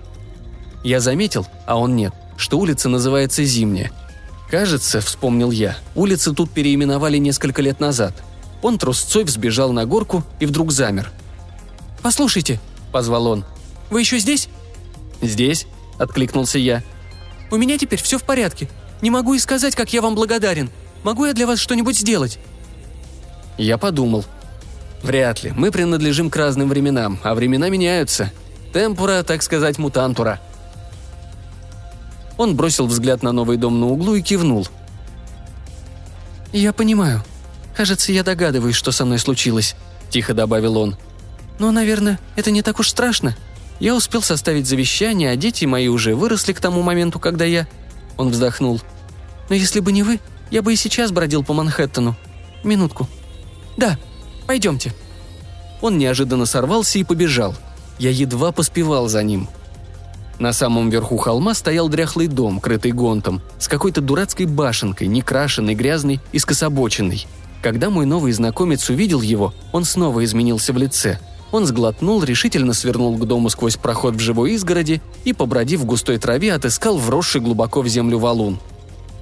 Я 0.84 1.00
заметил, 1.00 1.46
а 1.66 1.78
он 1.78 1.96
нет, 1.96 2.14
что 2.38 2.58
улица 2.58 2.88
называется 2.88 3.44
Зимняя. 3.44 3.92
Кажется, 4.50 5.02
вспомнил 5.02 5.52
я, 5.52 5.78
улицы 5.94 6.34
тут 6.34 6.52
переименовали 6.52 7.18
несколько 7.18 7.62
лет 7.62 7.80
назад. 7.80 8.14
Он 8.62 8.78
трусцой 8.78 9.24
взбежал 9.24 9.74
на 9.74 9.86
горку 9.86 10.24
и 10.40 10.46
вдруг 10.46 10.72
замер. 10.72 11.12
«Послушайте»,— 12.02 12.60
позвал 12.92 13.28
он,— 13.28 13.46
«вы 13.90 14.00
еще 14.02 14.20
здесь?» 14.20 14.48
«Здесь»,— 15.22 15.68
откликнулся 15.98 16.60
я. 16.60 16.84
«У 17.52 17.58
меня 17.58 17.78
теперь 17.78 18.02
все 18.02 18.18
в 18.18 18.24
порядке. 18.24 18.70
Не 19.02 19.10
могу 19.10 19.34
и 19.34 19.40
сказать, 19.40 19.76
как 19.76 19.94
я 19.94 20.02
вам 20.02 20.16
благодарен. 20.16 20.70
Могу 21.04 21.26
я 21.26 21.34
для 21.34 21.46
вас 21.46 21.60
что-нибудь 21.60 21.98
сделать?» 21.98 22.40
Я 23.58 23.78
подумал. 23.78 24.26
Вряд 25.04 25.44
ли. 25.44 25.52
Мы 25.56 25.72
принадлежим 25.72 26.30
к 26.30 26.36
разным 26.36 26.70
временам, 26.70 27.20
а 27.24 27.36
времена 27.36 27.70
меняются. 27.70 28.32
Темпура, 28.74 29.24
так 29.24 29.44
сказать, 29.44 29.78
мутантура. 29.78 30.40
Он 32.38 32.56
бросил 32.56 32.86
взгляд 32.86 33.24
на 33.24 33.32
новый 33.32 33.58
дом 33.58 33.80
на 33.80 33.88
углу 33.88 34.16
и 34.16 34.22
кивнул. 34.22 34.68
«Я 36.54 36.72
понимаю. 36.72 37.24
Кажется, 37.76 38.12
я 38.12 38.24
догадываюсь, 38.24 38.76
что 38.76 38.92
со 38.92 39.06
мной 39.06 39.20
случилось»,– 39.20 39.76
тихо 40.10 40.34
добавил 40.34 40.78
он. 40.78 40.98
«Но, 41.60 41.72
наверное, 41.72 42.20
это 42.36 42.52
не 42.52 42.62
так 42.62 42.80
уж 42.80 42.90
страшно. 42.90 43.36
Я 43.80 43.96
успел 43.96 44.22
составить 44.22 44.68
завещание, 44.68 45.32
а 45.32 45.36
дети 45.36 45.66
мои 45.66 45.88
уже 45.88 46.16
выросли 46.16 46.54
к 46.54 46.62
тому 46.62 46.82
моменту, 46.82 47.20
когда 47.20 47.46
я...» 47.46 47.68
Он 48.18 48.30
вздохнул. 48.30 48.82
«Но 49.50 49.56
если 49.56 49.80
бы 49.80 49.92
не 49.92 50.04
вы, 50.04 50.20
я 50.52 50.62
бы 50.62 50.74
и 50.74 50.78
сейчас 50.78 51.12
бродил 51.12 51.44
по 51.44 51.54
Манхэттену. 51.54 52.16
Минутку. 52.64 53.08
Да, 53.78 53.98
пойдемте». 54.46 54.94
Он 55.82 55.98
неожиданно 55.98 56.46
сорвался 56.46 56.98
и 57.00 57.04
побежал. 57.04 57.56
Я 58.00 58.10
едва 58.10 58.52
поспевал 58.52 59.08
за 59.08 59.22
ним. 59.24 59.48
На 60.40 60.54
самом 60.54 60.90
верху 60.90 61.18
холма 61.18 61.54
стоял 61.54 61.90
дряхлый 61.90 62.28
дом, 62.28 62.60
крытый 62.60 62.92
гонтом, 62.92 63.42
с 63.58 63.68
какой-то 63.68 64.02
дурацкой 64.02 64.46
башенкой, 64.46 65.08
некрашенной, 65.08 65.74
грязной 65.74 66.20
и 66.32 66.40
скособоченной. 66.40 67.26
Когда 67.64 67.90
мой 67.90 68.06
новый 68.06 68.32
знакомец 68.34 68.90
увидел 68.90 69.22
его, 69.22 69.54
он 69.72 69.84
снова 69.84 70.24
изменился 70.24 70.74
в 70.74 70.78
лице. 70.78 71.20
Он 71.52 71.66
сглотнул, 71.66 72.24
решительно 72.24 72.74
свернул 72.74 73.18
к 73.18 73.26
дому 73.26 73.50
сквозь 73.50 73.78
проход 73.78 74.16
в 74.16 74.20
живой 74.20 74.54
изгороди 74.54 75.02
и, 75.24 75.34
побродив 75.34 75.82
в 75.82 75.86
густой 75.86 76.18
траве, 76.18 76.54
отыскал 76.54 76.98
вросший 76.98 77.42
глубоко 77.42 77.82
в 77.82 77.88
землю 77.88 78.20
валун. 78.20 78.60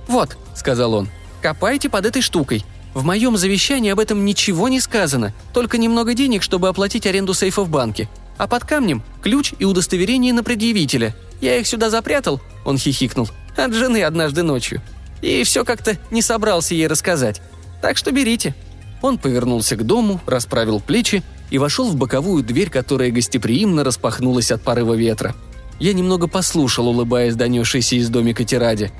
«Вот»,— 0.08 0.38
сказал 0.56 0.94
он,— 0.96 1.10
«копайте 1.42 1.90
под 1.90 2.06
этой 2.06 2.22
штукой. 2.22 2.66
В 2.94 3.04
моем 3.04 3.38
завещании 3.38 3.92
об 3.92 4.00
этом 4.00 4.26
ничего 4.26 4.68
не 4.70 4.80
сказано, 4.80 5.34
только 5.54 5.78
немного 5.78 6.14
денег, 6.14 6.42
чтобы 6.42 6.68
оплатить 6.68 7.06
аренду 7.06 7.34
сейфа 7.34 7.64
в 7.64 7.70
банке. 7.70 8.10
А 8.38 8.48
под 8.48 8.66
камнем 8.66 9.04
ключ 9.22 9.54
и 9.60 9.66
удостоверение 9.66 10.34
на 10.34 10.44
предъявителя. 10.44 11.16
Я 11.42 11.58
их 11.58 11.68
сюда 11.68 11.90
запрятал, 11.90 12.42
он 12.64 12.78
хихикнул, 12.78 13.30
от 13.56 13.74
жены 13.74 14.04
однажды 14.04 14.44
ночью. 14.44 14.82
И 15.22 15.44
все 15.44 15.64
как-то 15.64 15.98
не 16.12 16.22
собрался 16.22 16.76
ей 16.76 16.88
рассказать. 16.88 17.42
Так 17.82 17.98
что 17.98 18.12
берите». 18.12 18.56
Он 19.02 19.18
повернулся 19.18 19.76
к 19.76 19.86
дому, 19.86 20.20
расправил 20.26 20.80
плечи 20.80 21.22
и 21.52 21.58
вошел 21.58 21.90
в 21.90 21.96
боковую 21.96 22.44
дверь, 22.44 22.70
которая 22.70 23.12
гостеприимно 23.12 23.84
распахнулась 23.84 24.52
от 24.52 24.62
порыва 24.64 24.96
ветра. 24.96 25.36
Я 25.80 25.94
немного 25.94 26.28
послушал, 26.28 26.88
улыбаясь 26.88 27.36
донесшейся 27.36 27.98
из 27.98 28.10
домика 28.10 28.44
тираде. 28.44 28.92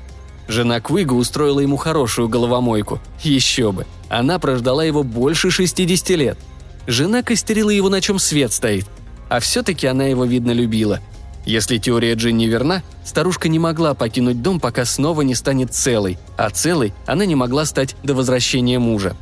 Жена 0.46 0.80
Квига 0.80 1.14
устроила 1.14 1.60
ему 1.60 1.76
хорошую 1.76 2.28
головомойку. 2.28 3.00
Еще 3.24 3.72
бы. 3.72 3.86
Она 4.08 4.38
прождала 4.38 4.84
его 4.84 5.02
больше 5.02 5.50
60 5.50 6.10
лет. 6.10 6.38
Жена 6.86 7.22
костерила 7.22 7.70
его, 7.70 7.88
на 7.88 8.00
чем 8.00 8.20
свет 8.20 8.52
стоит. 8.52 8.86
А 9.28 9.40
все-таки 9.40 9.86
она 9.86 10.04
его, 10.04 10.24
видно, 10.24 10.52
любила. 10.52 11.00
Если 11.44 11.78
теория 11.78 12.14
Джинни 12.14 12.46
верна, 12.46 12.82
старушка 13.04 13.48
не 13.48 13.58
могла 13.58 13.94
покинуть 13.94 14.42
дом, 14.42 14.58
пока 14.58 14.84
снова 14.84 15.22
не 15.22 15.34
станет 15.34 15.72
целой, 15.72 16.18
а 16.36 16.50
целой 16.50 16.92
она 17.06 17.24
не 17.24 17.36
могла 17.36 17.64
стать 17.64 17.94
до 18.02 18.14
возвращения 18.14 18.78
мужа. 18.78 19.16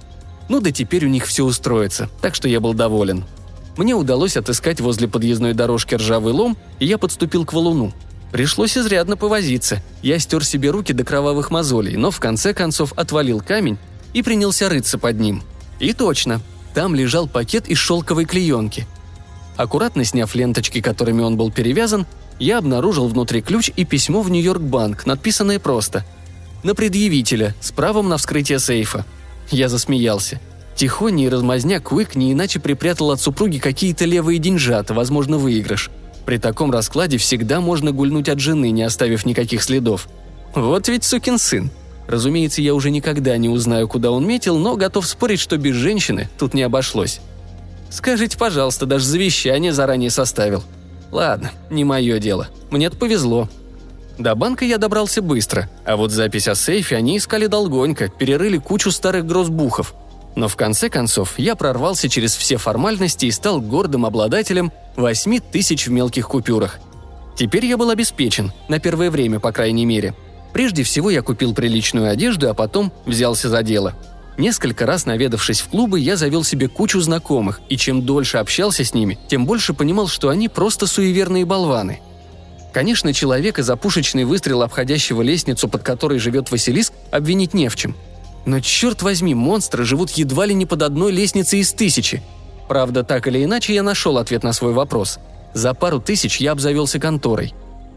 Ну 0.48 0.60
да 0.60 0.70
теперь 0.70 1.04
у 1.04 1.08
них 1.08 1.26
все 1.26 1.44
устроится, 1.44 2.08
так 2.22 2.34
что 2.34 2.48
я 2.48 2.60
был 2.60 2.72
доволен. 2.72 3.24
Мне 3.76 3.94
удалось 3.94 4.36
отыскать 4.36 4.80
возле 4.80 5.08
подъездной 5.08 5.52
дорожки 5.52 5.96
ржавый 5.96 6.32
лом, 6.32 6.56
и 6.78 6.86
я 6.86 6.96
подступил 6.96 7.44
к 7.44 7.52
валуну. 7.52 7.92
Пришлось 8.30 8.76
изрядно 8.76 9.16
повозиться. 9.16 9.82
Я 10.02 10.18
стер 10.18 10.44
себе 10.44 10.70
руки 10.70 10.92
до 10.92 11.04
кровавых 11.04 11.50
мозолей, 11.50 11.96
но 11.96 12.10
в 12.10 12.20
конце 12.20 12.54
концов 12.54 12.92
отвалил 12.94 13.40
камень 13.40 13.78
и 14.12 14.22
принялся 14.22 14.68
рыться 14.68 14.98
под 14.98 15.20
ним. 15.20 15.42
И 15.78 15.92
точно, 15.92 16.40
там 16.72 16.94
лежал 16.94 17.28
пакет 17.28 17.68
из 17.68 17.78
шелковой 17.78 18.24
клеенки. 18.24 18.86
Аккуратно 19.56 20.04
сняв 20.04 20.34
ленточки, 20.34 20.80
которыми 20.80 21.22
он 21.22 21.36
был 21.36 21.50
перевязан, 21.50 22.06
я 22.38 22.58
обнаружил 22.58 23.08
внутри 23.08 23.40
ключ 23.40 23.70
и 23.76 23.84
письмо 23.84 24.20
в 24.20 24.30
Нью-Йорк-банк, 24.30 25.06
надписанное 25.06 25.58
просто 25.58 26.04
«На 26.62 26.74
предъявителя, 26.74 27.54
с 27.60 27.70
правом 27.70 28.08
на 28.08 28.16
вскрытие 28.16 28.58
сейфа». 28.58 29.04
Я 29.50 29.68
засмеялся. 29.68 30.40
Тихоня 30.74 31.26
и 31.26 31.28
размазня 31.28 31.80
Куик 31.80 32.16
не 32.16 32.32
иначе 32.32 32.58
припрятал 32.58 33.12
от 33.12 33.20
супруги 33.20 33.58
какие-то 33.58 34.04
левые 34.06 34.38
деньжата, 34.38 34.92
возможно, 34.92 35.38
выигрыш. 35.38 35.90
При 36.26 36.38
таком 36.38 36.70
раскладе 36.72 37.18
всегда 37.18 37.60
можно 37.60 37.92
гульнуть 37.92 38.28
от 38.28 38.40
жены, 38.40 38.70
не 38.70 38.82
оставив 38.82 39.26
никаких 39.26 39.62
следов. 39.62 40.08
Вот 40.54 40.88
ведь 40.88 41.04
сукин 41.04 41.38
сын. 41.38 41.70
Разумеется, 42.08 42.60
я 42.60 42.74
уже 42.74 42.90
никогда 42.90 43.36
не 43.36 43.48
узнаю, 43.48 43.86
куда 43.86 44.10
он 44.10 44.26
метил, 44.26 44.58
но 44.58 44.76
готов 44.76 45.06
спорить, 45.06 45.40
что 45.40 45.56
без 45.58 45.74
женщины 45.74 46.28
тут 46.38 46.54
не 46.54 46.62
обошлось. 46.62 47.20
Скажите, 47.94 48.36
пожалуйста, 48.36 48.86
даже 48.86 49.04
завещание 49.04 49.72
заранее 49.72 50.10
составил. 50.10 50.64
Ладно, 51.12 51.52
не 51.70 51.84
мое 51.84 52.18
дело. 52.18 52.48
Мне-то 52.70 52.96
повезло. 52.96 53.48
До 54.18 54.34
банка 54.34 54.64
я 54.64 54.78
добрался 54.78 55.22
быстро, 55.22 55.70
а 55.84 55.94
вот 55.94 56.10
запись 56.10 56.48
о 56.48 56.56
сейфе 56.56 56.96
они 56.96 57.18
искали 57.18 57.46
долгонько, 57.46 58.08
перерыли 58.08 58.58
кучу 58.58 58.90
старых 58.90 59.26
грозбухов. 59.26 59.94
Но 60.34 60.48
в 60.48 60.56
конце 60.56 60.88
концов 60.88 61.38
я 61.38 61.54
прорвался 61.54 62.08
через 62.08 62.34
все 62.34 62.56
формальности 62.56 63.26
и 63.26 63.30
стал 63.30 63.60
гордым 63.60 64.06
обладателем 64.06 64.72
8 64.96 65.38
тысяч 65.52 65.86
в 65.86 65.92
мелких 65.92 66.26
купюрах. 66.26 66.80
Теперь 67.36 67.64
я 67.64 67.76
был 67.76 67.90
обеспечен, 67.90 68.52
на 68.68 68.80
первое 68.80 69.12
время, 69.12 69.38
по 69.38 69.52
крайней 69.52 69.86
мере. 69.86 70.16
Прежде 70.52 70.82
всего 70.82 71.10
я 71.10 71.22
купил 71.22 71.54
приличную 71.54 72.10
одежду, 72.10 72.50
а 72.50 72.54
потом 72.54 72.92
взялся 73.06 73.48
за 73.48 73.62
дело– 73.62 73.94
Несколько 74.36 74.84
раз 74.84 75.06
наведавшись 75.06 75.60
в 75.60 75.68
клубы, 75.68 76.00
я 76.00 76.16
завел 76.16 76.42
себе 76.42 76.68
кучу 76.68 77.00
знакомых, 77.00 77.60
и 77.68 77.76
чем 77.76 78.02
дольше 78.02 78.38
общался 78.38 78.84
с 78.84 78.92
ними, 78.92 79.18
тем 79.28 79.46
больше 79.46 79.74
понимал, 79.74 80.08
что 80.08 80.28
они 80.28 80.48
просто 80.48 80.86
суеверные 80.86 81.44
болваны. 81.44 82.00
Конечно, 82.72 83.12
человека 83.12 83.62
за 83.62 83.76
пушечный 83.76 84.24
выстрел, 84.24 84.62
обходящего 84.62 85.22
лестницу, 85.22 85.68
под 85.68 85.84
которой 85.84 86.18
живет 86.18 86.50
Василиск, 86.50 86.92
обвинить 87.12 87.54
не 87.54 87.68
в 87.68 87.76
чем. 87.76 87.94
Но 88.46 88.58
черт 88.58 89.02
возьми, 89.02 89.34
монстры 89.34 89.84
живут 89.84 90.10
едва 90.10 90.46
ли 90.46 90.54
не 90.54 90.66
под 90.66 90.82
одной 90.82 91.12
лестницей 91.12 91.60
из 91.60 91.72
тысячи. 91.72 92.20
Правда, 92.68 93.04
так 93.04 93.28
или 93.28 93.44
иначе, 93.44 93.74
я 93.74 93.84
нашел 93.84 94.18
ответ 94.18 94.42
на 94.42 94.52
свой 94.52 94.72
вопрос. 94.72 95.20
За 95.54 95.72
пару 95.72 96.00
тысяч 96.00 96.40
я 96.40 96.50
обзавелся 96.50 96.98
конторой. 96.98 97.54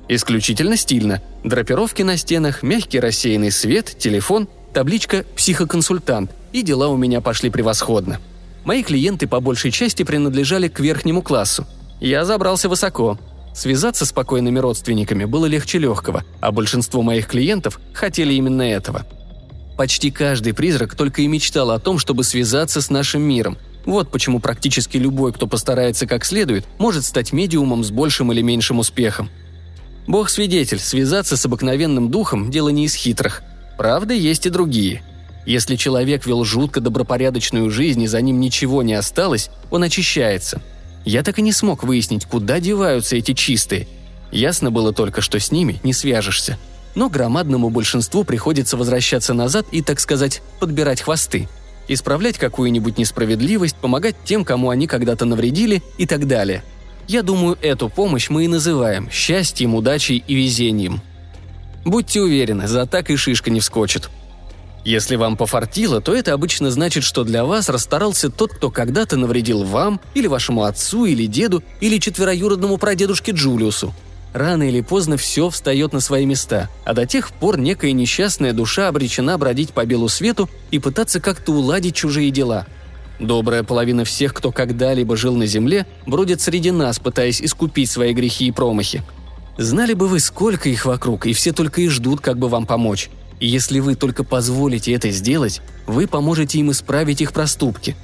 Исключительно 0.10 0.78
стильно. 0.78 1.22
Драпировки 1.44 2.04
на 2.04 2.16
стенах, 2.16 2.62
мягкий 2.62 3.00
рассеянный 3.00 3.52
свет, 3.52 3.98
телефон 3.98 4.48
табличка 4.78 5.26
«Психоконсультант», 5.36 6.30
и 6.54 6.62
дела 6.62 6.90
у 6.90 6.98
меня 6.98 7.20
пошли 7.20 7.50
превосходно. 7.50 8.20
Мои 8.64 8.84
клиенты 8.84 9.26
по 9.26 9.40
большей 9.40 9.72
части 9.72 10.04
принадлежали 10.04 10.68
к 10.68 10.80
верхнему 10.80 11.24
классу. 11.24 11.66
Я 12.00 12.26
забрался 12.26 12.70
высоко. 12.70 13.18
Связаться 13.56 14.06
с 14.06 14.10
спокойными 14.10 14.60
родственниками 14.60 15.26
было 15.26 15.48
легче 15.48 15.80
легкого, 15.80 16.24
а 16.42 16.52
большинство 16.52 17.02
моих 17.02 17.26
клиентов 17.26 17.80
хотели 17.92 18.36
именно 18.36 18.62
этого. 18.62 19.08
Почти 19.78 20.12
каждый 20.12 20.54
призрак 20.54 20.94
только 20.94 21.24
и 21.24 21.28
мечтал 21.28 21.72
о 21.72 21.80
том, 21.80 21.98
чтобы 21.98 22.24
связаться 22.24 22.80
с 22.80 22.92
нашим 22.92 23.24
миром. 23.24 23.58
Вот 23.88 24.12
почему 24.12 24.40
практически 24.40 24.98
любой, 24.98 25.34
кто 25.34 25.48
постарается 25.48 26.06
как 26.06 26.24
следует, 26.24 26.68
может 26.78 27.04
стать 27.04 27.34
медиумом 27.34 27.84
с 27.84 27.90
большим 27.90 28.32
или 28.32 28.44
меньшим 28.44 28.78
успехом. 28.78 29.32
Бог 30.06 30.30
свидетель, 30.30 30.78
связаться 30.78 31.36
с 31.36 31.44
обыкновенным 31.48 32.12
духом– 32.12 32.52
дело 32.52 32.70
не 32.70 32.86
из 32.86 32.94
хитрых– 32.94 33.42
Правда, 33.78 34.14
есть 34.14 34.48
и 34.48 34.50
другие. 34.50 35.04
Если 35.46 35.76
человек 35.76 36.26
вел 36.26 36.44
жутко 36.44 36.82
добропорядочную 36.82 37.70
жизнь 37.70 38.02
и 38.02 38.08
за 38.08 38.20
ним 38.22 38.40
ничего 38.40 38.82
не 38.82 38.96
осталось, 38.96 39.50
он 39.70 39.84
очищается. 39.84 40.62
Я 41.06 41.24
так 41.24 41.40
и 41.40 41.42
не 41.42 41.54
смог 41.54 41.84
выяснить, 41.84 42.26
куда 42.26 42.60
деваются 42.60 43.16
эти 43.16 43.34
чистые. 43.34 43.88
Ясно 44.32 44.72
было 44.72 44.92
только, 44.92 45.22
что 45.22 45.40
с 45.40 45.52
ними 45.52 45.80
не 45.84 45.94
свяжешься. 45.94 46.58
Но 46.96 47.10
громадному 47.10 47.70
большинству 47.70 48.26
приходится 48.26 48.76
возвращаться 48.76 49.34
назад 49.34 49.68
и, 49.72 49.82
так 49.82 50.02
сказать, 50.02 50.42
подбирать 50.60 51.02
хвосты. 51.02 51.48
Исправлять 51.88 52.38
какую-нибудь 52.38 52.98
несправедливость, 52.98 53.78
помогать 53.78 54.16
тем, 54.26 54.44
кому 54.44 54.70
они 54.70 54.88
когда-то 54.88 55.24
навредили 55.24 55.82
и 55.98 56.06
так 56.06 56.28
далее. 56.28 56.64
Я 57.08 57.22
думаю, 57.22 57.58
эту 57.62 57.88
помощь 57.88 58.30
мы 58.30 58.44
и 58.44 58.50
называем 58.50 59.10
счастьем, 59.10 59.76
удачей 59.76 60.22
и 60.28 60.36
везением– 60.36 61.02
Будьте 61.88 62.20
уверены, 62.20 62.68
за 62.68 62.86
так 62.86 63.10
и 63.10 63.16
шишка 63.16 63.50
не 63.50 63.62
вскочит. 63.62 64.10
Если 64.84 65.16
вам 65.16 65.38
пофартило, 65.38 66.02
то 66.02 66.14
это 66.14 66.34
обычно 66.34 66.70
значит, 66.70 67.06
что 67.06 67.24
для 67.24 67.46
вас 67.46 67.70
расстарался 67.70 68.30
тот, 68.30 68.52
кто 68.52 68.70
когда-то 68.70 69.16
навредил 69.16 69.64
вам, 69.64 70.02
или 70.14 70.28
вашему 70.28 70.64
отцу, 70.64 71.06
или 71.06 71.28
деду, 71.28 71.64
или 71.80 71.98
четвероюродному 71.98 72.78
прадедушке 72.78 73.32
Джулиусу. 73.32 73.94
Рано 74.34 74.68
или 74.68 74.82
поздно 74.82 75.16
все 75.16 75.50
встает 75.50 75.94
на 75.94 76.02
свои 76.02 76.26
места, 76.26 76.70
а 76.84 76.94
до 76.94 77.06
тех 77.06 77.32
пор 77.32 77.58
некая 77.58 77.94
несчастная 77.94 78.52
душа 78.52 78.90
обречена 78.90 79.38
бродить 79.38 79.72
по 79.72 79.86
белу 79.86 80.10
свету 80.10 80.50
и 80.72 80.80
пытаться 80.80 81.22
как-то 81.22 81.54
уладить 81.54 81.96
чужие 81.96 82.32
дела. 82.32 82.68
Добрая 83.18 83.64
половина 83.64 84.04
всех, 84.04 84.34
кто 84.34 84.52
когда-либо 84.52 85.16
жил 85.16 85.38
на 85.38 85.46
земле, 85.46 85.88
бродит 86.06 86.42
среди 86.42 86.72
нас, 86.72 87.00
пытаясь 87.00 87.42
искупить 87.42 87.90
свои 87.90 88.12
грехи 88.12 88.48
и 88.48 88.52
промахи. 88.52 89.04
Знали 89.58 89.94
бы 89.94 90.08
вы, 90.08 90.20
сколько 90.20 90.70
их 90.70 90.86
вокруг, 90.86 91.26
и 91.26 91.34
все 91.34 91.52
только 91.52 91.82
и 91.82 91.88
ждут, 91.88 92.22
как 92.22 92.38
бы 92.38 92.48
вам 92.48 92.68
помочь. 92.68 93.10
И 93.40 93.48
если 93.48 93.80
вы 93.80 93.96
только 93.96 94.24
позволите 94.24 94.94
это 94.94 95.10
сделать, 95.10 95.62
вы 95.88 96.08
поможете 96.08 96.60
им 96.60 96.72
исправить 96.72 97.22
их 97.22 97.34
проступки. 97.34 97.96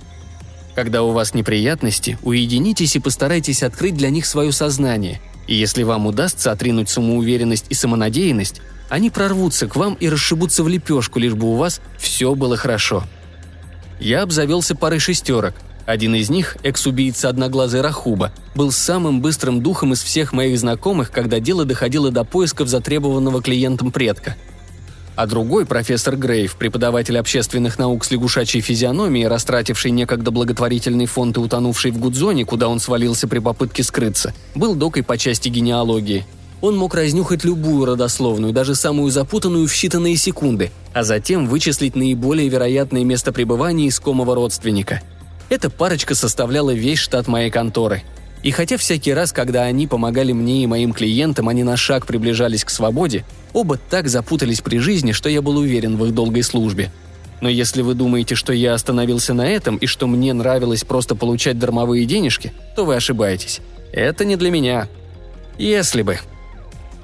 Когда 0.75 1.03
у 1.03 1.11
вас 1.11 1.35
неприятности, 1.35 2.17
уединитесь 2.23 2.95
и 2.95 2.99
постарайтесь 2.99 3.61
открыть 3.61 3.95
для 3.95 4.09
них 4.09 4.25
свое 4.25 4.51
сознание. 4.51 5.21
И 5.45 5.53
если 5.53 5.83
вам 5.83 6.07
удастся 6.07 6.51
отринуть 6.51 6.89
самоуверенность 6.89 7.65
и 7.69 7.75
самонадеянность, 7.75 8.61
они 8.89 9.11
прорвутся 9.11 9.67
к 9.67 9.75
вам 9.75 9.93
и 9.95 10.09
расшибутся 10.09 10.63
в 10.63 10.67
лепешку, 10.67 11.19
лишь 11.19 11.33
бы 11.33 11.47
у 11.47 11.55
вас 11.55 11.81
все 11.99 12.33
было 12.33 12.57
хорошо. 12.57 13.03
Я 13.99 14.23
обзавелся 14.23 14.75
парой 14.75 14.99
шестерок– 14.99 15.53
один 15.85 16.15
из 16.15 16.29
них, 16.29 16.57
экс-убийца 16.63 17.29
одноглазый 17.29 17.81
Рахуба, 17.81 18.31
был 18.55 18.71
самым 18.71 19.21
быстрым 19.21 19.61
духом 19.61 19.93
из 19.93 20.01
всех 20.01 20.31
моих 20.31 20.57
знакомых, 20.57 21.11
когда 21.11 21.39
дело 21.39 21.65
доходило 21.65 22.09
до 22.09 22.23
поисков 22.23 22.69
затребованного 22.69 23.41
клиентом 23.41 23.91
предка. 23.91 24.35
А 25.15 25.27
другой, 25.27 25.65
профессор 25.65 26.15
Грейв, 26.15 26.55
преподаватель 26.55 27.19
общественных 27.19 27.77
наук 27.77 28.03
с 28.05 28.11
лягушачьей 28.11 28.61
физиономией, 28.61 29.27
растративший 29.27 29.91
некогда 29.91 30.31
благотворительный 30.31 31.05
фонд 31.05 31.37
и 31.37 31.39
утонувший 31.39 31.91
в 31.91 31.99
Гудзоне, 31.99 32.45
куда 32.45 32.67
он 32.67 32.79
свалился 32.79 33.27
при 33.27 33.39
попытке 33.39 33.83
скрыться, 33.83 34.33
был 34.55 34.73
докой 34.73 35.03
по 35.03 35.17
части 35.17 35.49
генеалогии. 35.49 36.25
Он 36.61 36.77
мог 36.77 36.95
разнюхать 36.95 37.43
любую 37.43 37.85
родословную, 37.85 38.53
даже 38.53 38.73
самую 38.73 39.11
запутанную 39.11 39.67
в 39.67 39.73
считанные 39.73 40.15
секунды, 40.15 40.71
а 40.93 41.03
затем 41.03 41.45
вычислить 41.45 41.95
наиболее 41.95 42.47
вероятное 42.47 43.03
место 43.03 43.33
пребывания 43.33 43.89
искомого 43.89 44.33
родственника– 44.33 45.01
эта 45.49 45.69
парочка 45.69 46.15
составляла 46.15 46.71
весь 46.71 46.99
штат 46.99 47.27
моей 47.27 47.49
конторы. 47.49 48.03
И 48.43 48.51
хотя 48.51 48.77
всякий 48.77 49.13
раз, 49.13 49.31
когда 49.31 49.63
они 49.63 49.87
помогали 49.87 50.33
мне 50.33 50.63
и 50.63 50.67
моим 50.67 50.91
клиентам, 50.91 51.47
они 51.47 51.63
на 51.63 51.77
шаг 51.77 52.05
приближались 52.05 52.65
к 52.65 52.69
свободе, 52.69 53.23
оба 53.53 53.77
так 53.77 54.09
запутались 54.09 54.61
при 54.61 54.79
жизни, 54.79 55.13
что 55.13 55.29
я 55.29 55.41
был 55.41 55.57
уверен 55.57 55.95
в 55.97 56.05
их 56.05 56.13
долгой 56.13 56.43
службе. 56.43 56.91
Но 57.39 57.49
если 57.49 57.81
вы 57.81 57.93
думаете, 57.93 58.35
что 58.35 58.53
я 58.53 58.73
остановился 58.73 59.33
на 59.33 59.47
этом 59.47 59.77
и 59.77 59.85
что 59.85 60.07
мне 60.07 60.33
нравилось 60.33 60.83
просто 60.83 61.15
получать 61.15 61.57
дармовые 61.57 62.05
денежки, 62.05 62.53
то 62.75 62.85
вы 62.85 62.95
ошибаетесь. 62.95 63.61
Это 63.93 64.25
не 64.25 64.35
для 64.35 64.51
меня. 64.51 64.87
Если 65.57 66.01
бы. 66.01 66.19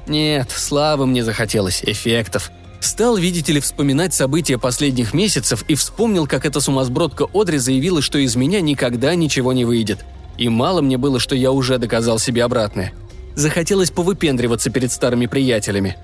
Нет, 0.07 0.51
славы 0.51 1.05
мне 1.05 1.23
захотелось, 1.23 1.83
эффектов, 1.83 2.51
Стал, 2.79 3.17
видите 3.17 3.51
ли, 3.53 3.59
вспоминать 3.59 4.13
события 4.13 4.57
последних 4.57 5.13
месяцев 5.13 5.65
и 5.67 5.75
вспомнил, 5.75 6.27
как 6.27 6.45
эта 6.45 6.61
сумасбродка 6.61 7.27
Одри 7.33 7.57
заявила, 7.57 8.01
что 8.01 8.17
из 8.17 8.35
меня 8.35 8.61
никогда 8.61 9.15
ничего 9.15 9.51
не 9.51 9.65
выйдет. 9.65 10.05
И 10.37 10.47
мало 10.47 10.81
мне 10.81 10.97
было, 10.97 11.19
что 11.19 11.35
я 11.35 11.51
уже 11.51 11.77
доказал 11.77 12.19
себе 12.19 12.43
обратное. 12.43 12.93
Захотелось 13.35 13.91
повыпендриваться 13.91 14.69
перед 14.69 14.91
старыми 14.91 15.25
приятелями. 15.25 15.97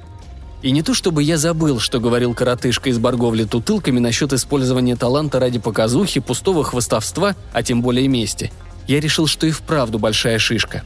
И 0.62 0.72
не 0.72 0.82
то 0.82 0.94
чтобы 0.94 1.24
я 1.24 1.38
забыл, 1.38 1.80
что 1.80 2.00
говорил 2.00 2.34
коротышка 2.34 2.90
из 2.90 2.98
Барговли 2.98 3.46
тутылками 3.46 4.00
насчет 4.00 4.34
использования 4.34 4.96
таланта 4.96 5.40
ради 5.40 5.60
показухи, 5.60 6.20
пустого 6.20 6.64
хвостовства, 6.64 7.36
а 7.54 7.64
тем 7.64 7.82
более 7.82 8.08
мести. 8.08 8.52
Я 8.88 9.00
решил, 9.00 9.28
что 9.28 9.48
и 9.48 9.52
вправду 9.52 10.00
большая 10.00 10.40
шишка. 10.40 10.84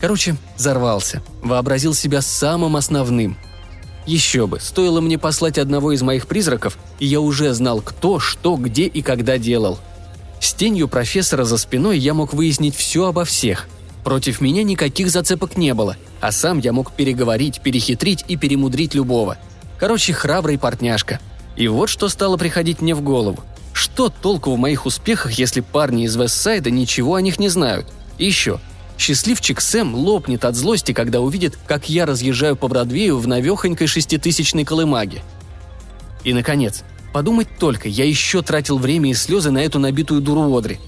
Короче, 0.00 0.36
взорвался. 0.56 1.22
Вообразил 1.42 1.92
себя 1.92 2.22
самым 2.22 2.76
основным– 2.76 3.36
еще 4.06 4.46
бы, 4.46 4.60
стоило 4.60 5.00
мне 5.00 5.18
послать 5.18 5.58
одного 5.58 5.92
из 5.92 6.02
моих 6.02 6.26
призраков, 6.26 6.78
и 7.00 7.06
я 7.06 7.20
уже 7.20 7.52
знал, 7.52 7.80
кто, 7.80 8.20
что, 8.20 8.56
где 8.56 8.86
и 8.86 9.02
когда 9.02 9.36
делал. 9.36 9.78
С 10.40 10.54
тенью 10.54 10.88
профессора 10.88 11.44
за 11.44 11.58
спиной 11.58 11.98
я 11.98 12.14
мог 12.14 12.32
выяснить 12.32 12.76
все 12.76 13.06
обо 13.06 13.24
всех. 13.24 13.68
Против 14.04 14.40
меня 14.40 14.62
никаких 14.62 15.10
зацепок 15.10 15.56
не 15.56 15.74
было, 15.74 15.96
а 16.20 16.30
сам 16.30 16.60
я 16.60 16.72
мог 16.72 16.92
переговорить, 16.92 17.60
перехитрить 17.60 18.24
и 18.28 18.36
перемудрить 18.36 18.94
любого. 18.94 19.38
Короче, 19.78 20.12
храбрый 20.12 20.58
партняшка. 20.58 21.18
И 21.56 21.66
вот 21.66 21.88
что 21.88 22.08
стало 22.08 22.36
приходить 22.36 22.80
мне 22.80 22.94
в 22.94 23.00
голову. 23.00 23.40
Что 23.72 24.08
толку 24.08 24.54
в 24.54 24.58
моих 24.58 24.86
успехах, 24.86 25.32
если 25.32 25.60
парни 25.60 26.04
из 26.04 26.14
Вестсайда 26.14 26.70
ничего 26.70 27.16
о 27.16 27.20
них 27.20 27.38
не 27.38 27.48
знают? 27.48 27.86
И 28.16 28.26
еще, 28.26 28.60
Счастливчик 28.98 29.60
Сэм 29.60 29.94
лопнет 29.94 30.44
от 30.44 30.56
злости, 30.56 30.92
когда 30.92 31.20
увидит, 31.20 31.58
как 31.66 31.88
я 31.88 32.06
разъезжаю 32.06 32.56
по 32.56 32.68
Бродвею 32.68 33.18
в 33.18 33.28
навехонькой 33.28 33.86
шеститысячной 33.86 34.64
колымаге. 34.64 35.22
И, 36.24 36.32
наконец, 36.32 36.82
подумать 37.12 37.48
только, 37.58 37.88
я 37.88 38.04
еще 38.04 38.42
тратил 38.42 38.78
время 38.78 39.10
и 39.10 39.14
слезы 39.14 39.50
на 39.50 39.58
эту 39.58 39.78
набитую 39.78 40.22
дуру 40.22 40.56
Одри. 40.56 40.78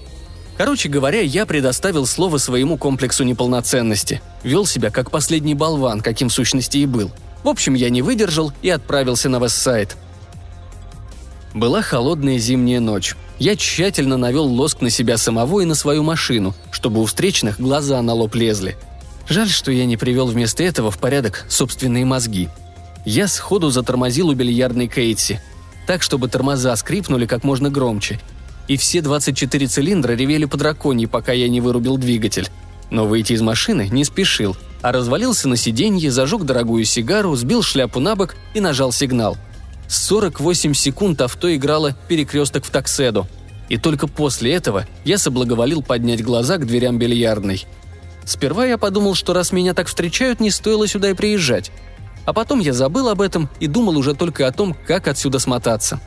Короче 0.57 0.89
говоря, 0.89 1.21
я 1.21 1.45
предоставил 1.45 2.05
слово 2.05 2.37
своему 2.37 2.77
комплексу 2.77 3.23
неполноценности. 3.23 4.21
Вел 4.43 4.65
себя 4.65 4.89
как 4.89 5.09
последний 5.09 5.53
болван, 5.53 6.01
каким 6.01 6.27
в 6.27 6.33
сущности 6.33 6.79
и 6.79 6.85
был. 6.85 7.11
В 7.43 7.47
общем, 7.47 7.75
я 7.75 7.89
не 7.89 8.01
выдержал 8.01 8.51
и 8.61 8.69
отправился 8.69 9.29
на 9.29 9.39
Вестсайд. 9.39 9.95
Была 11.53 11.81
холодная 11.81 12.37
зимняя 12.37 12.79
ночь. 12.79 13.15
Я 13.39 13.55
тщательно 13.55 14.17
навел 14.17 14.45
лоск 14.45 14.81
на 14.81 14.89
себя 14.89 15.17
самого 15.17 15.61
и 15.61 15.65
на 15.65 15.73
свою 15.73 16.03
машину, 16.03 16.53
чтобы 16.71 17.01
у 17.01 17.05
встречных 17.05 17.59
глаза 17.59 18.01
на 18.01 18.13
лоб 18.13 18.35
лезли. 18.35 18.77
Жаль, 19.27 19.49
что 19.49 19.71
я 19.71 19.85
не 19.85 19.97
привел 19.97 20.27
вместо 20.27 20.63
этого 20.63 20.91
в 20.91 20.99
порядок 20.99 21.45
собственные 21.49 22.05
мозги. 22.05 22.49
Я 23.05 23.27
сходу 23.27 23.71
затормозил 23.71 24.29
у 24.29 24.33
бильярдной 24.33 24.87
Кейтси, 24.87 25.41
так, 25.87 26.03
чтобы 26.03 26.27
тормоза 26.27 26.75
скрипнули 26.75 27.25
как 27.25 27.43
можно 27.43 27.71
громче. 27.71 28.19
И 28.67 28.77
все 28.77 29.01
24 29.01 29.67
цилиндра 29.67 30.13
ревели 30.13 30.45
по 30.45 30.57
драконьи, 30.57 31.07
пока 31.07 31.31
я 31.31 31.49
не 31.49 31.61
вырубил 31.61 31.97
двигатель. 31.97 32.47
Но 32.91 33.07
выйти 33.07 33.33
из 33.33 33.41
машины 33.41 33.87
не 33.91 34.03
спешил, 34.03 34.55
а 34.83 34.91
развалился 34.91 35.47
на 35.47 35.55
сиденье, 35.55 36.11
зажег 36.11 36.43
дорогую 36.43 36.85
сигару, 36.85 37.35
сбил 37.35 37.63
шляпу 37.63 37.99
на 37.99 38.15
бок 38.15 38.35
и 38.53 38.59
нажал 38.59 38.91
сигнал– 38.91 39.35
48 39.89 40.75
секунд 40.75 41.19
авто 41.19 41.53
играло 41.53 41.95
перекресток 42.07 42.63
в 42.63 42.69
такседу. 42.69 43.27
И 43.69 43.77
только 43.77 44.07
после 44.07 44.53
этого 44.53 44.85
я 45.03 45.17
соблаговолил 45.17 45.81
поднять 45.81 46.23
глаза 46.23 46.57
к 46.57 46.67
дверям 46.67 46.99
бильярдной. 46.99 47.65
Сперва 48.23 48.65
я 48.67 48.77
подумал, 48.77 49.15
что 49.15 49.33
раз 49.33 49.51
меня 49.51 49.73
так 49.73 49.87
встречают, 49.87 50.39
не 50.39 50.51
стоило 50.51 50.87
сюда 50.87 51.09
и 51.09 51.15
приезжать. 51.15 51.71
А 52.25 52.33
потом 52.33 52.59
я 52.59 52.73
забыл 52.73 53.09
об 53.09 53.21
этом 53.21 53.49
и 53.59 53.65
думал 53.65 53.97
уже 53.97 54.13
только 54.13 54.47
о 54.47 54.51
том, 54.51 54.75
как 54.85 55.07
отсюда 55.07 55.39
смотаться. 55.39 55.99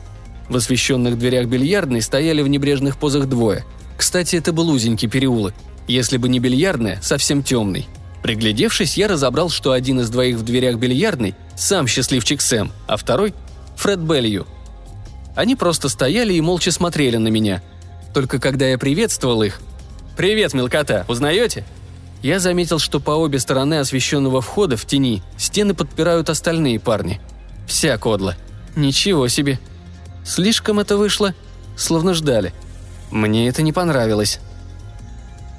В 0.47 0.55
освещенных 0.55 1.17
дверях 1.17 1.47
бильярдной 1.47 2.01
стояли 2.01 2.41
в 2.41 2.47
небрежных 2.47 2.97
позах 2.97 3.27
двое. 3.27 3.65
Кстати, 3.97 4.37
это 4.37 4.53
был 4.53 4.69
узенький 4.69 5.09
переулок. 5.09 5.53
Если 5.89 6.15
бы 6.15 6.29
не 6.29 6.39
бильярдная, 6.39 6.99
совсем 7.01 7.43
темный. 7.43 7.87
Приглядевшись, 8.21 8.95
я 8.95 9.09
разобрал, 9.09 9.49
что 9.49 9.73
один 9.73 9.99
из 9.99 10.09
двоих 10.09 10.37
в 10.37 10.43
дверях 10.43 10.77
бильярдной– 10.77 11.35
сам 11.57 11.87
счастливчик 11.87 12.39
Сэм, 12.39 12.71
а 12.87 12.95
второй 12.95 13.33
Фред 13.77 13.99
Беллью. 13.99 14.47
Они 15.35 15.55
просто 15.55 15.89
стояли 15.89 16.33
и 16.33 16.41
молча 16.41 16.71
смотрели 16.71 17.17
на 17.17 17.29
меня. 17.29 17.61
Только 18.13 18.39
когда 18.39 18.67
я 18.67 18.77
приветствовал 18.77 19.43
их 19.43 19.59
«Привет, 20.15 20.53
мелкота, 20.53 21.05
узнаете?» 21.07 21.65
Я 22.21 22.39
заметил, 22.39 22.79
что 22.79 22.99
по 22.99 23.11
обе 23.11 23.39
стороны 23.39 23.79
освещенного 23.79 24.41
входа 24.41 24.77
в 24.77 24.85
тени 24.85 25.21
стены 25.37 25.73
подпирают 25.73 26.29
остальные 26.29 26.79
парни. 26.79 27.19
Вся 27.67 27.97
кодла. 27.97 28.35
Ничего 28.77 29.27
себе. 29.27 29.59
Слишком 30.23 30.79
это 30.79 30.95
вышло, 30.95 31.33
словно 31.75 32.13
ждали. 32.13 32.53
Мне 33.11 33.49
это 33.49 33.61
не 33.61 33.73
понравилось. 33.73 34.39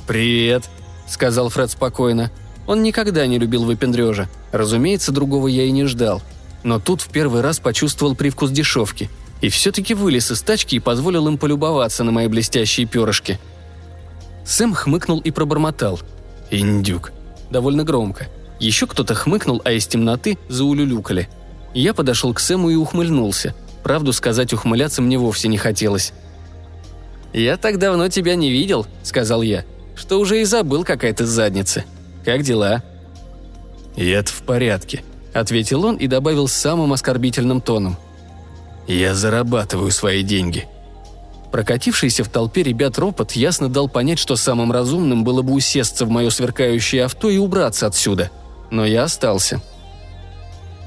«Привет»,— 0.06 0.70
сказал 1.06 1.50
Фред 1.50 1.72
спокойно. 1.72 2.30
Он 2.66 2.82
никогда 2.82 3.26
не 3.26 3.38
любил 3.38 3.64
выпендрежа. 3.64 4.28
Разумеется, 4.52 5.12
другого 5.12 5.48
я 5.48 5.64
и 5.64 5.70
не 5.70 5.84
ждал— 5.84 6.22
но 6.64 6.80
тут 6.80 7.02
в 7.02 7.08
первый 7.10 7.42
раз 7.42 7.60
почувствовал 7.60 8.16
привкус 8.16 8.50
дешевки. 8.50 9.08
И 9.40 9.48
все-таки 9.50 9.94
вылез 9.94 10.30
из 10.30 10.40
тачки 10.40 10.76
и 10.76 10.80
позволил 10.80 11.28
им 11.28 11.38
полюбоваться 11.38 12.02
на 12.02 12.10
мои 12.10 12.26
блестящие 12.26 12.86
перышки. 12.86 13.38
Сэм 14.44 14.74
хмыкнул 14.74 15.20
и 15.20 15.30
пробормотал. 15.30 16.00
«Индюк». 16.50 17.12
Довольно 17.50 17.84
громко. 17.84 18.28
Еще 18.58 18.86
кто-то 18.86 19.14
хмыкнул, 19.14 19.60
а 19.64 19.72
из 19.72 19.86
темноты 19.86 20.38
заулюлюкали. 20.48 21.28
Я 21.74 21.92
подошел 21.92 22.32
к 22.32 22.40
Сэму 22.40 22.70
и 22.70 22.74
ухмыльнулся. 22.74 23.54
Правду 23.82 24.12
сказать, 24.12 24.52
ухмыляться 24.52 25.02
мне 25.02 25.18
вовсе 25.18 25.48
не 25.48 25.58
хотелось. 25.58 26.12
«Я 27.34 27.56
так 27.56 27.78
давно 27.78 28.08
тебя 28.08 28.36
не 28.36 28.50
видел»,— 28.50 28.86
сказал 29.02 29.42
я,— 29.42 29.64
«что 29.96 30.20
уже 30.20 30.40
и 30.40 30.44
забыл, 30.44 30.84
какая 30.84 31.12
ты 31.12 31.26
задница. 31.26 31.84
Как 32.24 32.42
дела?» 32.42 32.82
«Я-то 33.96 34.32
в 34.32 34.42
порядке»,— 34.42 35.02
ответил 35.34 35.84
он 35.84 35.96
и 35.96 36.06
добавил 36.06 36.48
самым 36.48 36.92
оскорбительным 36.92 37.60
тоном. 37.60 37.96
Я 38.86 39.14
зарабатываю 39.14 39.90
свои 39.90 40.22
деньги». 40.22 40.68
Прокатившийся 41.50 42.24
в 42.24 42.28
толпе 42.28 42.64
ребят 42.64 42.98
ропот 42.98 43.32
ясно 43.32 43.68
дал 43.68 43.88
понять, 43.88 44.18
что 44.18 44.34
самым 44.34 44.72
разумным 44.72 45.22
было 45.22 45.42
бы 45.42 45.52
усесться 45.52 46.04
в 46.04 46.10
мое 46.10 46.30
сверкающее 46.30 47.04
авто 47.04 47.30
и 47.30 47.38
убраться 47.38 47.86
отсюда. 47.86 48.32
Но 48.72 48.84
я 48.84 49.04
остался. 49.04 49.62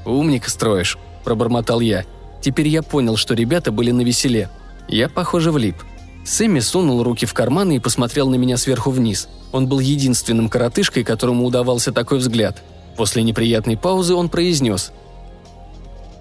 «Умника 0.04 0.50
строишь»,– 0.50 0.98
пробормотал 1.24 1.80
я. 1.80 2.04
Теперь 2.42 2.68
я 2.68 2.82
понял, 2.82 3.16
что 3.16 3.32
ребята 3.32 3.72
были 3.72 3.92
на 3.92 4.02
веселе. 4.02 4.50
Я, 4.88 5.08
похоже, 5.08 5.52
влип. 5.52 5.76
Сэмми 6.24 6.60
сунул 6.60 7.02
руки 7.02 7.24
в 7.24 7.32
карманы 7.32 7.76
и 7.76 7.80
посмотрел 7.80 8.28
на 8.28 8.34
меня 8.34 8.58
сверху 8.58 8.90
вниз. 8.90 9.28
Он 9.52 9.66
был 9.66 9.80
единственным 9.80 10.50
коротышкой, 10.50 11.02
которому 11.02 11.46
удавался 11.46 11.92
такой 11.92 12.18
взгляд. 12.18 12.62
После 12.98 13.22
неприятной 13.22 13.78
паузы 13.78 14.14
он 14.14 14.28
произнес– 14.28 14.92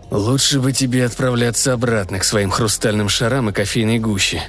«Лучше 0.09 0.61
бы 0.61 0.71
тебе 0.71 1.05
отправляться 1.05 1.73
обратно 1.73 2.19
к 2.19 2.23
своим 2.23 2.49
хрустальным 2.49 3.09
шарам 3.09 3.49
и 3.49 3.53
кофейной 3.53 3.99
гуще. 3.99 4.41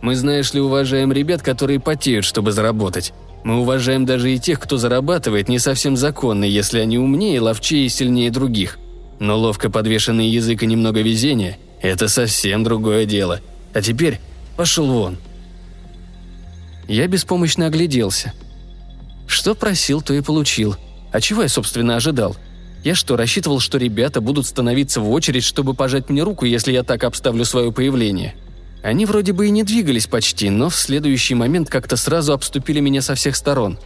Мы, 0.00 0.16
знаешь 0.16 0.52
ли, 0.52 0.60
уважаем 0.60 1.12
ребят, 1.12 1.40
которые 1.40 1.78
потеют, 1.78 2.24
чтобы 2.24 2.50
заработать. 2.50 3.12
Мы 3.44 3.60
уважаем 3.60 4.06
даже 4.06 4.32
и 4.34 4.40
тех, 4.40 4.58
кто 4.58 4.76
зарабатывает 4.76 5.48
не 5.48 5.58
совсем 5.58 5.96
законно, 5.96 6.44
если 6.44 6.80
они 6.80 6.98
умнее, 6.98 7.40
ловчее 7.40 7.86
и 7.86 7.88
сильнее 7.88 8.30
других. 8.30 8.78
Но 9.20 9.38
ловко 9.38 9.70
подвешенный 9.70 10.28
язык 10.28 10.64
и 10.64 10.66
немного 10.66 11.00
везения– 11.00 11.58
это 11.80 12.08
совсем 12.08 12.64
другое 12.64 13.06
дело. 13.06 13.40
А 13.72 13.80
теперь 13.82 14.18
пошел 14.56 14.86
вон». 14.86 15.16
Я 16.88 17.06
беспомощно 17.06 17.66
огляделся. 17.66 18.32
Что 19.26 19.54
просил, 19.54 20.02
то 20.02 20.12
и 20.12 20.20
получил. 20.20 20.76
А 21.14 21.20
чего 21.22 21.40
я, 21.40 21.48
собственно, 21.48 21.96
ожидал– 21.96 22.36
я 22.84 22.94
что, 22.94 23.16
рассчитывал, 23.16 23.60
что 23.60 23.78
ребята 23.78 24.20
будут 24.20 24.46
становиться 24.46 25.00
в 25.00 25.10
очередь, 25.10 25.42
чтобы 25.42 25.72
пожать 25.72 26.10
мне 26.10 26.22
руку, 26.22 26.44
если 26.44 26.70
я 26.70 26.82
так 26.82 27.02
обставлю 27.02 27.46
свое 27.46 27.72
появление? 27.72 28.34
Они 28.82 29.06
вроде 29.06 29.32
бы 29.32 29.46
и 29.46 29.50
не 29.50 29.62
двигались 29.62 30.06
почти, 30.06 30.50
но 30.50 30.68
в 30.68 30.76
следующий 30.76 31.34
момент 31.34 31.70
как-то 31.70 31.96
сразу 31.96 32.34
обступили 32.34 32.80
меня 32.80 33.00
со 33.00 33.14
всех 33.14 33.36
сторон. 33.36 33.78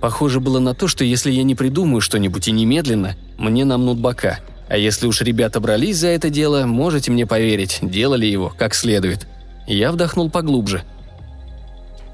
Похоже 0.00 0.38
было 0.38 0.60
на 0.60 0.72
то, 0.72 0.86
что 0.86 1.02
если 1.02 1.32
я 1.32 1.42
не 1.42 1.56
придумаю 1.56 2.00
что-нибудь 2.00 2.46
и 2.46 2.52
немедленно, 2.52 3.16
мне 3.38 3.64
намнут 3.64 3.98
бока. 3.98 4.38
А 4.68 4.76
если 4.76 5.08
уж 5.08 5.20
ребята 5.22 5.58
брались 5.58 5.96
за 5.96 6.08
это 6.08 6.30
дело, 6.30 6.64
можете 6.64 7.10
мне 7.10 7.26
поверить, 7.26 7.80
делали 7.82 8.26
его 8.26 8.54
как 8.56 8.76
следует. 8.76 9.26
Я 9.66 9.90
вдохнул 9.90 10.30
поглубже. 10.30 10.84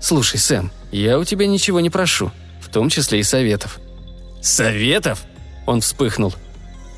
«Слушай, 0.00 0.38
Сэм, 0.38 0.72
я 0.90 1.18
у 1.18 1.24
тебя 1.24 1.46
ничего 1.46 1.80
не 1.80 1.90
прошу, 1.90 2.30
в 2.62 2.70
том 2.70 2.88
числе 2.88 3.20
и 3.20 3.22
советов». 3.22 3.78
«Советов?» 4.44 5.24
Он 5.64 5.80
вспыхнул. 5.80 6.34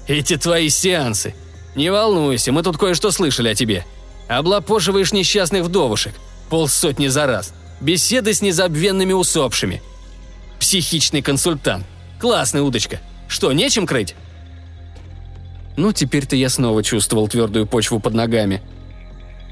«Эти 0.09 0.37
твои 0.37 0.69
сеансы! 0.69 1.33
Не 1.77 1.91
волнуйся, 1.91 2.51
мы 2.51 2.65
тут 2.65 2.77
кое-что 2.77 3.13
слышали 3.13 3.49
о 3.49 3.55
тебе. 3.55 3.87
Облапошиваешь 4.27 5.13
несчастных 5.13 5.63
вдовушек. 5.63 6.15
Полсотни 6.51 7.07
за 7.07 7.27
раз. 7.27 7.55
Беседы 7.81 8.35
с 8.35 8.43
незабвенными 8.43 9.13
усопшими. 9.13 9.81
Психичный 10.59 11.23
консультант. 11.23 11.87
Классная 12.19 12.63
удочка. 12.63 13.01
Что, 13.29 13.53
нечем 13.53 13.87
крыть?» 13.87 14.17
Ну, 15.77 15.93
теперь-то 15.93 16.35
я 16.35 16.49
снова 16.49 16.83
чувствовал 16.83 17.29
твердую 17.29 17.69
почву 17.69 18.01
под 18.01 18.15
ногами. 18.15 18.61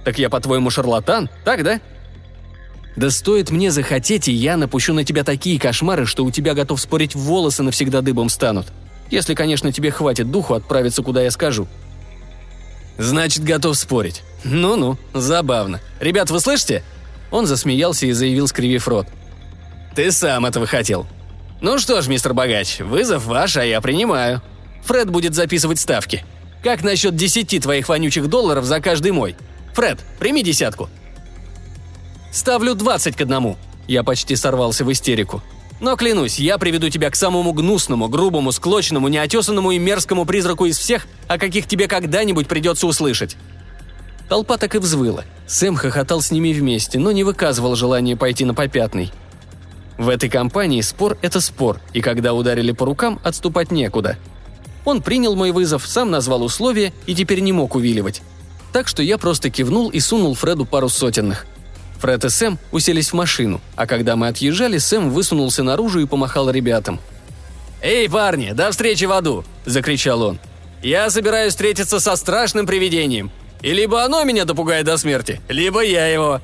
«Так 0.04 0.18
я, 0.18 0.28
по-твоему, 0.28 0.68
шарлатан, 0.68 1.30
так, 1.44 1.62
да?» 1.62 1.80
«Да 2.96 3.10
стоит 3.10 3.50
мне 3.50 3.70
захотеть, 3.70 4.28
и 4.28 4.32
я 4.32 4.56
напущу 4.56 4.94
на 4.94 5.04
тебя 5.04 5.24
такие 5.24 5.58
кошмары, 5.58 6.06
что 6.06 6.24
у 6.24 6.30
тебя 6.30 6.54
готов 6.54 6.80
спорить 6.80 7.14
волосы 7.14 7.62
навсегда 7.62 8.00
дыбом 8.00 8.28
станут», 8.28 8.66
если, 9.10 9.34
конечно, 9.34 9.72
тебе 9.72 9.90
хватит 9.90 10.30
духу 10.30 10.54
отправиться, 10.54 11.02
куда 11.02 11.22
я 11.22 11.30
скажу». 11.30 11.66
«Значит, 12.96 13.42
готов 13.42 13.76
спорить. 13.76 14.22
Ну-ну, 14.44 14.96
забавно. 15.12 15.80
Ребят, 16.00 16.30
вы 16.30 16.40
слышите?» 16.40 16.82
Он 17.30 17.46
засмеялся 17.46 18.06
и 18.06 18.12
заявил, 18.12 18.46
скривив 18.46 18.86
рот. 18.86 19.08
«Ты 19.96 20.12
сам 20.12 20.46
этого 20.46 20.66
хотел. 20.66 21.06
Ну 21.60 21.78
что 21.78 22.02
ж, 22.02 22.06
мистер 22.06 22.34
Богач, 22.34 22.78
вызов 22.80 23.26
ваш, 23.26 23.56
а 23.56 23.64
я 23.64 23.80
принимаю. 23.80 24.42
Фред 24.84 25.10
будет 25.10 25.34
записывать 25.34 25.80
ставки. 25.80 26.24
Как 26.62 26.82
насчет 26.82 27.16
десяти 27.16 27.58
твоих 27.58 27.88
вонючих 27.88 28.28
долларов 28.28 28.64
за 28.64 28.80
каждый 28.80 29.12
мой? 29.12 29.34
Фред, 29.74 29.98
прими 30.20 30.42
десятку». 30.42 30.88
«Ставлю 32.34 32.74
двадцать 32.74 33.14
к 33.14 33.20
одному». 33.20 33.56
Я 33.86 34.02
почти 34.02 34.34
сорвался 34.34 34.84
в 34.84 34.90
истерику. 34.90 35.40
Но 35.78 35.94
клянусь, 35.94 36.40
я 36.40 36.58
приведу 36.58 36.88
тебя 36.88 37.08
к 37.08 37.14
самому 37.14 37.52
гнусному, 37.52 38.08
грубому, 38.08 38.50
склочному, 38.50 39.06
неотесанному 39.06 39.70
и 39.70 39.78
мерзкому 39.78 40.26
призраку 40.26 40.64
из 40.64 40.76
всех, 40.76 41.06
о 41.28 41.38
каких 41.38 41.68
тебе 41.68 41.86
когда-нибудь 41.86 42.48
придется 42.48 42.88
услышать». 42.88 43.36
Толпа 44.28 44.56
так 44.56 44.74
и 44.74 44.78
взвыла. 44.78 45.22
Сэм 45.46 45.76
хохотал 45.76 46.22
с 46.22 46.32
ними 46.32 46.52
вместе, 46.52 46.98
но 46.98 47.12
не 47.12 47.22
выказывал 47.22 47.76
желания 47.76 48.16
пойти 48.16 48.44
на 48.44 48.52
попятный. 48.52 49.12
В 49.96 50.08
этой 50.08 50.28
компании 50.28 50.80
спор– 50.80 51.16
это 51.22 51.40
спор, 51.40 51.78
и 51.92 52.00
когда 52.00 52.34
ударили 52.34 52.72
по 52.72 52.84
рукам, 52.84 53.20
отступать 53.22 53.70
некуда. 53.70 54.16
Он 54.84 55.02
принял 55.02 55.36
мой 55.36 55.52
вызов, 55.52 55.86
сам 55.86 56.10
назвал 56.10 56.42
условия 56.42 56.92
и 57.06 57.14
теперь 57.14 57.40
не 57.40 57.52
мог 57.52 57.76
увиливать. 57.76 58.22
Так 58.72 58.88
что 58.88 59.04
я 59.04 59.18
просто 59.18 59.50
кивнул 59.50 59.88
и 59.90 60.00
сунул 60.00 60.34
Фреду 60.34 60.66
пару 60.66 60.88
сотенных. 60.88 61.46
Фред 61.98 62.24
и 62.24 62.28
Сэм 62.28 62.58
уселись 62.70 63.10
в 63.10 63.14
машину, 63.14 63.60
а 63.76 63.86
когда 63.86 64.16
мы 64.16 64.28
отъезжали, 64.28 64.78
Сэм 64.78 65.10
высунулся 65.10 65.62
наружу 65.62 66.00
и 66.00 66.06
помахал 66.06 66.50
ребятам. 66.50 67.00
«Эй, 67.82 68.08
парни, 68.08 68.52
до 68.52 68.70
встречи 68.70 69.04
в 69.04 69.12
аду!»– 69.12 69.44
закричал 69.66 70.22
он. 70.22 70.38
«Я 70.82 71.10
собираюсь 71.10 71.52
встретиться 71.52 72.00
со 72.00 72.16
страшным 72.16 72.66
привидением. 72.66 73.30
И 73.62 73.72
либо 73.72 74.04
оно 74.04 74.24
меня 74.24 74.44
допугает 74.44 74.86
до 74.86 74.96
смерти, 74.96 75.40
либо 75.48 75.82
я 75.82 76.06
его!» 76.06 76.40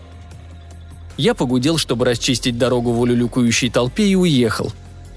Я 1.16 1.34
погудел, 1.34 1.76
чтобы 1.76 2.06
расчистить 2.06 2.56
дорогу 2.56 2.92
в 2.92 3.00
улюлюкающей 3.00 3.70
толпе 3.70 4.04
и 4.04 4.14
уехал. 4.14 4.72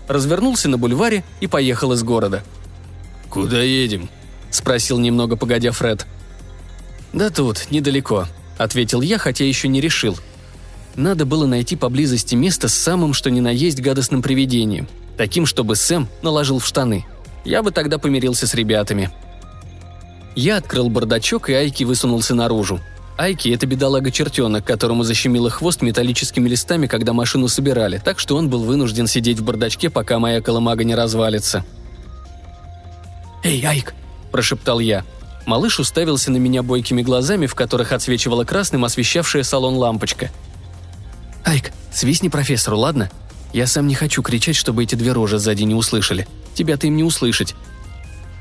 Развернулся 0.10 0.68
на 0.68 0.78
бульваре 0.78 1.24
и 1.40 1.48
поехал 1.48 1.94
из 1.94 2.04
города. 2.04 2.44
«Куда 3.30 3.62
едем?»– 3.62 4.10
спросил 4.52 5.00
немного 5.00 5.38
погодя 5.38 5.72
Фред. 5.72 6.06
«Да 7.14 7.30
тут, 7.30 7.72
недалеко»,– 7.72 8.28
ответил 8.58 9.02
я, 9.02 9.18
хотя 9.18 9.46
еще 9.46 9.68
не 9.68 9.82
решил– 9.82 10.18
надо 10.96 11.26
было 11.26 11.48
найти 11.48 11.76
поблизости 11.76 12.36
место 12.36 12.68
с 12.68 12.74
самым 12.74 13.14
что 13.14 13.32
ни 13.32 13.40
на 13.40 13.50
есть 13.50 13.82
гадостным 13.82 14.22
привидением. 14.22 14.88
Таким, 15.18 15.46
чтобы 15.46 15.76
Сэм 15.76 16.08
наложил 16.22 16.60
в 16.60 16.66
штаны. 16.66 17.06
Я 17.46 17.64
бы 17.64 17.72
тогда 17.72 17.98
помирился 17.98 18.48
с 18.48 18.54
ребятами. 18.54 19.12
Я 20.36 20.58
открыл 20.58 20.90
бардачок, 20.90 21.50
и 21.50 21.54
Айки 21.54 21.84
высунулся 21.84 22.36
наружу. 22.36 22.80
Айки– 23.18 23.50
это 23.54 23.68
бедолага-чертенок, 23.68 24.66
которому 24.66 25.04
защемило 25.04 25.50
хвост 25.50 25.82
металлическими 25.84 26.50
листами, 26.50 26.88
когда 26.88 27.14
машину 27.14 27.48
собирали, 27.48 28.02
так 28.04 28.18
что 28.18 28.36
он 28.36 28.50
был 28.50 28.64
вынужден 28.64 29.06
сидеть 29.06 29.40
в 29.40 29.44
бардачке, 29.44 29.92
пока 29.92 30.18
моя 30.18 30.42
колымага 30.42 30.84
не 30.84 30.96
развалится. 30.96 31.64
«Эй, 33.44 33.64
Айк!»– 33.64 33.94
прошептал 34.32 34.80
я. 34.80 35.06
Малыш 35.46 35.80
уставился 35.80 36.32
на 36.32 36.38
меня 36.38 36.64
бойкими 36.64 37.02
глазами, 37.02 37.48
в 37.48 37.56
которых 37.56 37.92
отсвечивала 37.92 38.44
красным 38.44 38.86
освещавшая 38.86 39.44
салон 39.44 39.76
лампочка– 39.76 40.32
«Айк, 41.44 41.72
свистни 41.92 42.30
профессору, 42.30 42.78
ладно? 42.78 43.12
Я 43.52 43.68
сам 43.68 43.88
не 43.88 43.96
хочу 43.96 44.22
кричать, 44.24 44.56
чтобы 44.56 44.84
эти 44.84 44.96
две 44.96 45.12
рожи 45.12 45.38
сзади 45.38 45.64
не 45.64 45.76
услышали. 45.76 46.28
Тебя-то 46.54 46.88
им 46.88 46.96
не 46.96 47.04
услышать». 47.04 47.56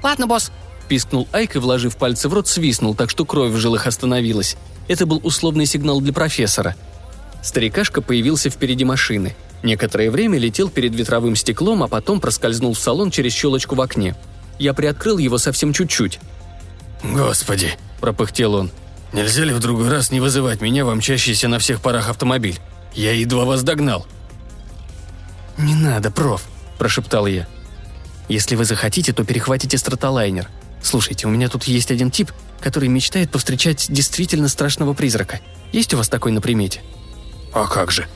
«Ладно, 0.02 0.26
босс»,– 0.26 0.52
пискнул 0.88 1.28
Айк 1.32 1.56
и, 1.56 1.58
вложив 1.58 1.96
пальцы 1.96 2.28
в 2.28 2.34
рот, 2.34 2.48
свистнул, 2.48 2.94
так 2.94 3.10
что 3.10 3.24
кровь 3.24 3.52
в 3.52 3.56
жилах 3.56 3.86
остановилась. 3.86 4.56
Это 4.88 5.06
был 5.06 5.20
условный 5.22 5.66
сигнал 5.66 6.00
для 6.00 6.12
профессора. 6.12 6.76
Старикашка 7.42 8.02
появился 8.02 8.50
впереди 8.50 8.84
машины. 8.84 9.34
Некоторое 9.62 10.10
время 10.10 10.38
летел 10.38 10.68
перед 10.68 10.94
ветровым 10.94 11.36
стеклом, 11.36 11.82
а 11.82 11.88
потом 11.88 12.20
проскользнул 12.20 12.74
в 12.74 12.78
салон 12.78 13.10
через 13.10 13.32
щелочку 13.32 13.74
в 13.74 13.80
окне. 13.80 14.16
Я 14.58 14.74
приоткрыл 14.74 15.18
его 15.18 15.38
совсем 15.38 15.72
чуть-чуть. 15.72 16.20
«Господи!»– 17.02 17.76
пропыхтел 18.00 18.54
он. 18.54 18.70
«Нельзя 19.12 19.44
ли 19.44 19.52
в 19.52 19.58
другой 19.58 19.88
раз 19.88 20.10
не 20.10 20.20
вызывать 20.20 20.60
меня 20.60 20.84
в 20.84 20.94
мчащийся 20.94 21.48
на 21.48 21.58
всех 21.58 21.80
парах 21.80 22.08
автомобиль? 22.08 22.58
Я 22.94 23.12
едва 23.12 23.44
вас 23.44 23.62
догнал». 23.62 24.06
«Не 25.58 25.74
надо, 25.74 26.10
проф»,– 26.10 26.44
прошептал 26.78 27.26
я. 27.26 27.46
«Если 28.28 28.56
вы 28.56 28.64
захотите, 28.64 29.12
то 29.12 29.24
перехватите 29.24 29.76
стратолайнер. 29.76 30.48
Слушайте, 30.82 31.26
у 31.26 31.30
меня 31.30 31.48
тут 31.48 31.64
есть 31.64 31.90
один 31.90 32.10
тип, 32.10 32.32
который 32.60 32.88
мечтает 32.88 33.30
повстречать 33.30 33.86
действительно 33.88 34.48
страшного 34.48 34.94
призрака. 34.94 35.40
Есть 35.72 35.92
у 35.94 35.98
вас 35.98 36.08
такой 36.08 36.32
на 36.32 36.40
примете?» 36.40 36.80
«А 37.52 37.66
как 37.66 37.90
же? 37.90 38.06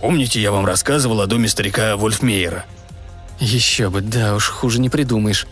Помните, 0.00 0.40
я 0.40 0.52
вам 0.52 0.66
рассказывал 0.66 1.20
о 1.20 1.26
доме 1.26 1.48
старика 1.48 1.96
Вольфмейера?» 1.96 2.64
«Еще 3.40 3.90
бы, 3.90 4.00
да 4.00 4.36
уж, 4.36 4.48
хуже 4.48 4.80
не 4.80 4.88
придумаешь». 4.88 5.46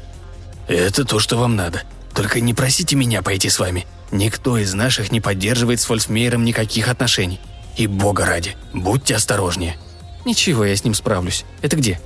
«Это 0.68 1.04
то, 1.04 1.18
что 1.18 1.36
вам 1.36 1.56
надо. 1.56 1.82
Только 2.14 2.40
не 2.40 2.54
просите 2.54 2.96
меня 2.96 3.22
пойти 3.22 3.48
с 3.48 3.58
вами. 3.58 3.86
Никто 4.10 4.58
из 4.58 4.74
наших 4.74 5.10
не 5.10 5.20
поддерживает 5.20 5.80
с 5.80 5.88
Вольфмейером 5.88 6.44
никаких 6.44 6.88
отношений. 6.88 7.40
И 7.76 7.86
бога 7.86 8.26
ради, 8.26 8.56
будьте 8.72 9.14
осторожнее». 9.14 9.76
«Ничего, 10.24 10.64
я 10.64 10.76
с 10.76 10.84
ним 10.84 10.94
справлюсь. 10.94 11.44
Это 11.62 11.76
где?» 11.76 12.00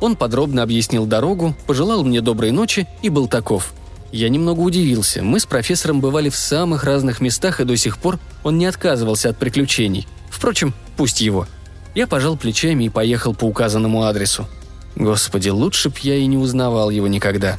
Он 0.00 0.16
подробно 0.16 0.62
объяснил 0.62 1.06
дорогу, 1.06 1.56
пожелал 1.66 2.04
мне 2.04 2.20
доброй 2.20 2.50
ночи 2.50 2.86
и 3.02 3.08
был 3.08 3.26
таков. 3.26 3.72
Я 4.12 4.28
немного 4.28 4.60
удивился. 4.60 5.22
Мы 5.22 5.40
с 5.40 5.46
профессором 5.46 6.00
бывали 6.00 6.28
в 6.28 6.36
самых 6.36 6.84
разных 6.84 7.20
местах, 7.20 7.60
и 7.60 7.64
до 7.64 7.76
сих 7.76 7.98
пор 7.98 8.18
он 8.42 8.58
не 8.58 8.66
отказывался 8.66 9.30
от 9.30 9.38
приключений. 9.38 10.06
Впрочем, 10.30 10.72
пусть 10.96 11.20
его. 11.20 11.46
Я 11.94 12.06
пожал 12.06 12.36
плечами 12.36 12.84
и 12.84 12.88
поехал 12.90 13.34
по 13.34 13.44
указанному 13.44 14.04
адресу. 14.04 14.46
Господи, 14.94 15.48
лучше 15.48 15.90
б 15.90 15.96
я 16.02 16.16
и 16.16 16.26
не 16.26 16.36
узнавал 16.36 16.90
его 16.90 17.08
никогда. 17.08 17.58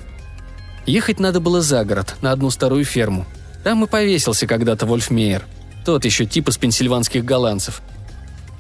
Ехать 0.90 1.20
надо 1.20 1.40
было 1.40 1.62
за 1.62 1.86
город, 1.86 2.16
на 2.22 2.32
одну 2.32 2.50
старую 2.50 2.84
ферму. 2.84 3.26
Там 3.64 3.84
и 3.84 3.88
повесился 3.88 4.48
когда-то 4.48 4.86
Вольфмейер. 4.86 5.46
Тот 5.86 6.04
еще 6.06 6.26
тип 6.26 6.50
из 6.50 6.58
пенсильванских 6.58 7.24
голландцев. 7.24 7.82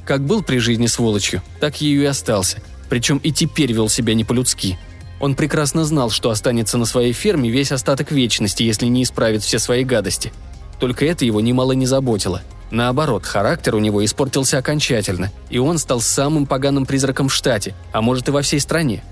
Как 0.05 0.23
был 0.23 0.43
при 0.43 0.59
жизни 0.59 0.87
сволочью, 0.87 1.41
так 1.59 1.81
ею 1.81 2.03
и 2.03 2.05
остался. 2.05 2.61
Причем 2.89 3.17
и 3.17 3.31
теперь 3.31 3.71
вел 3.73 3.89
себя 3.89 4.13
не 4.13 4.23
по-людски– 4.23 4.77
он 5.19 5.35
прекрасно 5.35 5.83
знал, 5.83 6.09
что 6.09 6.29
останется 6.29 6.77
на 6.77 6.85
своей 6.85 7.11
ферме 7.11 7.49
весь 7.49 7.71
остаток 7.71 8.11
вечности, 8.11 8.63
если 8.63 8.85
не 8.85 9.03
исправит 9.03 9.43
все 9.43 9.59
свои 9.59 9.83
гадости. 9.83 10.31
Только 10.79 11.05
это 11.05 11.25
его 11.25 11.41
немало 11.41 11.73
не 11.73 11.85
заботило. 11.85 12.41
Наоборот, 12.71 13.25
характер 13.25 13.75
у 13.75 13.79
него 13.79 14.05
испортился 14.05 14.57
окончательно, 14.57 15.31
и 15.49 15.57
он 15.57 15.77
стал 15.77 15.99
самым 15.99 16.45
поганым 16.45 16.85
призраком 16.85 17.27
в 17.27 17.33
штате, 17.33 17.75
а 17.91 18.01
может 18.01 18.29
и 18.29 18.31
во 18.31 18.41
всей 18.41 18.59
стране. 18.59 19.03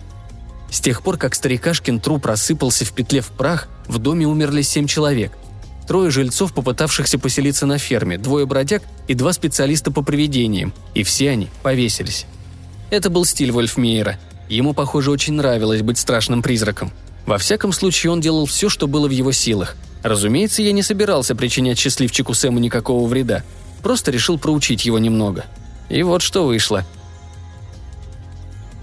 С 0.70 0.82
тех 0.82 1.02
пор, 1.02 1.18
как 1.18 1.36
старикашкин 1.36 2.00
труп 2.00 2.26
рассыпался 2.26 2.86
в 2.86 2.94
петле 2.94 3.22
в 3.22 3.28
прах, 3.28 3.68
в 3.88 4.00
доме 4.00 4.26
умерли 4.26 4.62
семь 4.62 4.88
человек. 4.88 5.32
Трое 5.88 6.12
жильцов, 6.12 6.54
попытавшихся 6.54 7.18
поселиться 7.18 7.66
на 7.66 7.78
ферме, 7.78 8.18
двое 8.18 8.46
бродяг 8.46 8.84
и 9.08 9.14
два 9.14 9.32
специалиста 9.32 9.92
по 9.92 10.02
привидениям, 10.02 10.74
и 10.94 11.04
все 11.04 11.30
они 11.30 11.48
повесились. 11.64 12.26
Это 12.90 13.10
был 13.10 13.26
стиль 13.26 13.52
Вольфмейера– 13.52 14.18
Ему, 14.50 14.74
похоже, 14.74 15.12
очень 15.12 15.34
нравилось 15.34 15.82
быть 15.82 15.98
страшным 15.98 16.42
призраком. 16.42 16.92
Во 17.26 17.38
всяком 17.38 17.74
случае, 17.74 18.12
он 18.12 18.22
делал 18.22 18.46
все, 18.46 18.70
что 18.70 18.88
было 18.88 19.08
в 19.08 19.12
его 19.12 19.32
силах. 19.32 19.76
Разумеется, 20.04 20.62
я 20.62 20.72
не 20.72 20.84
собирался 20.84 21.36
причинять 21.36 21.78
счастливчику 21.78 22.34
Сэму 22.34 22.60
никакого 22.60 23.06
вреда. 23.08 23.44
Просто 23.84 24.12
решил 24.12 24.40
проучить 24.40 24.86
его 24.86 25.00
немного. 25.00 25.46
И 25.90 26.02
вот 26.04 26.22
что 26.22 26.46
вышло. 26.46 26.86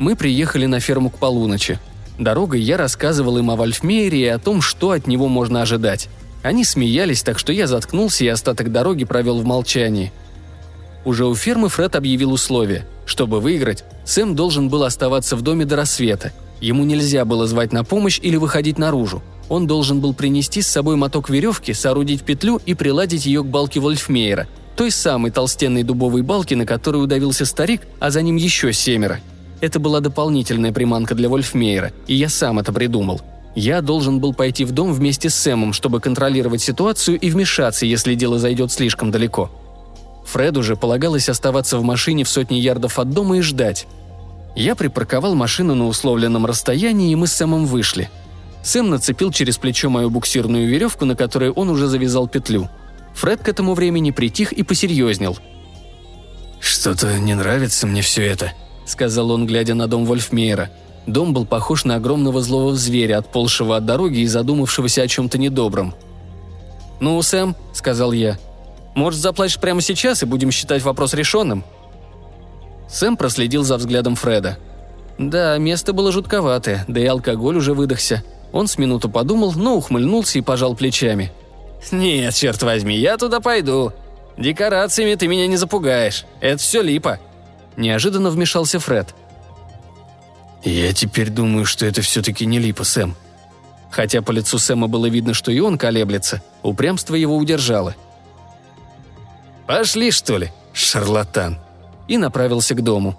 Мы 0.04 0.16
приехали 0.16 0.66
на 0.66 0.80
ферму 0.80 1.08
к 1.08 1.16
полуночи. 1.16 1.78
Дорогой 2.18 2.60
я 2.60 2.76
рассказывал 2.76 3.38
им 3.38 3.50
о 3.50 3.56
Вольфмейере 3.56 4.20
и 4.20 4.26
о 4.26 4.38
том, 4.38 4.60
что 4.60 4.90
от 4.90 5.06
него 5.06 5.28
можно 5.28 5.62
ожидать. 5.62 6.10
Они 6.42 6.62
смеялись, 6.62 7.22
так 7.22 7.38
что 7.38 7.54
я 7.54 7.66
заткнулся 7.66 8.22
и 8.22 8.28
остаток 8.28 8.70
дороги 8.70 9.06
провел 9.06 9.38
в 9.38 9.46
молчании. 9.46 10.12
Уже 11.06 11.24
у 11.24 11.34
фермы 11.34 11.70
Фред 11.70 11.96
объявил 11.96 12.34
условия. 12.34 12.86
Чтобы 13.06 13.40
выиграть, 13.40 13.84
Сэм 14.04 14.36
должен 14.36 14.68
был 14.68 14.84
оставаться 14.84 15.36
в 15.36 15.40
доме 15.40 15.64
до 15.64 15.76
рассвета. 15.76 16.34
Ему 16.60 16.84
нельзя 16.84 17.24
было 17.24 17.46
звать 17.46 17.72
на 17.72 17.82
помощь 17.82 18.20
или 18.22 18.36
выходить 18.36 18.76
наружу. 18.76 19.22
Он 19.48 19.66
должен 19.66 20.02
был 20.02 20.12
принести 20.12 20.60
с 20.60 20.66
собой 20.66 20.96
моток 20.96 21.30
веревки, 21.30 21.72
соорудить 21.72 22.24
петлю 22.24 22.60
и 22.66 22.74
приладить 22.74 23.24
ее 23.24 23.42
к 23.42 23.46
балке 23.46 23.80
Вольфмейера, 23.80 24.48
той 24.76 24.90
самой 24.90 25.30
толстенной 25.30 25.82
дубовой 25.82 26.20
балке, 26.20 26.56
на 26.56 26.66
которой 26.66 27.02
удавился 27.02 27.46
старик, 27.46 27.80
а 28.00 28.10
за 28.10 28.20
ним 28.20 28.36
еще 28.36 28.70
семеро. 28.74 29.22
Это 29.64 29.80
была 29.80 30.00
дополнительная 30.00 30.72
приманка 30.72 31.14
для 31.14 31.30
Вольфмейера, 31.30 31.92
и 32.06 32.14
я 32.14 32.28
сам 32.28 32.58
это 32.58 32.70
придумал. 32.70 33.22
Я 33.54 33.80
должен 33.80 34.20
был 34.20 34.34
пойти 34.34 34.64
в 34.64 34.72
дом 34.72 34.92
вместе 34.92 35.30
с 35.30 35.34
Сэмом, 35.34 35.72
чтобы 35.72 36.00
контролировать 36.00 36.60
ситуацию 36.60 37.18
и 37.18 37.30
вмешаться, 37.30 37.86
если 37.86 38.14
дело 38.14 38.38
зайдет 38.38 38.70
слишком 38.72 39.10
далеко– 39.10 39.50
Фреду 40.24 40.62
же 40.62 40.76
полагалось 40.76 41.28
оставаться 41.28 41.78
в 41.78 41.84
машине 41.84 42.24
в 42.24 42.28
сотни 42.28 42.56
ярдов 42.56 42.98
от 42.98 43.10
дома 43.10 43.38
и 43.38 43.40
ждать. 43.40 43.86
Я 44.56 44.74
припарковал 44.74 45.34
машину 45.34 45.74
на 45.74 45.86
условленном 45.86 46.46
расстоянии, 46.46 47.12
и 47.12 47.16
мы 47.16 47.26
с 47.26 47.32
Сэмом 47.34 47.66
вышли. 47.66 48.08
Сэм 48.62 48.88
нацепил 48.88 49.30
через 49.30 49.58
плечо 49.58 49.90
мою 49.90 50.10
буксирную 50.10 50.66
веревку, 50.66 51.04
на 51.04 51.16
которой 51.16 51.50
он 51.50 51.68
уже 51.68 51.86
завязал 51.86 52.26
петлю. 52.28 52.70
Фред 53.14 53.42
к 53.42 53.48
этому 53.48 53.74
времени 53.74 54.10
притих 54.10 54.52
и 54.52 54.62
посерьезнел. 54.62 55.36
«Что-то 56.60 57.18
не 57.18 57.34
нравится 57.34 57.86
мне 57.86 58.00
все 58.00 58.24
это»,— 58.24 58.52
сказал 58.86 59.30
он, 59.30 59.46
глядя 59.46 59.74
на 59.74 59.86
дом 59.86 60.04
Вольфмейера. 60.04 60.70
Дом 61.06 61.34
был 61.34 61.44
похож 61.44 61.84
на 61.84 61.96
огромного 61.96 62.40
злого 62.40 62.74
зверя, 62.74 63.18
отползшего 63.18 63.76
от 63.76 63.84
дороги 63.84 64.20
и 64.20 64.26
задумавшегося 64.26 65.02
о 65.02 65.08
чем-то 65.08 65.38
недобром. 65.38 65.94
«Ну, 67.00 67.20
Сэм»,— 67.20 67.54
сказал 67.72 68.12
я, 68.12 68.38
может, 68.94 69.20
заплатишь 69.20 69.58
прямо 69.58 69.80
сейчас 69.80 70.22
и 70.22 70.26
будем 70.26 70.50
считать 70.50 70.82
вопрос 70.82 71.14
решенным?» 71.14 71.64
Сэм 72.88 73.16
проследил 73.16 73.64
за 73.64 73.76
взглядом 73.76 74.14
Фреда. 74.14 74.58
Да, 75.18 75.58
место 75.58 75.92
было 75.92 76.12
жутковатое, 76.12 76.84
да 76.88 77.00
и 77.00 77.06
алкоголь 77.06 77.56
уже 77.56 77.74
выдохся. 77.74 78.22
Он 78.52 78.68
с 78.68 78.78
минуту 78.78 79.08
подумал, 79.08 79.52
но 79.52 79.76
ухмыльнулся 79.76 80.38
и 80.38 80.42
пожал 80.42 80.76
плечами. 80.76 81.32
«Нет, 81.90 82.34
черт 82.34 82.62
возьми, 82.62 82.96
я 82.96 83.16
туда 83.16 83.40
пойду. 83.40 83.92
Декорациями 84.38 85.14
ты 85.16 85.26
меня 85.26 85.46
не 85.46 85.56
запугаешь. 85.56 86.24
Это 86.40 86.58
все 86.58 86.82
липа». 86.82 87.18
Неожиданно 87.76 88.30
вмешался 88.30 88.78
Фред. 88.78 89.14
«Я 90.62 90.92
теперь 90.92 91.30
думаю, 91.30 91.66
что 91.66 91.84
это 91.86 92.02
все-таки 92.02 92.46
не 92.46 92.58
липа, 92.58 92.84
Сэм». 92.84 93.14
Хотя 93.90 94.22
по 94.22 94.32
лицу 94.32 94.58
Сэма 94.58 94.88
было 94.88 95.06
видно, 95.06 95.34
что 95.34 95.52
и 95.52 95.60
он 95.60 95.78
колеблется, 95.78 96.42
упрямство 96.62 97.14
его 97.14 97.36
удержало– 97.36 97.94
«Пошли, 99.66 100.10
что 100.10 100.38
ли, 100.38 100.50
шарлатан!» 100.72 101.58
и 102.06 102.18
направился 102.18 102.74
к 102.74 102.82
дому. 102.82 103.18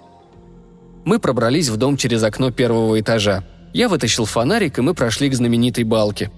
Мы 1.04 1.18
пробрались 1.18 1.68
в 1.68 1.76
дом 1.76 1.96
через 1.96 2.22
окно 2.22 2.52
первого 2.52 3.00
этажа. 3.00 3.44
Я 3.72 3.88
вытащил 3.88 4.26
фонарик, 4.26 4.78
и 4.78 4.82
мы 4.82 4.94
прошли 4.94 5.28
к 5.28 5.34
знаменитой 5.34 5.82
балке. 5.82 6.30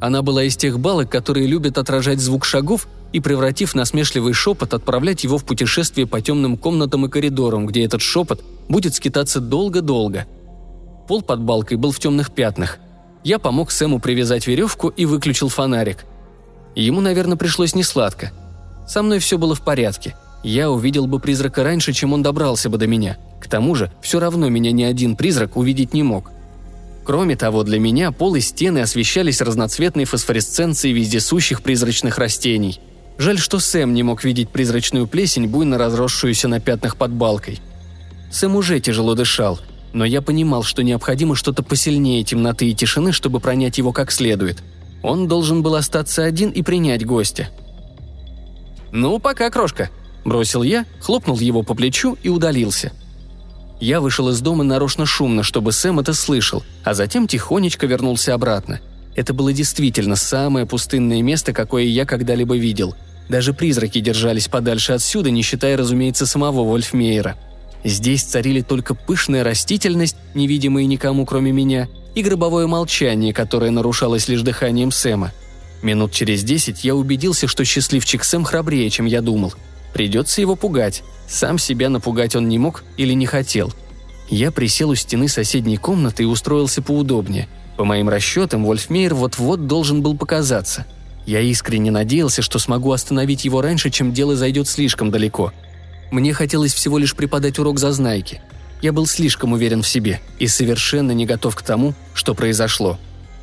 Она 0.00 0.22
была 0.22 0.42
из 0.42 0.56
тех 0.56 0.80
балок, 0.80 1.10
которые 1.10 1.46
любят 1.46 1.78
отражать 1.78 2.18
звук 2.18 2.44
шагов 2.44 2.88
и, 3.14 3.20
превратив 3.20 3.74
насмешливый 3.74 4.34
шепот, 4.34 4.74
отправлять 4.74 5.24
его 5.24 5.38
в 5.38 5.44
путешествие 5.46 6.06
по 6.06 6.20
темным 6.20 6.58
комнатам 6.58 7.06
и 7.06 7.08
коридорам, 7.08 7.66
где 7.66 7.84
этот 7.84 8.02
шепот 8.02 8.44
будет 8.68 8.94
скитаться 8.94 9.40
долго-долго. 9.40 10.26
Пол 11.08 11.22
под 11.22 11.40
балкой 11.40 11.78
был 11.78 11.92
в 11.92 11.98
темных 11.98 12.30
пятнах. 12.30 12.78
Я 13.22 13.38
помог 13.38 13.70
Сэму 13.70 14.00
привязать 14.00 14.46
веревку 14.46 14.88
и 14.88 15.06
выключил 15.06 15.48
фонарик– 15.48 16.04
Ему, 16.74 17.00
наверное, 17.00 17.36
пришлось 17.36 17.74
несладко. 17.74 18.32
Со 18.86 19.02
мной 19.02 19.18
все 19.18 19.38
было 19.38 19.54
в 19.54 19.62
порядке. 19.62 20.16
Я 20.42 20.70
увидел 20.70 21.06
бы 21.06 21.20
призрака 21.20 21.62
раньше, 21.62 21.92
чем 21.92 22.12
он 22.12 22.22
добрался 22.22 22.68
бы 22.68 22.78
до 22.78 22.86
меня. 22.86 23.16
К 23.40 23.48
тому 23.48 23.74
же, 23.74 23.90
все 24.02 24.18
равно 24.18 24.48
меня 24.48 24.72
ни 24.72 24.82
один 24.82 25.16
призрак 25.16 25.56
увидеть 25.56 25.94
не 25.94 26.02
мог. 26.02 26.30
Кроме 27.04 27.36
того, 27.36 27.62
для 27.62 27.78
меня 27.78 28.12
пол 28.12 28.34
и 28.34 28.40
стены 28.40 28.80
освещались 28.80 29.40
разноцветной 29.40 30.04
фосфоресценцией 30.04 30.94
вездесущих 30.94 31.62
призрачных 31.62 32.18
растений. 32.18 32.80
Жаль, 33.18 33.38
что 33.38 33.60
Сэм 33.60 33.94
не 33.94 34.02
мог 34.02 34.24
видеть 34.24 34.48
призрачную 34.48 35.06
плесень, 35.06 35.46
буйно 35.46 35.78
разросшуюся 35.78 36.48
на 36.48 36.60
пятнах 36.60 36.96
под 36.96 37.12
балкой. 37.12 37.60
Сэм 38.30 38.56
уже 38.56 38.80
тяжело 38.80 39.14
дышал, 39.14 39.60
но 39.92 40.04
я 40.04 40.20
понимал, 40.20 40.62
что 40.62 40.82
необходимо 40.82 41.36
что-то 41.36 41.62
посильнее 41.62 42.24
темноты 42.24 42.68
и 42.68 42.74
тишины, 42.74 43.12
чтобы 43.12 43.40
пронять 43.40 43.78
его 43.78 43.92
как 43.92 44.10
следует– 44.10 44.62
он 45.04 45.28
должен 45.28 45.62
был 45.62 45.74
остаться 45.74 46.24
один 46.24 46.48
и 46.48 46.62
принять 46.62 47.04
гостя. 47.04 47.50
«Ну, 48.90 49.18
пока, 49.18 49.50
крошка»,– 49.50 49.90
бросил 50.24 50.62
я, 50.62 50.86
хлопнул 50.98 51.38
его 51.38 51.62
по 51.62 51.74
плечу 51.74 52.16
и 52.22 52.30
удалился. 52.30 52.90
Я 53.80 54.00
вышел 54.00 54.30
из 54.30 54.40
дома 54.40 54.64
нарочно 54.64 55.04
шумно, 55.04 55.42
чтобы 55.42 55.72
Сэм 55.72 56.00
это 56.00 56.14
слышал, 56.14 56.64
а 56.84 56.94
затем 56.94 57.28
тихонечко 57.28 57.86
вернулся 57.86 58.32
обратно. 58.32 58.80
Это 59.14 59.32
было 59.32 59.52
действительно 59.52 60.16
самое 60.16 60.66
пустынное 60.66 61.22
место, 61.22 61.52
какое 61.52 61.84
я 61.84 62.04
когда-либо 62.04 62.56
видел. 62.56 62.94
Даже 63.28 63.52
призраки 63.52 64.00
держались 64.00 64.48
подальше 64.48 64.92
отсюда, 64.92 65.30
не 65.30 65.42
считая, 65.42 65.76
разумеется, 65.76 66.26
самого 66.26 66.64
Вольфмейера. 66.64 67.36
Здесь 67.84 68.22
царили 68.22 68.60
только 68.60 68.94
пышная 68.94 69.44
растительность, 69.44 70.16
невидимая 70.34 70.84
никому, 70.86 71.24
кроме 71.26 71.52
меня– 71.52 71.88
и 72.14 72.22
гробовое 72.22 72.66
молчание, 72.66 73.32
которое 73.32 73.70
нарушалось 73.70 74.28
лишь 74.28 74.42
дыханием 74.42 74.90
Сэма. 74.90 75.32
Минут 75.82 76.12
через 76.12 76.42
десять 76.44 76.84
я 76.84 76.94
убедился, 76.94 77.46
что 77.46 77.64
счастливчик 77.64 78.24
Сэм 78.24 78.44
храбрее, 78.44 78.88
чем 78.88 79.06
я 79.06 79.20
думал. 79.20 79.52
Придется 79.92 80.40
его 80.40 80.56
пугать. 80.56 81.02
Сам 81.28 81.58
себя 81.58 81.88
напугать 81.88 82.36
он 82.36 82.48
не 82.48 82.58
мог 82.58 82.84
или 82.96 83.12
не 83.12 83.26
хотел. 83.26 83.72
Я 84.28 84.50
присел 84.50 84.90
у 84.90 84.94
стены 84.94 85.28
соседней 85.28 85.76
комнаты 85.76 86.22
и 86.22 86.26
устроился 86.26 86.82
поудобнее. 86.82 87.48
По 87.76 87.84
моим 87.84 88.08
расчетам, 88.08 88.64
Вольфмейер 88.64 89.14
вот-вот 89.14 89.66
должен 89.66 90.02
был 90.02 90.16
показаться. 90.16 90.86
Я 91.26 91.40
искренне 91.40 91.90
надеялся, 91.90 92.42
что 92.42 92.58
смогу 92.58 92.92
остановить 92.92 93.44
его 93.44 93.60
раньше, 93.60 93.90
чем 93.90 94.12
дело 94.12 94.36
зайдет 94.36 94.68
слишком 94.68 95.10
далеко. 95.10 95.52
Мне 96.10 96.32
хотелось 96.32 96.74
всего 96.74 96.98
лишь 96.98 97.14
преподать 97.14 97.58
урок 97.58 97.78
зазнайки– 97.78 98.40
я 98.84 98.92
был 98.92 99.06
слишком 99.06 99.54
уверен 99.54 99.80
в 99.80 99.88
себе 99.88 100.20
и 100.38 100.46
совершенно 100.46 101.12
не 101.12 101.24
готов 101.24 101.56
к 101.56 101.62
тому, 101.62 101.94
что 102.12 102.34
произошло. 102.34 102.98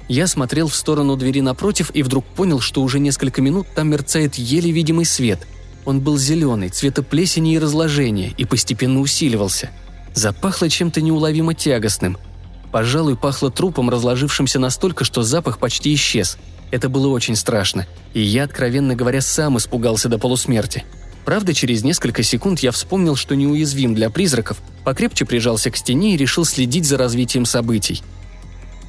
Я 0.08 0.28
смотрел 0.28 0.68
в 0.68 0.76
сторону 0.76 1.18
двери 1.18 1.42
напротив 1.42 1.90
и 1.96 2.04
вдруг 2.04 2.26
понял, 2.26 2.60
что 2.60 2.84
уже 2.84 3.00
несколько 3.00 3.42
минут 3.42 3.66
там 3.74 3.90
мерцает 3.90 4.36
еле 4.36 4.70
видимый 4.70 5.06
свет. 5.06 5.40
Он 5.84 6.00
был 6.00 6.20
зеленый, 6.20 6.70
цвета 6.70 7.02
плесени 7.02 7.56
и 7.56 7.58
разложения, 7.58 8.36
и 8.38 8.46
постепенно 8.46 9.00
усиливался. 9.00 9.72
Запахло 10.14 10.70
чем-то 10.70 11.02
неуловимо 11.02 11.56
тягостным. 11.56 12.20
Пожалуй, 12.72 13.18
пахло 13.18 13.52
трупом, 13.52 13.90
разложившимся 13.90 14.58
настолько, 14.58 15.04
что 15.04 15.24
запах 15.24 15.60
почти 15.60 15.94
исчез. 15.94 16.38
Это 16.72 16.88
было 16.88 17.10
очень 17.10 17.36
страшно, 17.36 17.86
и 18.14 18.22
я, 18.22 18.46
откровенно 18.46 18.96
говоря, 18.96 19.22
сам 19.22 19.58
испугался 19.58 20.08
до 20.08 20.18
полусмерти. 20.18 20.86
Правда, 21.26 21.54
через 21.54 21.84
несколько 21.84 22.24
секунд 22.24 22.62
я 22.62 22.72
вспомнил, 22.72 23.16
что 23.16 23.36
неуязвим 23.36 23.94
для 23.94 24.10
призраков, 24.10 24.58
покрепче 24.86 25.26
прижался 25.26 25.70
к 25.70 25.78
стене 25.78 26.16
и 26.16 26.18
решил 26.18 26.46
следить 26.46 26.86
за 26.86 26.98
развитием 26.98 27.46
событий. 27.46 28.02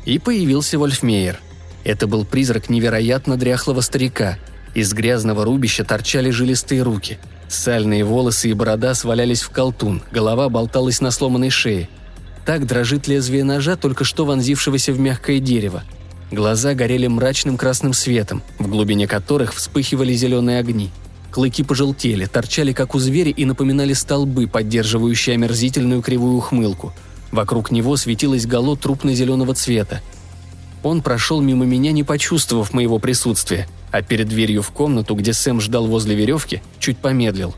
И 0.04 0.18
появился 0.18 0.78
Вольфмейер. 0.78 1.40
Это 1.84 2.06
был 2.06 2.24
призрак 2.24 2.70
невероятно 2.70 3.36
дряхлого 3.36 3.80
старика. 3.80 4.38
Из 4.74 4.92
грязного 4.94 5.44
рубища 5.44 5.84
торчали 5.84 6.30
жилистые 6.30 6.82
руки. 6.82 7.18
Сальные 7.48 8.04
волосы 8.04 8.50
и 8.50 8.54
борода 8.54 8.94
свалялись 8.94 9.42
в 9.42 9.50
колтун, 9.50 10.02
голова 10.10 10.48
болталась 10.48 11.00
на 11.00 11.10
сломанной 11.10 11.50
шее– 11.50 11.88
так 12.44 12.66
дрожит 12.66 13.06
лезвие 13.08 13.44
ножа, 13.44 13.76
только 13.76 14.04
что 14.04 14.24
вонзившегося 14.24 14.92
в 14.92 15.00
мягкое 15.00 15.38
дерево. 15.38 15.84
Глаза 16.30 16.74
горели 16.74 17.06
мрачным 17.06 17.56
красным 17.56 17.92
светом, 17.92 18.42
в 18.58 18.68
глубине 18.68 19.06
которых 19.06 19.54
вспыхивали 19.54 20.14
зеленые 20.14 20.58
огни. 20.58 20.90
Клыки 21.30 21.62
пожелтели, 21.62 22.26
торчали 22.26 22.72
как 22.72 22.94
у 22.94 22.98
зверя 22.98 23.30
и 23.30 23.44
напоминали 23.44 23.92
столбы, 23.92 24.46
поддерживающие 24.46 25.34
омерзительную 25.34 26.02
кривую 26.02 26.36
ухмылку. 26.36 26.92
Вокруг 27.30 27.70
него 27.70 27.96
светилось 27.96 28.46
гало 28.46 28.76
трупно-зеленого 28.76 29.54
цвета. 29.54 30.02
Он 30.82 31.00
прошел 31.00 31.40
мимо 31.40 31.64
меня, 31.64 31.92
не 31.92 32.02
почувствовав 32.02 32.72
моего 32.72 32.98
присутствия, 32.98 33.68
а 33.90 34.02
перед 34.02 34.28
дверью 34.28 34.62
в 34.62 34.70
комнату, 34.72 35.14
где 35.14 35.32
Сэм 35.32 35.60
ждал 35.60 35.86
возле 35.86 36.14
веревки, 36.14 36.62
чуть 36.78 36.98
помедлил. 36.98 37.54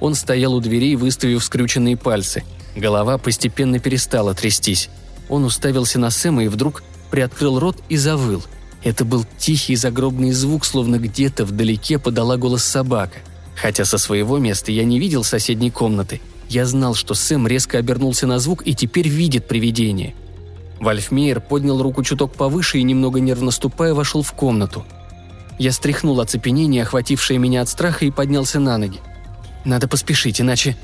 Он 0.00 0.14
стоял 0.14 0.54
у 0.54 0.60
дверей, 0.60 0.96
выставив 0.96 1.44
скрюченные 1.44 1.96
пальцы, 1.96 2.42
Голова 2.76 3.18
постепенно 3.18 3.78
перестала 3.78 4.34
трястись. 4.34 4.90
Он 5.28 5.44
уставился 5.44 5.98
на 5.98 6.10
Сэма 6.10 6.44
и 6.44 6.48
вдруг 6.48 6.82
приоткрыл 7.10 7.58
рот 7.58 7.78
и 7.88 7.96
завыл. 7.96 8.42
Это 8.82 9.04
был 9.04 9.24
тихий 9.38 9.76
загробный 9.76 10.32
звук, 10.32 10.64
словно 10.64 10.98
где-то 10.98 11.44
вдалеке 11.44 11.98
подала 11.98 12.36
голос 12.36 12.64
собака. 12.64 13.18
Хотя 13.56 13.84
со 13.84 13.98
своего 13.98 14.38
места 14.38 14.72
я 14.72 14.84
не 14.84 14.98
видел 14.98 15.24
соседней 15.24 15.70
комнаты. 15.70 16.20
Я 16.48 16.66
знал, 16.66 16.94
что 16.94 17.14
Сэм 17.14 17.46
резко 17.46 17.78
обернулся 17.78 18.26
на 18.26 18.38
звук 18.38 18.66
и 18.66 18.74
теперь 18.74 19.08
видит 19.08 19.48
привидение. 19.48 20.14
Вальфмейер 20.80 21.40
поднял 21.40 21.80
руку 21.80 22.02
чуток 22.02 22.34
повыше 22.34 22.78
и, 22.78 22.82
немного 22.82 23.20
нервно 23.20 23.50
ступая, 23.50 23.94
вошел 23.94 24.22
в 24.22 24.32
комнату. 24.32 24.84
Я 25.58 25.72
стряхнул 25.72 26.20
оцепенение, 26.20 26.82
охватившее 26.82 27.38
меня 27.38 27.62
от 27.62 27.68
страха, 27.68 28.04
и 28.04 28.10
поднялся 28.10 28.58
на 28.58 28.76
ноги. 28.76 29.00
«Надо 29.64 29.88
поспешить, 29.88 30.40
иначе...» 30.40 30.76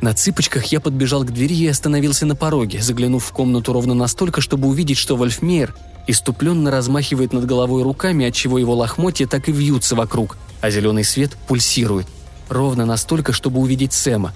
На 0.00 0.12
цыпочках 0.12 0.66
я 0.66 0.80
подбежал 0.80 1.24
к 1.24 1.32
двери 1.32 1.54
и 1.54 1.66
остановился 1.68 2.26
на 2.26 2.36
пороге, 2.36 2.82
заглянув 2.82 3.24
в 3.24 3.32
комнату 3.32 3.72
ровно 3.72 3.94
настолько, 3.94 4.40
чтобы 4.40 4.68
увидеть, 4.68 4.98
что 4.98 5.16
Вольфмейер 5.16 5.74
иступленно 6.06 6.70
размахивает 6.70 7.32
над 7.32 7.46
головой 7.46 7.82
руками, 7.82 8.26
отчего 8.26 8.58
его 8.58 8.74
лохмотья 8.74 9.26
так 9.26 9.48
и 9.48 9.52
вьются 9.52 9.96
вокруг, 9.96 10.36
а 10.60 10.70
зеленый 10.70 11.02
свет 11.02 11.36
пульсирует. 11.48 12.06
Ровно 12.48 12.84
настолько, 12.84 13.32
чтобы 13.32 13.60
увидеть 13.60 13.92
Сэма. 13.92 14.32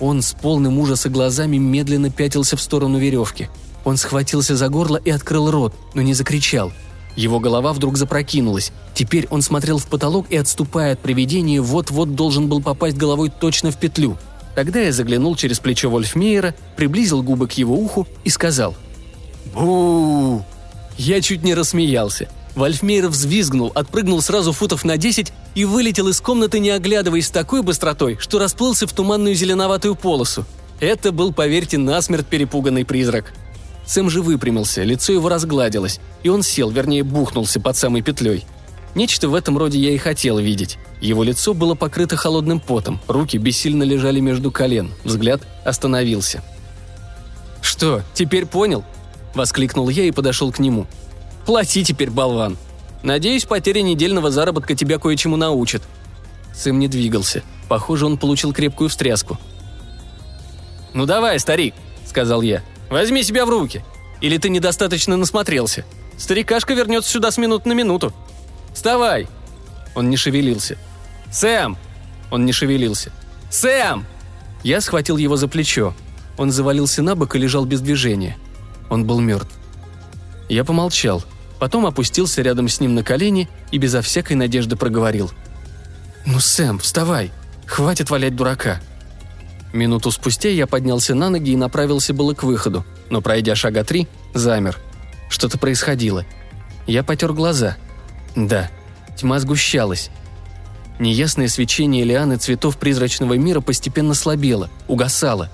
Он 0.00 0.22
с 0.22 0.32
полным 0.32 0.78
ужаса 0.78 1.10
глазами 1.10 1.58
медленно 1.58 2.10
пятился 2.10 2.56
в 2.56 2.62
сторону 2.62 2.98
веревки. 2.98 3.48
Он 3.84 3.96
схватился 3.96 4.56
за 4.56 4.68
горло 4.68 4.96
и 4.96 5.10
открыл 5.10 5.50
рот, 5.50 5.74
но 5.94 6.02
не 6.02 6.14
закричал. 6.14 6.72
Его 7.14 7.38
голова 7.38 7.72
вдруг 7.72 7.98
запрокинулась. 7.98 8.72
Теперь 8.94 9.28
он 9.30 9.42
смотрел 9.42 9.78
в 9.78 9.86
потолок 9.86 10.26
и, 10.30 10.36
отступая 10.36 10.94
от 10.94 11.00
привидения, 11.00 11.60
вот-вот 11.60 12.14
должен 12.14 12.48
был 12.48 12.62
попасть 12.62 12.96
головой 12.96 13.30
точно 13.30 13.70
в 13.70 13.76
петлю– 13.76 14.16
Тогда 14.54 14.80
я 14.80 14.92
заглянул 14.92 15.36
через 15.36 15.60
плечо 15.60 15.88
Вольфмейера, 15.90 16.54
приблизил 16.76 17.22
губы 17.22 17.48
к 17.48 17.52
его 17.52 17.74
уху 17.74 18.06
и 18.24 18.30
сказал 18.30 18.74
бу 19.54 20.44
Я 20.96 21.20
чуть 21.20 21.42
не 21.42 21.54
рассмеялся. 21.54 22.28
Вольфмейер 22.54 23.08
взвизгнул, 23.08 23.72
отпрыгнул 23.74 24.20
сразу 24.20 24.52
футов 24.52 24.84
на 24.84 24.98
десять 24.98 25.32
и 25.54 25.64
вылетел 25.64 26.08
из 26.08 26.20
комнаты, 26.20 26.58
не 26.58 26.70
оглядываясь 26.70 27.28
с 27.28 27.30
такой 27.30 27.62
быстротой, 27.62 28.18
что 28.20 28.38
расплылся 28.38 28.86
в 28.86 28.92
туманную 28.92 29.34
зеленоватую 29.34 29.94
полосу. 29.94 30.44
Это 30.78 31.12
был, 31.12 31.32
поверьте, 31.32 31.78
насмерть 31.78 32.26
перепуганный 32.26 32.84
призрак. 32.84 33.32
Сэм 33.86 34.10
же 34.10 34.20
выпрямился, 34.20 34.82
лицо 34.82 35.12
его 35.12 35.28
разгладилось, 35.28 35.98
и 36.22 36.28
он 36.28 36.42
сел, 36.42 36.70
вернее, 36.70 37.04
бухнулся 37.04 37.58
под 37.58 37.76
самой 37.76 38.02
петлей– 38.02 38.44
Нечто 38.94 39.28
в 39.28 39.34
этом 39.34 39.56
роде 39.56 39.78
я 39.78 39.90
и 39.90 39.96
хотел 39.96 40.38
видеть. 40.38 40.78
Его 41.00 41.22
лицо 41.22 41.54
было 41.54 41.74
покрыто 41.74 42.16
холодным 42.16 42.60
потом, 42.60 43.00
руки 43.08 43.38
бессильно 43.38 43.82
лежали 43.82 44.20
между 44.20 44.50
колен, 44.50 44.92
взгляд 45.02 45.42
остановился. 45.64 46.42
«Что, 47.62 48.02
теперь 48.12 48.44
понял?»– 48.44 48.84
воскликнул 49.34 49.88
я 49.88 50.04
и 50.04 50.10
подошел 50.10 50.52
к 50.52 50.58
нему. 50.58 50.86
«Плати 51.46 51.84
теперь, 51.84 52.10
болван. 52.10 52.58
Надеюсь, 53.02 53.44
потеря 53.44 53.82
недельного 53.82 54.30
заработка 54.30 54.74
тебя 54.74 54.98
кое-чему 54.98 55.36
научит». 55.36 55.82
Сэм 56.54 56.78
не 56.78 56.86
двигался. 56.86 57.42
Похоже, 57.68 58.06
он 58.06 58.18
получил 58.18 58.52
крепкую 58.52 58.90
встряску. 58.90 59.38
«Ну 60.92 61.06
давай, 61.06 61.40
старик»,– 61.40 61.74
сказал 62.06 62.42
я. 62.42 62.62
«Возьми 62.90 63.22
себя 63.22 63.46
в 63.46 63.50
руки. 63.50 63.82
Или 64.20 64.36
ты 64.36 64.50
недостаточно 64.50 65.16
насмотрелся. 65.16 65.84
Старикашка 66.18 66.74
вернется 66.74 67.10
сюда 67.10 67.30
с 67.30 67.38
минут 67.38 67.64
на 67.64 67.72
минуту. 67.72 68.12
Вставай!» 68.74 69.28
Он 69.94 70.10
не 70.10 70.16
шевелился. 70.16 70.76
«Сэм!» 71.30 71.76
Он 72.30 72.44
не 72.44 72.52
шевелился. 72.52 73.12
«Сэм!» 73.50 74.06
Я 74.62 74.80
схватил 74.80 75.16
его 75.16 75.36
за 75.36 75.48
плечо. 75.48 75.94
Он 76.38 76.50
завалился 76.50 77.02
на 77.02 77.14
бок 77.14 77.36
и 77.36 77.38
лежал 77.38 77.64
без 77.64 77.80
движения. 77.80 78.36
Он 78.88 79.04
был 79.04 79.20
мертв. 79.20 79.52
Я 80.48 80.64
помолчал, 80.64 81.22
потом 81.58 81.86
опустился 81.86 82.42
рядом 82.42 82.68
с 82.68 82.80
ним 82.80 82.94
на 82.94 83.02
колени 83.02 83.48
и 83.70 83.78
безо 83.78 84.02
всякой 84.02 84.34
надежды 84.34 84.76
проговорил. 84.76 85.30
«Ну, 86.24 86.40
Сэм, 86.40 86.78
вставай! 86.78 87.32
Хватит 87.66 88.10
валять 88.10 88.36
дурака!» 88.36 88.80
Минуту 89.72 90.10
спустя 90.10 90.50
я 90.50 90.66
поднялся 90.66 91.14
на 91.14 91.30
ноги 91.30 91.52
и 91.52 91.56
направился 91.56 92.12
было 92.12 92.34
к 92.34 92.42
выходу, 92.42 92.84
но, 93.10 93.20
пройдя 93.20 93.54
шага 93.54 93.84
три, 93.84 94.06
замер. 94.34 94.78
Что-то 95.30 95.58
происходило. 95.58 96.24
Я 96.86 97.02
потер 97.02 97.32
глаза– 97.32 97.76
да, 98.34 98.70
тьма 99.16 99.38
сгущалась. 99.40 100.10
Неясное 100.98 101.48
свечение 101.48 102.04
лианы 102.04 102.36
цветов 102.36 102.78
призрачного 102.78 103.34
мира 103.34 103.60
постепенно 103.60 104.14
слабело, 104.14 104.70
угасало. 104.88 105.50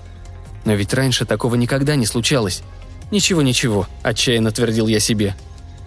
Но 0.65 0.73
ведь 0.73 0.93
раньше 0.93 1.25
такого 1.25 1.55
никогда 1.55 1.95
не 1.95 2.05
случалось. 2.05 2.61
«Ничего-ничего»,– 3.11 3.87
отчаянно 4.03 4.51
твердил 4.51 4.87
я 4.87 4.99
себе. 4.99 5.35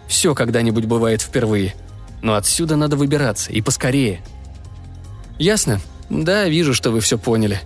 «Все 0.08 0.34
когда-нибудь 0.34 0.86
бывает 0.86 1.22
впервые. 1.22 1.74
Но 2.20 2.34
отсюда 2.34 2.74
надо 2.76 2.96
выбираться, 2.96 3.52
и 3.52 3.60
поскорее». 3.60 4.20
«Ясно? 5.38 5.80
Да, 6.10 6.48
вижу, 6.48 6.74
что 6.74 6.90
вы 6.90 7.00
все 7.00 7.18
поняли. 7.18 7.60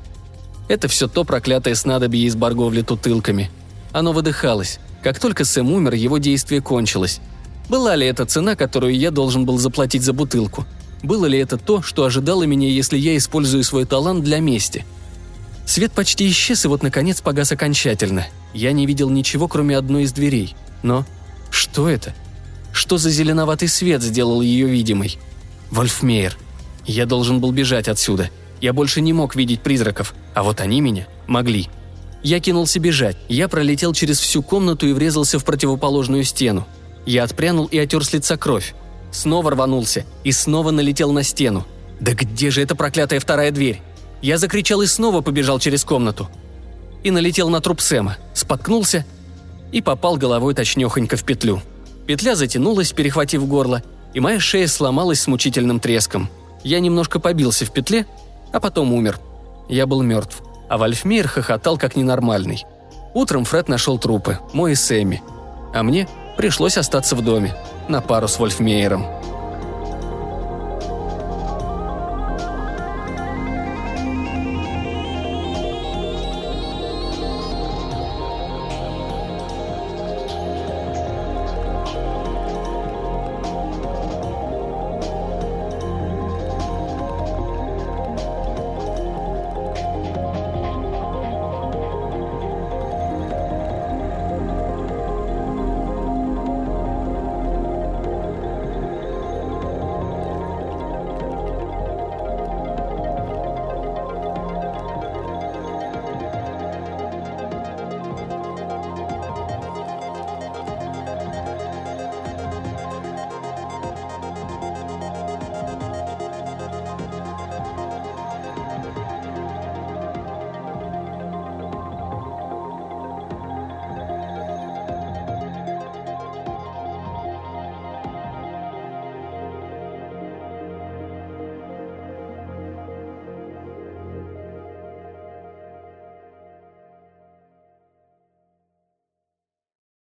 Это 0.68 0.88
все 0.88 1.08
то 1.08 1.24
проклятое 1.24 1.74
снадобье 1.74 2.26
из 2.26 2.36
Барговли 2.36 2.82
тутылками. 2.82 3.50
Оно 3.92 4.12
выдыхалось. 4.12 4.78
Как 5.02 5.18
только 5.18 5.44
Сэм 5.44 5.72
умер, 5.72 5.94
его 5.94 6.18
действие 6.18 6.60
кончилось. 6.60 7.20
Была 7.68 7.96
ли 7.96 8.06
это 8.06 8.24
цена, 8.26 8.54
которую 8.54 8.96
я 8.96 9.10
должен 9.10 9.44
был 9.44 9.58
заплатить 9.58 10.02
за 10.02 10.12
бутылку? 10.12 10.64
Было 11.02 11.26
ли 11.26 11.38
это 11.38 11.56
то, 11.56 11.82
что 11.82 12.04
ожидало 12.04 12.44
меня, 12.44 12.68
если 12.68 12.96
я 12.96 13.16
использую 13.16 13.64
свой 13.64 13.84
талант 13.84 14.24
для 14.24 14.40
мести? 14.40 14.84
Свет 15.66 15.92
почти 15.92 16.28
исчез, 16.30 16.64
и 16.64 16.68
вот, 16.68 16.82
наконец, 16.82 17.20
погас 17.20 17.50
окончательно. 17.50 18.26
Я 18.54 18.72
не 18.72 18.86
видел 18.86 19.10
ничего, 19.10 19.48
кроме 19.48 19.76
одной 19.76 20.04
из 20.04 20.12
дверей. 20.12 20.54
Но 20.82 21.04
что 21.50 21.88
это? 21.88 22.14
Что 22.72 22.98
за 22.98 23.10
зеленоватый 23.10 23.68
свет 23.68 24.02
сделал 24.02 24.42
ее 24.42 24.68
видимой? 24.68 25.18
Вольфмейер. 25.70 26.36
Я 26.86 27.04
должен 27.04 27.40
был 27.40 27.50
бежать 27.50 27.88
отсюда. 27.88 28.30
Я 28.60 28.72
больше 28.72 29.00
не 29.00 29.12
мог 29.12 29.34
видеть 29.34 29.60
призраков, 29.60 30.14
а 30.34 30.44
вот 30.44 30.60
они 30.60 30.80
меня 30.80 31.08
могли. 31.26 31.68
Я 32.22 32.38
кинулся 32.40 32.78
бежать. 32.78 33.16
Я 33.28 33.48
пролетел 33.48 33.92
через 33.92 34.20
всю 34.20 34.42
комнату 34.42 34.86
и 34.86 34.92
врезался 34.92 35.38
в 35.38 35.44
противоположную 35.44 36.24
стену. 36.24 36.66
Я 37.06 37.22
отпрянул 37.22 37.66
и 37.66 37.78
отер 37.78 38.04
с 38.04 38.12
лица 38.12 38.36
кровь. 38.36 38.74
Снова 39.12 39.52
рванулся 39.52 40.04
и 40.24 40.32
снова 40.32 40.72
налетел 40.72 41.12
на 41.12 41.22
стену. 41.22 41.64
«Да 42.00 42.12
где 42.12 42.50
же 42.50 42.60
эта 42.60 42.74
проклятая 42.74 43.20
вторая 43.20 43.50
дверь?» 43.50 43.80
Я 44.20 44.38
закричал 44.38 44.82
и 44.82 44.86
снова 44.86 45.20
побежал 45.22 45.58
через 45.58 45.84
комнату. 45.84 46.28
И 47.04 47.10
налетел 47.10 47.48
на 47.48 47.60
труп 47.60 47.80
Сэма, 47.80 48.16
споткнулся 48.34 49.06
и 49.72 49.80
попал 49.80 50.16
головой 50.16 50.54
точнёхонько 50.54 51.16
в 51.16 51.24
петлю. 51.24 51.62
Петля 52.06 52.34
затянулась, 52.34 52.92
перехватив 52.92 53.46
горло, 53.46 53.82
и 54.14 54.20
моя 54.20 54.40
шея 54.40 54.66
сломалась 54.66 55.20
с 55.20 55.26
мучительным 55.26 55.80
треском. 55.80 56.28
Я 56.64 56.80
немножко 56.80 57.20
побился 57.20 57.64
в 57.64 57.72
петле, 57.72 58.06
а 58.52 58.60
потом 58.60 58.92
умер. 58.92 59.20
Я 59.68 59.86
был 59.86 60.02
мертв, 60.02 60.42
а 60.68 60.78
Вальфмейер 60.78 61.28
хохотал 61.28 61.78
как 61.78 61.96
ненормальный. 61.96 62.64
Утром 63.14 63.44
Фред 63.44 63.68
нашел 63.68 63.98
трупы, 63.98 64.38
мой 64.52 64.72
и 64.72 64.74
Сэмми. 64.74 65.22
А 65.74 65.82
мне 65.82 66.08
Пришлось 66.36 66.76
остаться 66.76 67.16
в 67.16 67.22
доме, 67.22 67.54
на 67.88 68.00
пару 68.00 68.28
с 68.28 68.38
Вольфмейером. 68.38 69.06